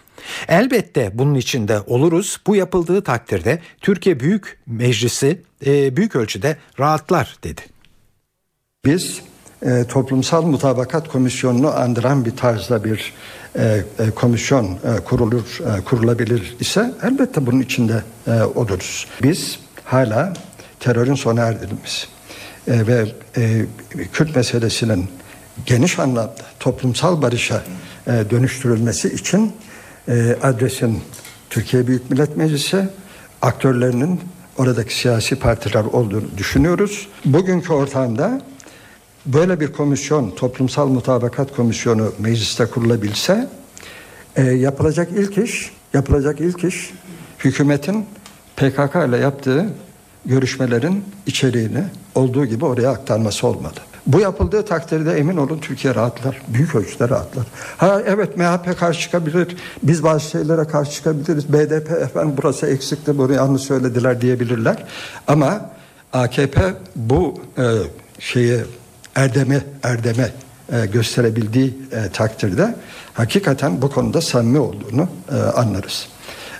Elbette 0.49 1.11
bunun 1.14 1.35
içinde 1.35 1.81
oluruz. 1.81 2.41
Bu 2.47 2.57
yapıldığı 2.57 3.03
takdirde 3.03 3.61
Türkiye 3.81 4.20
Büyük 4.20 4.59
Meclisi 4.66 5.43
e, 5.66 5.97
büyük 5.97 6.16
ölçüde 6.16 6.57
rahatlar 6.79 7.37
dedi. 7.45 7.74
Biz 8.85 9.20
e, 9.62 9.85
toplumsal 9.85 10.43
mutabakat 10.43 11.09
komisyonunu 11.09 11.76
andıran 11.76 12.24
bir 12.24 12.37
tarzda 12.37 12.85
bir 12.85 13.12
e, 13.59 13.82
e, 13.99 14.11
komisyon 14.11 14.64
e, 14.64 15.01
kurulur 15.05 15.59
e, 15.61 15.85
kurulabilir 15.85 16.57
ise 16.61 16.95
elbette 17.03 17.47
bunun 17.47 17.61
içinde 17.61 18.03
e, 18.26 18.43
oluruz. 18.43 19.07
Biz 19.22 19.59
hala 19.85 20.32
terörün 20.80 21.14
sona 21.14 21.41
erdirilmesi 21.41 22.07
e, 22.68 22.87
ve 22.87 23.07
e, 23.37 23.66
Kürt 24.12 24.37
meselesinin 24.37 25.09
geniş 25.66 25.99
anlamda 25.99 26.35
toplumsal 26.61 27.22
barışa 27.22 27.62
e, 28.07 28.11
dönüştürülmesi 28.30 29.09
için 29.09 29.53
e, 30.09 30.37
adresin 30.43 31.03
Türkiye 31.51 31.87
Büyük 31.87 32.11
Millet 32.11 32.37
Meclisi 32.37 32.89
aktörlerinin 33.43 34.20
oradaki 34.59 34.95
siyasi 34.97 35.37
partiler 35.37 35.85
olduğunu 35.85 36.39
düşünüyoruz. 36.39 37.09
Bugünkü 37.24 37.72
ortamda 37.72 38.41
böyle 39.27 39.61
bir 39.61 39.72
komisyon, 39.72 40.31
toplumsal 40.31 40.89
mutabakat 40.89 41.57
komisyonu 41.57 42.12
mecliste 42.18 42.66
kurulabilse 42.66 43.49
e, 44.37 44.43
yapılacak 44.43 45.09
ilk 45.16 45.39
iş, 45.39 45.72
yapılacak 45.95 46.41
ilk 46.41 46.64
iş 46.64 46.93
hükümetin 47.39 48.07
PKK 48.57 48.95
ile 49.09 49.16
yaptığı 49.16 49.66
görüşmelerin 50.25 51.05
içeriğini 51.27 51.85
olduğu 52.14 52.47
gibi 52.47 52.64
oraya 52.64 52.91
aktarması 52.91 53.47
olmalı. 53.47 53.75
Bu 54.07 54.20
yapıldığı 54.20 54.64
takdirde 54.64 55.12
emin 55.12 55.37
olun 55.37 55.59
Türkiye 55.59 55.95
rahatlar. 55.95 56.43
Büyük 56.49 56.75
ölçüde 56.75 57.09
rahatlar. 57.09 57.47
Ha 57.77 58.03
evet 58.07 58.37
MHP 58.37 58.79
karşı 58.79 59.01
çıkabilir. 59.01 59.57
Biz 59.83 60.03
bazı 60.03 60.31
şeylere 60.31 60.64
karşı 60.64 60.91
çıkabiliriz. 60.91 61.53
BDP 61.53 61.91
efendim 61.91 62.35
burası 62.43 62.66
eksikti 62.66 63.18
bunu 63.18 63.33
yanlış 63.33 63.62
söylediler 63.62 64.20
diyebilirler. 64.20 64.85
Ama 65.27 65.70
AKP 66.12 66.75
bu 66.97 67.35
e, 67.59 67.64
şeyi 68.18 68.61
erdeme 69.17 69.61
erdeme 69.83 70.31
e, 70.73 70.87
gösterebildiği 70.87 71.79
e, 71.93 72.09
takdirde 72.09 72.75
hakikaten 73.15 73.83
bu 73.83 73.91
konuda 73.91 74.21
samimi 74.21 74.59
olduğunu 74.59 75.09
e, 75.33 75.37
anlarız. 75.37 76.09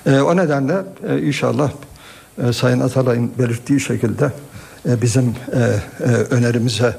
E, 0.07 0.21
o 0.21 0.37
nedenle 0.37 0.75
inşallah 1.23 1.73
Sayın 2.53 2.81
Atalay'ın 2.81 3.33
belirttiği 3.39 3.81
şekilde 3.81 4.33
bizim 4.85 5.35
önerimize 6.31 6.97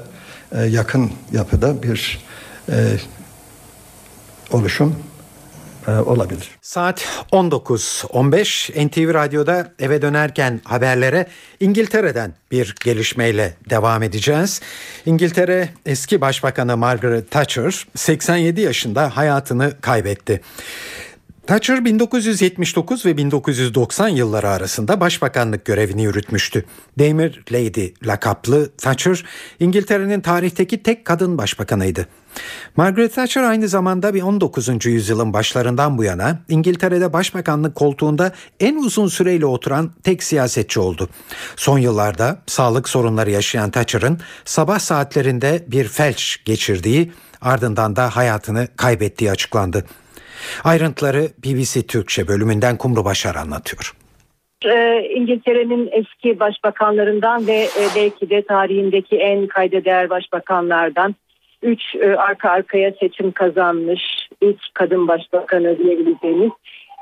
yakın 0.68 1.10
yapıda 1.32 1.82
bir 1.82 2.26
oluşum 4.50 4.96
olabilir. 5.92 6.50
Saat 6.62 7.04
19.15 7.32 8.88
NTV 8.88 9.14
Radyo'da 9.14 9.72
eve 9.78 10.02
dönerken 10.02 10.60
haberlere 10.64 11.26
İngiltere'den 11.60 12.34
bir 12.50 12.74
gelişmeyle 12.84 13.54
devam 13.70 14.02
edeceğiz. 14.02 14.60
İngiltere 15.06 15.68
eski 15.86 16.20
başbakanı 16.20 16.76
Margaret 16.76 17.30
Thatcher 17.30 17.86
87 17.94 18.60
yaşında 18.60 19.16
hayatını 19.16 19.80
kaybetti. 19.80 20.40
Thatcher 21.46 21.84
1979 21.84 23.06
ve 23.06 23.16
1990 23.16 24.08
yılları 24.08 24.48
arasında 24.48 25.00
başbakanlık 25.00 25.64
görevini 25.64 26.02
yürütmüştü. 26.02 26.64
Demir 26.98 27.44
Lady 27.52 27.88
lakaplı 28.06 28.70
Thatcher, 28.76 29.24
İngiltere'nin 29.60 30.20
tarihteki 30.20 30.82
tek 30.82 31.04
kadın 31.04 31.38
başbakanıydı. 31.38 32.06
Margaret 32.76 33.14
Thatcher 33.14 33.42
aynı 33.42 33.68
zamanda 33.68 34.14
bir 34.14 34.22
19. 34.22 34.86
yüzyılın 34.86 35.32
başlarından 35.32 35.98
bu 35.98 36.04
yana 36.04 36.38
İngiltere'de 36.48 37.12
başbakanlık 37.12 37.74
koltuğunda 37.74 38.32
en 38.60 38.76
uzun 38.76 39.08
süreyle 39.08 39.46
oturan 39.46 39.90
tek 40.02 40.22
siyasetçi 40.22 40.80
oldu. 40.80 41.08
Son 41.56 41.78
yıllarda 41.78 42.42
sağlık 42.46 42.88
sorunları 42.88 43.30
yaşayan 43.30 43.70
Thatcher'ın 43.70 44.20
sabah 44.44 44.78
saatlerinde 44.78 45.64
bir 45.68 45.88
felç 45.88 46.44
geçirdiği 46.44 47.12
ardından 47.40 47.96
da 47.96 48.16
hayatını 48.16 48.68
kaybettiği 48.76 49.30
açıklandı. 49.30 49.84
Ayrıntıları 50.64 51.28
BBC 51.44 51.86
Türkçe 51.86 52.28
bölümünden 52.28 52.76
Kumru 52.76 53.04
Başar 53.04 53.34
anlatıyor. 53.34 53.92
Ee, 54.64 55.08
İngiltere'nin 55.14 55.88
eski 55.92 56.40
başbakanlarından 56.40 57.46
ve 57.46 57.52
e, 57.52 57.82
belki 57.96 58.30
de 58.30 58.42
tarihindeki 58.42 59.16
en 59.16 59.46
kayda 59.46 59.84
değer 59.84 60.10
başbakanlardan 60.10 61.14
üç 61.62 61.94
e, 61.94 62.16
arka 62.16 62.50
arkaya 62.50 62.92
seçim 63.00 63.32
kazanmış 63.32 64.02
ilk 64.40 64.74
kadın 64.74 65.08
başbakanı 65.08 65.78
diyebileceğimiz 65.78 66.50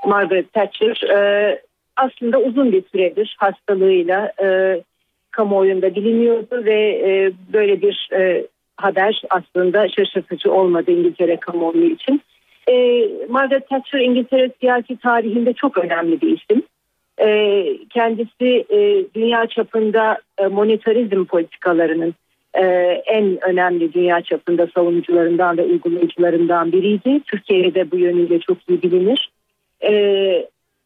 Margaret 0.06 0.52
Thatcher 0.52 1.08
e, 1.10 1.60
aslında 1.96 2.38
uzun 2.38 2.72
bir 2.72 2.82
süredir 2.92 3.36
hastalığıyla 3.38 4.32
kamuoyunda 5.30 5.94
biliniyordu 5.94 6.64
ve 6.64 7.32
böyle 7.52 7.82
bir 7.82 8.08
haber 8.76 9.22
aslında 9.30 9.88
şaşırtıcı 9.88 10.52
olmadı 10.52 10.90
İngiltere 10.90 11.36
kamuoyu 11.36 11.84
için. 11.84 12.22
E, 12.68 13.08
Margaret 13.28 13.68
Thatcher 13.68 14.00
İngiltere 14.00 14.50
siyasi 14.60 14.96
tarihinde 14.96 15.52
çok 15.52 15.78
önemli 15.78 16.20
bir 16.20 16.38
isim. 16.38 16.62
E, 17.18 17.66
kendisi 17.90 18.64
e, 18.70 19.04
dünya 19.14 19.46
çapında 19.46 20.18
e, 20.38 20.46
monetarizm 20.46 21.24
politikalarının 21.24 22.14
e, 22.54 22.64
en 23.06 23.38
önemli 23.44 23.92
dünya 23.92 24.20
çapında 24.20 24.66
savunucularından 24.74 25.58
ve 25.58 25.62
uygulayıcılarından 25.62 26.72
biriydi. 26.72 27.20
Türkiye'de 27.26 27.90
bu 27.90 27.96
yönüyle 27.96 28.40
çok 28.40 28.58
iyi 28.68 28.82
bilinir. 28.82 29.30
E, 29.82 29.92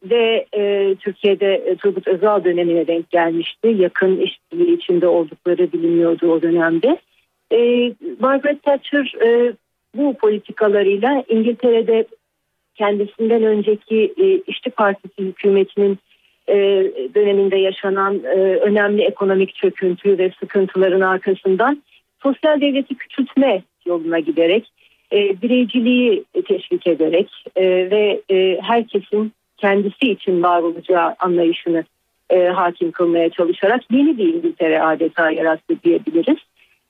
ve 0.02 0.46
e, 0.56 0.94
Türkiye'de 1.00 1.54
e, 1.54 1.76
Turgut 1.76 2.08
Özal 2.08 2.44
dönemine 2.44 2.86
denk 2.86 3.10
gelmişti. 3.10 3.68
Yakın 3.68 4.20
işbirliği 4.20 4.76
içinde 4.76 5.06
oldukları 5.06 5.72
biliniyordu 5.72 6.32
o 6.32 6.42
dönemde. 6.42 6.98
E, 7.52 7.92
Margaret 8.20 8.62
Thatcher 8.62 9.14
e, 9.24 9.52
bu 9.94 10.14
politikalarıyla 10.14 11.24
İngiltere'de 11.28 12.06
kendisinden 12.74 13.42
önceki 13.42 14.14
e, 14.16 14.40
İşçi 14.46 14.70
Partisi 14.70 15.22
hükümetinin 15.22 15.98
e, 16.48 16.56
döneminde 17.14 17.56
yaşanan 17.56 18.20
e, 18.24 18.38
önemli 18.38 19.02
ekonomik 19.02 19.54
çöküntü 19.54 20.18
ve 20.18 20.30
sıkıntıların 20.40 21.00
arkasından 21.00 21.82
sosyal 22.22 22.60
devleti 22.60 22.94
küçültme 22.94 23.62
yoluna 23.86 24.18
giderek 24.18 24.72
e, 25.12 25.42
bireyciliği 25.42 26.24
teşvik 26.46 26.86
ederek 26.86 27.30
ve 27.56 28.22
herkesin 28.62 29.32
kendisi 29.56 30.10
için 30.10 30.42
var 30.42 30.62
olacağı 30.62 31.14
anlayışını 31.18 31.84
hakim 32.54 32.90
kılmaya 32.90 33.30
çalışarak 33.30 33.80
yeni 33.90 34.18
bir 34.18 34.34
İngiltere 34.34 34.82
adeta 34.82 35.30
yarattı 35.30 35.82
diyebiliriz. 35.84 36.38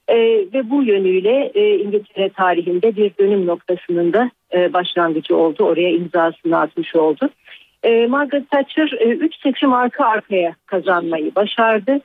E, 0.08 0.16
ve 0.54 0.70
bu 0.70 0.82
yönüyle 0.82 1.50
e, 1.54 1.78
İngiltere 1.78 2.28
tarihinde 2.28 2.96
bir 2.96 3.12
dönüm 3.20 3.46
noktasının 3.46 4.12
da 4.12 4.30
e, 4.54 4.72
başlangıcı 4.72 5.36
oldu. 5.36 5.64
Oraya 5.64 5.90
imzasını 5.90 6.60
atmış 6.60 6.96
oldu. 6.96 7.30
E, 7.82 8.06
Margaret 8.06 8.50
Thatcher 8.50 8.88
3 9.00 9.34
e, 9.34 9.38
seçim 9.42 9.72
arka 9.72 10.04
arkaya 10.04 10.54
kazanmayı 10.66 11.34
başardı. 11.34 12.00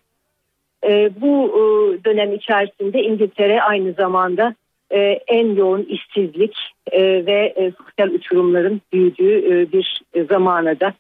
E, 0.84 1.10
bu 1.22 1.48
e, 1.48 1.62
dönem 2.06 2.34
içerisinde 2.34 3.04
İngiltere 3.04 3.62
aynı 3.62 3.94
zamanda 3.94 4.56
e, 4.92 5.00
en 5.28 5.56
yoğun 5.56 5.84
işsizlik 5.84 6.58
e, 6.92 7.02
ve 7.02 7.54
e, 7.56 7.72
sosyal 7.72 8.16
uçurumların 8.16 8.82
büyüdüğü 8.94 9.54
e, 9.54 9.72
bir 9.72 10.02
zamana 10.30 10.80
da 10.80 10.94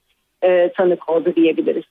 e, 0.44 0.72
tanık 0.78 1.10
oldu 1.10 1.34
diyebiliriz. 1.36 1.84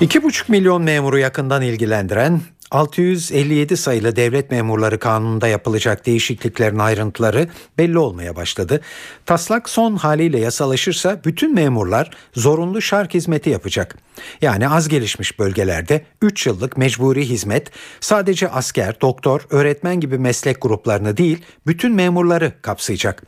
2,5 0.00 0.50
milyon 0.50 0.82
memuru 0.82 1.18
yakından 1.18 1.62
ilgilendiren 1.62 2.40
657 2.70 3.76
sayılı 3.76 4.16
devlet 4.16 4.50
memurları 4.50 4.98
kanununda 4.98 5.48
yapılacak 5.48 6.06
değişikliklerin 6.06 6.78
ayrıntıları 6.78 7.48
belli 7.78 7.98
olmaya 7.98 8.36
başladı. 8.36 8.80
Taslak 9.26 9.68
son 9.68 9.96
haliyle 9.96 10.40
yasalaşırsa 10.40 11.20
bütün 11.24 11.54
memurlar 11.54 12.10
zorunlu 12.34 12.82
şark 12.82 13.14
hizmeti 13.14 13.50
yapacak. 13.50 13.96
Yani 14.42 14.68
az 14.68 14.88
gelişmiş 14.88 15.38
bölgelerde 15.38 16.04
3 16.22 16.46
yıllık 16.46 16.76
mecburi 16.76 17.28
hizmet 17.28 17.70
sadece 18.00 18.48
asker, 18.48 19.00
doktor, 19.00 19.46
öğretmen 19.50 20.00
gibi 20.00 20.18
meslek 20.18 20.62
gruplarını 20.62 21.16
değil 21.16 21.44
bütün 21.66 21.92
memurları 21.92 22.52
kapsayacak. 22.62 23.22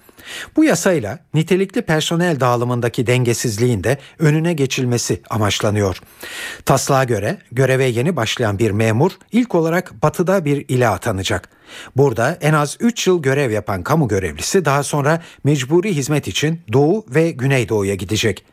Bu 0.57 0.65
yasayla 0.65 1.19
nitelikli 1.35 1.83
personel 1.83 2.41
dağılımındaki 2.41 3.07
dengesizliğin 3.07 3.85
de 3.85 3.99
önüne 4.19 4.53
geçilmesi 4.53 5.21
amaçlanıyor. 5.31 6.01
Taslağa 6.65 7.05
göre 7.05 7.39
göreve 7.53 7.85
yeni 7.85 8.17
başlayan 8.17 8.59
bir 8.59 8.71
memur 8.71 9.13
ilk 9.33 9.55
olarak 9.55 10.03
batıda 10.03 10.45
bir 10.45 10.65
ile 10.69 10.89
atanacak. 10.89 11.49
Burada 11.97 12.39
en 12.41 12.53
az 12.53 12.77
3 12.81 13.07
yıl 13.07 13.23
görev 13.23 13.51
yapan 13.51 13.83
kamu 13.83 14.09
görevlisi 14.09 14.65
daha 14.65 14.83
sonra 14.83 15.23
mecburi 15.45 15.97
hizmet 15.97 16.29
için 16.29 16.61
Doğu 16.73 17.07
ve 17.09 17.31
Güneydoğu'ya 17.31 17.95
gidecek. 17.95 18.45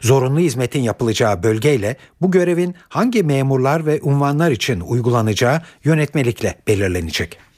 Zorunlu 0.00 0.40
hizmetin 0.40 0.80
yapılacağı 0.80 1.42
bölgeyle 1.42 1.96
bu 2.20 2.30
görevin 2.30 2.74
hangi 2.88 3.22
memurlar 3.22 3.86
ve 3.86 4.00
unvanlar 4.02 4.50
için 4.50 4.80
uygulanacağı 4.80 5.62
yönetmelikle 5.84 6.54
belirlenecek. 6.66 7.51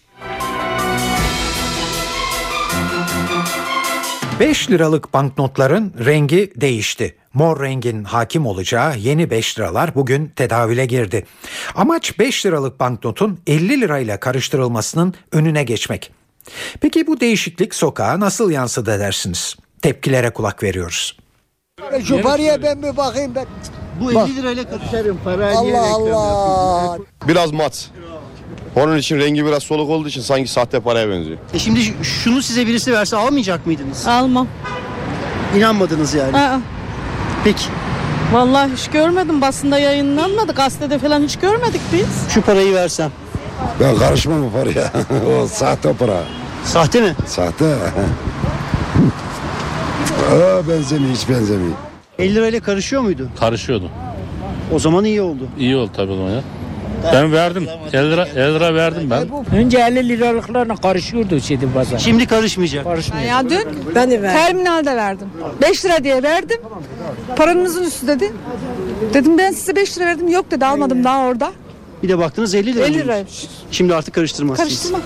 5 4.41 4.71
liralık 4.71 5.15
banknotların 5.15 5.95
rengi 6.05 6.53
değişti. 6.57 7.17
Mor 7.35 7.61
rengin 7.63 8.05
hakim 8.05 8.47
olacağı 8.47 8.99
yeni 8.99 9.31
5 9.31 9.59
liralar 9.59 9.95
bugün 9.95 10.33
tedavüle 10.37 10.87
girdi. 10.87 11.27
Amaç 11.75 12.19
5 12.19 12.47
liralık 12.47 12.81
banknotun 12.81 13.39
50 13.47 13.81
lirayla 13.81 14.21
karıştırılmasının 14.21 15.15
önüne 15.33 15.65
geçmek. 15.65 16.13
Peki 16.81 17.07
bu 17.07 17.21
değişiklik 17.21 17.75
sokağa 17.75 18.21
nasıl 18.21 18.51
yansıdı 18.51 19.01
dersiniz? 19.01 19.57
Tepkilere 19.83 20.31
kulak 20.31 20.63
veriyoruz. 20.63 21.17
Şu 22.05 22.23
paraya 22.23 22.63
ben 22.63 22.83
bir 22.83 22.97
bakayım 22.97 23.35
ben. 23.35 23.47
Bu 24.01 24.13
50 24.13 24.37
lirayla 24.37 24.71
karıştırın 24.71 25.19
parayı 25.25 25.57
Allah 25.57 25.95
Allah. 25.95 26.99
Biraz 27.29 27.53
mat. 27.53 27.91
Onun 28.77 28.97
için 28.99 29.19
rengi 29.19 29.47
biraz 29.47 29.63
soluk 29.63 29.91
olduğu 29.91 30.09
için 30.09 30.21
sanki 30.21 30.51
sahte 30.51 30.81
paraya 30.81 31.09
benziyor. 31.09 31.39
E 31.55 31.59
şimdi 31.59 31.81
şunu 32.03 32.43
size 32.43 32.67
birisi 32.67 32.93
verse 32.93 33.17
almayacak 33.17 33.67
mıydınız? 33.67 34.07
Almam. 34.07 34.47
İnanmadınız 35.57 36.15
yani. 36.15 36.37
Aa, 36.37 36.61
Peki 37.45 37.65
vallahi 38.33 38.71
hiç 38.77 38.89
görmedim. 38.89 39.41
Basında 39.41 39.79
yayınlanmadı. 39.79 40.53
Gazetede 40.53 40.99
falan 40.99 41.23
hiç 41.23 41.37
görmedik 41.37 41.81
biz. 41.93 42.07
şu 42.35 42.43
parayı 42.43 42.75
versem. 42.75 43.11
Ben 43.81 43.97
karışmam 43.97 44.43
bu 44.43 44.51
paraya. 44.53 44.93
o 45.43 45.47
sahte 45.47 45.93
para. 45.93 46.23
Sahte 46.65 47.01
mi? 47.01 47.15
Sahte. 47.27 47.65
Aa, 50.33 50.69
benzemiyor 50.69 51.15
hiç 51.15 51.29
benzemiyor. 51.29 51.73
50 52.19 52.35
lirayla 52.35 52.61
karışıyor 52.61 53.03
muydu? 53.03 53.29
Karışıyordu. 53.41 53.91
O 54.75 54.79
zaman 54.79 55.05
iyi 55.05 55.23
oldu. 55.23 55.49
İyi 55.59 55.77
oldu 55.77 55.91
tabii 55.97 56.13
o 56.13 56.17
zaman 56.17 56.31
ya. 56.31 56.41
Ben 57.13 57.33
verdim. 57.33 57.69
50 57.93 58.11
lira, 58.11 58.27
50 58.37 58.55
lira 58.55 58.75
verdim 58.75 59.11
ben. 59.11 59.29
Önce 59.57 59.79
50 59.79 60.09
liralıklarla 60.09 60.77
karışıyordu 60.77 61.41
şeydi 61.41 61.69
pazar. 61.75 61.99
Şimdi 61.99 62.27
karışmayacak. 62.27 62.85
Karışmıyor. 62.85 63.25
Ya 63.25 63.51
dün 63.51 63.65
Ben 63.95 64.11
de 64.11 64.23
verdim. 64.23 64.39
terminalde 64.41 64.97
verdim. 64.97 65.29
5 65.63 65.85
lira 65.85 66.05
diye 66.05 66.23
verdim. 66.23 66.61
Paranızın 67.37 67.85
üstü 67.85 68.07
dedi. 68.07 68.33
Dedim 69.15 69.39
ben 69.39 69.53
size 69.53 69.77
5 69.77 69.99
lira 69.99 70.07
verdim. 70.07 70.29
Yok 70.29 70.51
dedi 70.51 70.67
almadım 70.67 71.05
daha 71.05 71.27
orada. 71.27 71.53
Bir 72.03 72.09
de 72.09 72.19
baktınız 72.19 72.55
50 72.55 72.75
lira. 72.75 72.85
50 72.85 72.91
mıymış? 72.91 73.05
liraymış. 73.07 73.47
Şimdi 73.71 73.95
artık 73.95 74.15
karıştırmazsınız. 74.15 74.69
Karıştırma. 74.69 74.99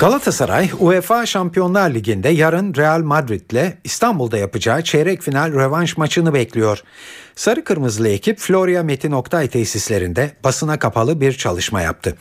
Galatasaray 0.00 0.70
UEFA 0.78 1.26
Şampiyonlar 1.26 1.90
Ligi'nde 1.94 2.28
yarın 2.28 2.74
Real 2.74 3.02
Madrid'le 3.02 3.72
İstanbul'da 3.84 4.38
yapacağı 4.38 4.82
çeyrek 4.82 5.22
final 5.22 5.52
rövanş 5.52 5.96
maçını 5.96 6.34
bekliyor. 6.34 6.82
Sarı 7.38 7.64
Kırmızılı 7.64 8.08
ekip 8.08 8.38
Florya 8.38 8.82
Metin 8.82 9.12
Oktay 9.12 9.48
tesislerinde 9.48 10.30
basına 10.44 10.78
kapalı 10.78 11.20
bir 11.20 11.32
çalışma 11.32 11.80
yaptı. 11.80 12.16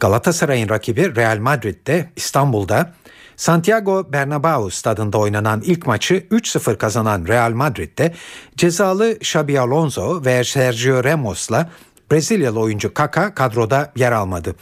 Galatasaray'ın 0.00 0.68
rakibi 0.68 1.16
Real 1.16 1.38
Madrid'de 1.38 2.10
İstanbul'da 2.16 2.94
Santiago 3.36 4.00
Bernabéu 4.12 4.70
stadında 4.70 5.18
oynanan 5.18 5.62
ilk 5.64 5.86
maçı 5.86 6.14
3-0 6.14 6.76
kazanan 6.76 7.26
Real 7.26 7.52
Madrid'de 7.52 8.14
cezalı 8.56 9.12
Xabi 9.12 9.60
Alonso 9.60 10.24
ve 10.24 10.44
Sergio 10.44 11.04
Ramos'la 11.04 11.70
Brezilyalı 12.12 12.60
oyuncu 12.60 12.94
Kaka 12.94 13.34
kadroda 13.34 13.92
yer 13.96 14.12
almadı. 14.12 14.54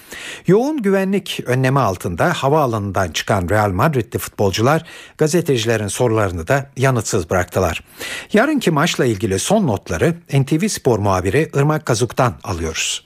Yoğun 0.46 0.82
güvenlik 0.82 1.40
önlemi 1.46 1.80
altında 1.80 2.32
havaalanından 2.32 3.08
çıkan 3.08 3.48
Real 3.48 3.70
Madrid'li 3.70 4.18
futbolcular 4.18 4.84
gazetecilerin 5.18 5.88
sorularını 5.88 6.48
da 6.48 6.70
yanıtsız 6.76 7.30
bıraktılar. 7.30 7.84
Yarınki 8.32 8.70
maçla 8.70 9.04
ilgili 9.04 9.38
son 9.38 9.66
notları 9.66 10.14
NTV 10.32 10.68
Spor 10.68 10.98
muhabiri 10.98 11.50
Irmak 11.54 11.86
Kazuk'tan 11.86 12.34
alıyoruz. 12.44 13.04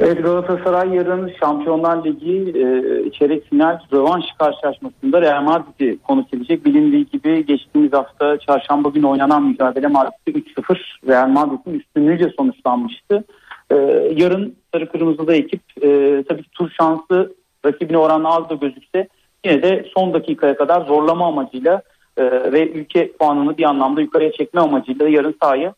Evet 0.00 0.22
Galatasaray 0.22 0.94
yarın 0.94 1.32
Şampiyonlar 1.40 2.04
Ligi 2.04 2.38
e, 2.48 3.10
çeyrek 3.10 3.44
final 3.50 3.78
rövanş 3.92 4.24
karşılaşmasında 4.38 5.20
Real 5.20 5.42
Madrid'i 5.42 5.98
konuk 6.02 6.34
edecek. 6.34 6.64
Bilindiği 6.64 7.06
gibi 7.06 7.46
geçtiğimiz 7.46 7.92
hafta 7.92 8.38
çarşamba 8.38 8.88
günü 8.88 9.06
oynanan 9.06 9.42
mücadele 9.42 9.86
Madrid'de 9.86 10.38
3-0 10.38 10.78
Real 11.08 11.28
Madrid'in 11.28 11.78
üstünlüğüyle 11.78 12.30
sonuçlanmıştı. 12.36 13.24
E, 13.70 13.76
yarın 14.16 14.56
sarı 14.72 14.88
kırmızılı 14.88 15.34
ekip 15.34 15.62
e, 15.82 16.22
tabii 16.28 16.42
ki 16.42 16.50
tur 16.52 16.70
şansı 16.70 17.34
rakibine 17.66 17.98
oranla 17.98 18.36
az 18.36 18.50
da 18.50 18.54
gözükse 18.54 19.08
yine 19.44 19.62
de 19.62 19.86
son 19.96 20.14
dakikaya 20.14 20.56
kadar 20.56 20.80
zorlama 20.86 21.26
amacıyla 21.26 21.82
e, 22.16 22.52
ve 22.52 22.70
ülke 22.70 23.12
puanını 23.12 23.58
bir 23.58 23.64
anlamda 23.64 24.00
yukarıya 24.00 24.32
çekme 24.32 24.60
amacıyla 24.60 25.08
yarın 25.08 25.36
sahaya 25.42 25.74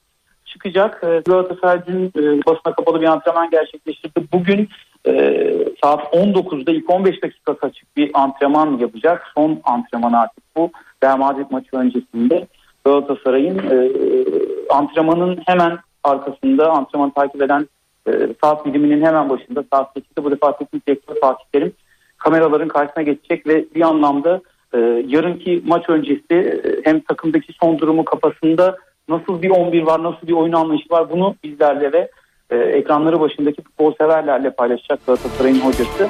çıkacak. 0.57 1.05
E, 1.05 1.23
Galatasaray 1.27 1.87
dün 1.87 2.07
e, 2.07 2.23
basına 2.47 2.75
kapalı 2.75 3.01
bir 3.01 3.07
antrenman 3.07 3.51
gerçekleştirdi. 3.51 4.25
Bugün 4.33 4.69
e, 5.09 5.13
saat 5.85 6.15
19'da 6.15 6.73
ilk 6.73 6.91
15 6.91 7.23
dakika 7.23 7.57
açık 7.63 7.97
bir 7.97 8.11
antrenman 8.15 8.79
yapacak. 8.79 9.27
Son 9.35 9.61
antrenman 9.65 10.13
artık 10.13 10.45
bu. 10.57 10.71
Real 11.05 11.17
Madrid 11.17 11.47
maçı 11.51 11.77
öncesinde 11.77 12.47
Galatasaray'ın 12.85 13.59
e, 13.59 13.91
antrenmanın 14.71 15.39
hemen 15.47 15.79
arkasında 16.05 16.71
antrenmanı 16.71 17.13
takip 17.13 17.43
eden 17.43 17.69
saat 18.45 18.67
biliminin 18.67 19.05
hemen 19.05 19.31
başında 19.31 19.65
saat 19.73 19.97
8'de 19.97 20.25
bu 20.25 20.31
defa 20.31 20.57
teknik 20.57 20.89
direktör 20.89 21.15
Fatih 21.21 21.45
Terim 21.53 21.73
kameraların 22.19 22.69
karşısına 22.69 23.03
geçecek 23.03 23.47
ve 23.47 23.65
bir 23.75 23.81
anlamda 23.81 24.41
yarınki 25.07 25.63
maç 25.67 25.89
öncesi 25.89 26.63
hem 26.85 27.01
takımdaki 27.01 27.53
son 27.61 27.79
durumu 27.79 28.05
kafasında 28.05 28.77
nasıl 29.09 29.43
bir 29.43 29.51
11 29.51 29.83
var, 29.83 30.03
nasıl 30.03 30.27
bir 30.27 30.33
oyun 30.33 30.53
anlayışı 30.53 30.91
var 30.91 31.11
bunu 31.11 31.37
bizlerle 31.45 31.93
ve 31.93 32.11
e, 32.51 32.57
ekranları 32.57 33.21
başındaki 33.21 33.63
futbol 33.63 33.95
severlerle 33.95 34.51
paylaşacak 34.51 35.07
Galatasaray'ın 35.07 35.61
hocası. 35.61 36.09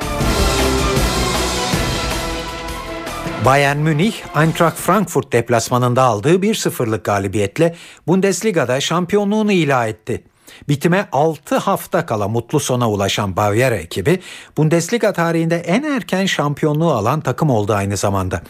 Bayern 3.44 3.76
Münih, 3.76 4.14
Eintracht 4.42 4.76
Frankfurt 4.76 5.32
deplasmanında 5.32 6.02
aldığı 6.02 6.34
1-0'lık 6.34 7.04
galibiyetle 7.04 7.74
Bundesliga'da 8.06 8.80
şampiyonluğunu 8.80 9.52
ilan 9.52 9.88
etti. 9.88 10.22
Bitime 10.68 11.08
6 11.12 11.56
hafta 11.56 12.06
kala 12.06 12.28
mutlu 12.28 12.60
sona 12.60 12.90
ulaşan 12.90 13.36
Bavyera 13.36 13.76
ekibi 13.76 14.20
Bundesliga 14.56 15.12
tarihinde 15.12 15.56
en 15.56 15.82
erken 15.82 16.26
şampiyonluğu 16.26 16.90
alan 16.90 17.20
takım 17.20 17.50
oldu 17.50 17.72
aynı 17.72 17.96
zamanda. 17.96 18.42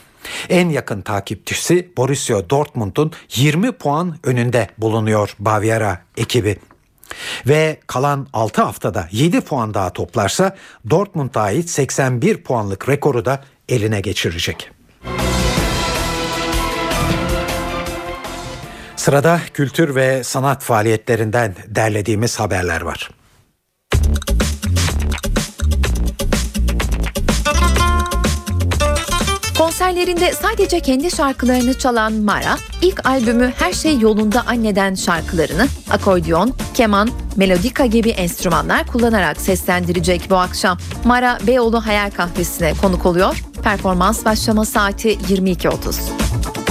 En 0.48 0.68
yakın 0.68 1.02
takipçisi 1.02 1.92
Borussia 1.96 2.50
Dortmund'un 2.50 3.12
20 3.34 3.72
puan 3.72 4.16
önünde 4.24 4.68
bulunuyor 4.78 5.36
Bavyera 5.38 6.02
ekibi. 6.16 6.58
Ve 7.46 7.80
kalan 7.86 8.28
6 8.32 8.62
haftada 8.62 9.08
7 9.12 9.40
puan 9.40 9.74
daha 9.74 9.92
toplarsa 9.92 10.56
Dortmund'a 10.90 11.40
ait 11.40 11.70
81 11.70 12.42
puanlık 12.42 12.88
rekoru 12.88 13.24
da 13.24 13.44
eline 13.68 14.00
geçirecek. 14.00 14.70
Sırada 18.96 19.40
kültür 19.54 19.94
ve 19.94 20.24
sanat 20.24 20.62
faaliyetlerinden 20.62 21.54
derlediğimiz 21.66 22.40
haberler 22.40 22.80
var. 22.80 23.10
Konserlerinde 29.78 30.32
sadece 30.32 30.80
kendi 30.80 31.10
şarkılarını 31.10 31.78
çalan 31.78 32.12
Mara, 32.12 32.56
ilk 32.82 33.06
albümü 33.06 33.52
Her 33.58 33.72
Şey 33.72 33.98
Yolunda 33.98 34.42
Anneden 34.46 34.94
şarkılarını 34.94 35.66
akordeon, 35.90 36.54
keman, 36.74 37.08
melodika 37.36 37.86
gibi 37.86 38.10
enstrümanlar 38.10 38.86
kullanarak 38.86 39.40
seslendirecek 39.40 40.30
bu 40.30 40.36
akşam. 40.36 40.78
Mara 41.04 41.38
Beyoğlu 41.46 41.86
Hayal 41.86 42.10
Kahvesi'ne 42.10 42.74
konuk 42.82 43.06
oluyor. 43.06 43.42
Performans 43.62 44.24
başlama 44.24 44.64
saati 44.64 45.08
22.30. 45.08 46.65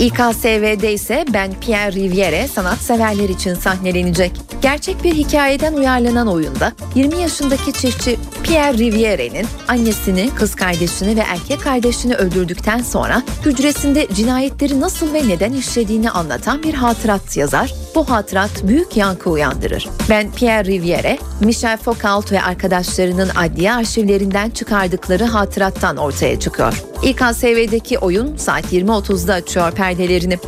İKSV'de 0.00 0.92
ise 0.92 1.24
Ben 1.32 1.52
Pierre 1.60 1.92
Riviere 1.92 2.48
sanatseverler 2.48 3.28
için 3.28 3.54
sahnelenecek. 3.54 4.32
Gerçek 4.62 5.04
bir 5.04 5.14
hikayeden 5.14 5.72
uyarlanan 5.72 6.28
oyunda 6.28 6.72
20 6.94 7.16
yaşındaki 7.16 7.72
çiftçi 7.72 8.18
Pierre 8.42 8.78
Riviere'nin 8.78 9.46
annesini, 9.68 10.30
kız 10.34 10.54
kardeşini 10.54 11.16
ve 11.16 11.20
erkek 11.20 11.60
kardeşini 11.60 12.14
öldürdükten 12.14 12.82
sonra 12.82 13.22
hücresinde 13.46 14.06
cinayetleri 14.14 14.80
nasıl 14.80 15.12
ve 15.12 15.28
neden 15.28 15.52
işlediğini 15.52 16.10
anlatan 16.10 16.62
bir 16.62 16.74
hatırat 16.74 17.36
yazar. 17.36 17.74
Bu 17.94 18.10
hatırat 18.10 18.50
büyük 18.62 18.96
yankı 18.96 19.30
uyandırır. 19.30 19.88
Ben 20.10 20.30
Pierre 20.32 20.64
Riviere, 20.64 21.18
Michel 21.40 21.76
Foucault 21.76 22.32
ve 22.32 22.42
arkadaşlarının 22.42 23.28
adliye 23.28 23.72
arşivlerinden 23.72 24.50
çıkardıkları 24.50 25.24
hatırattan 25.24 25.96
ortaya 25.96 26.40
çıkıyor. 26.40 26.84
İKSV'deki 27.02 27.98
oyun 27.98 28.36
saat 28.36 28.72
20.30'da 28.72 29.34
açıyor 29.34 29.72
perdelerini. 29.72 30.38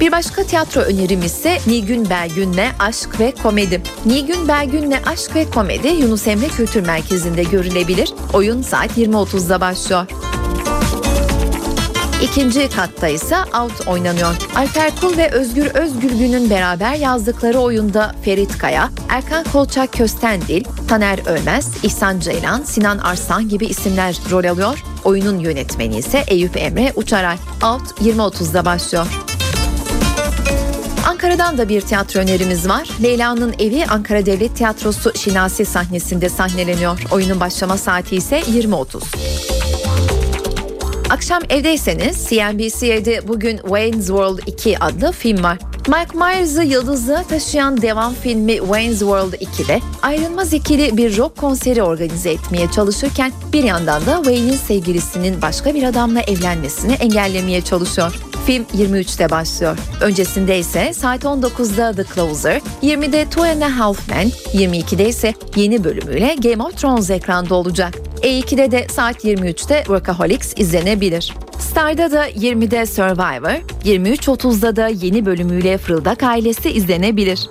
Bir 0.00 0.12
başka 0.12 0.42
tiyatro 0.42 0.80
önerim 0.80 1.22
ise 1.22 1.58
Nilgün 1.66 2.10
Belgün'le 2.10 2.66
Aşk 2.78 3.20
ve 3.20 3.32
Komedi. 3.42 3.82
Nilgün 4.06 4.48
Belgün'le 4.48 4.96
Aşk 5.06 5.34
ve 5.34 5.50
Komedi 5.50 5.88
Yunus 5.88 6.26
Emre 6.26 6.48
Kültür 6.48 6.86
Merkezi'nde 6.86 7.42
görülebilir. 7.42 8.12
Oyun 8.34 8.62
saat 8.62 8.98
20.30'da 8.98 9.60
başlıyor. 9.60 10.06
İkinci 12.22 12.68
katta 12.68 13.08
ise 13.08 13.36
Out 13.36 13.88
oynanıyor. 13.88 14.36
Alper 14.56 14.96
Kul 15.00 15.16
ve 15.16 15.30
Özgür 15.30 15.66
Özgürgün'ün 15.66 16.50
beraber 16.50 16.94
yazdıkları 16.94 17.58
oyunda 17.58 18.14
Ferit 18.22 18.58
Kaya, 18.58 18.90
Erkan 19.08 19.44
Kolçak 19.52 19.92
Köstendil, 19.92 20.64
Taner 20.88 21.18
Ölmez, 21.26 21.68
İhsan 21.82 22.20
Ceylan, 22.20 22.62
Sinan 22.62 22.98
Arslan 22.98 23.48
gibi 23.48 23.66
isimler 23.66 24.18
rol 24.30 24.44
alıyor. 24.44 24.84
Oyunun 25.04 25.38
yönetmeni 25.38 25.96
ise 25.96 26.24
Eyüp 26.28 26.56
Emre 26.56 26.92
Uçaray. 26.96 27.36
Out 27.62 28.00
20.30'da 28.00 28.64
başlıyor. 28.64 29.06
Ankara'dan 31.08 31.58
da 31.58 31.68
bir 31.68 31.80
tiyatro 31.80 32.20
önerimiz 32.20 32.68
var. 32.68 32.88
Leyla'nın 33.02 33.54
evi 33.58 33.86
Ankara 33.86 34.26
Devlet 34.26 34.56
Tiyatrosu 34.56 35.18
Şinasi 35.18 35.64
sahnesinde 35.64 36.28
sahneleniyor. 36.28 37.02
Oyunun 37.10 37.40
başlama 37.40 37.76
saati 37.76 38.16
ise 38.16 38.40
20.30. 38.40 39.55
Akşam 41.10 41.42
evdeyseniz 41.48 42.26
CNBC'de 42.28 43.28
bugün 43.28 43.56
Wayne's 43.56 44.06
World 44.06 44.38
2 44.46 44.78
adlı 44.78 45.12
film 45.12 45.42
var. 45.42 45.58
Mike 45.88 46.18
Myers'ı 46.18 46.62
yıldızlığa 46.62 47.22
taşıyan 47.22 47.82
devam 47.82 48.14
filmi 48.14 48.56
Wayne's 48.56 48.98
World 48.98 49.32
2'de 49.32 49.80
ayrılmaz 50.02 50.52
ikili 50.52 50.96
bir 50.96 51.16
rock 51.16 51.36
konseri 51.36 51.82
organize 51.82 52.30
etmeye 52.30 52.70
çalışırken 52.70 53.32
bir 53.52 53.64
yandan 53.64 54.06
da 54.06 54.16
Wayne'in 54.16 54.56
sevgilisinin 54.56 55.42
başka 55.42 55.74
bir 55.74 55.82
adamla 55.82 56.20
evlenmesini 56.20 56.92
engellemeye 56.92 57.60
çalışıyor. 57.60 58.12
Film 58.46 58.66
23'te 58.78 59.30
başlıyor. 59.30 59.78
Öncesinde 60.00 60.58
ise 60.58 60.92
saat 60.92 61.24
19'da 61.24 61.92
The 61.92 62.14
Closer, 62.14 62.60
20'de 62.82 63.24
Two 63.24 63.44
and 63.44 63.62
a 63.62 63.78
Half 63.78 64.08
Men, 64.08 64.28
22'de 64.54 65.08
ise 65.08 65.34
yeni 65.56 65.84
bölümüyle 65.84 66.36
Game 66.42 66.62
of 66.62 66.76
Thrones 66.76 67.10
ekranda 67.10 67.54
olacak. 67.54 67.94
E2'de 68.22 68.70
de 68.70 68.86
saat 68.88 69.24
23'te 69.24 69.78
Workaholics 69.78 70.52
izlenebilir. 70.56 71.34
Star'da 71.58 72.12
da 72.12 72.28
20'de 72.28 72.86
Survivor, 72.86 73.60
23.30'da 73.84 74.76
da 74.76 74.88
yeni 74.88 75.26
bölümüyle 75.26 75.78
Fırıldak 75.78 76.22
ailesi 76.22 76.70
izlenebilir. 76.70 77.48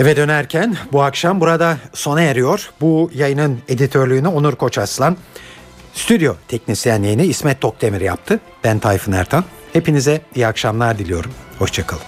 Eve 0.00 0.16
dönerken 0.16 0.76
bu 0.92 1.02
akşam 1.02 1.40
burada 1.40 1.76
sona 1.92 2.22
eriyor. 2.22 2.70
Bu 2.80 3.10
yayının 3.14 3.58
editörlüğünü 3.68 4.28
Onur 4.28 4.54
Koçaslan, 4.54 5.16
stüdyo 5.94 6.34
teknisyenliğini 6.48 7.26
İsmet 7.26 7.60
Tokdemir 7.60 8.00
yaptı. 8.00 8.40
Ben 8.64 8.78
Tayfun 8.78 9.12
Ertan. 9.12 9.44
Hepinize 9.72 10.20
iyi 10.34 10.46
akşamlar 10.46 10.98
diliyorum. 10.98 11.30
Hoşçakalın. 11.58 12.02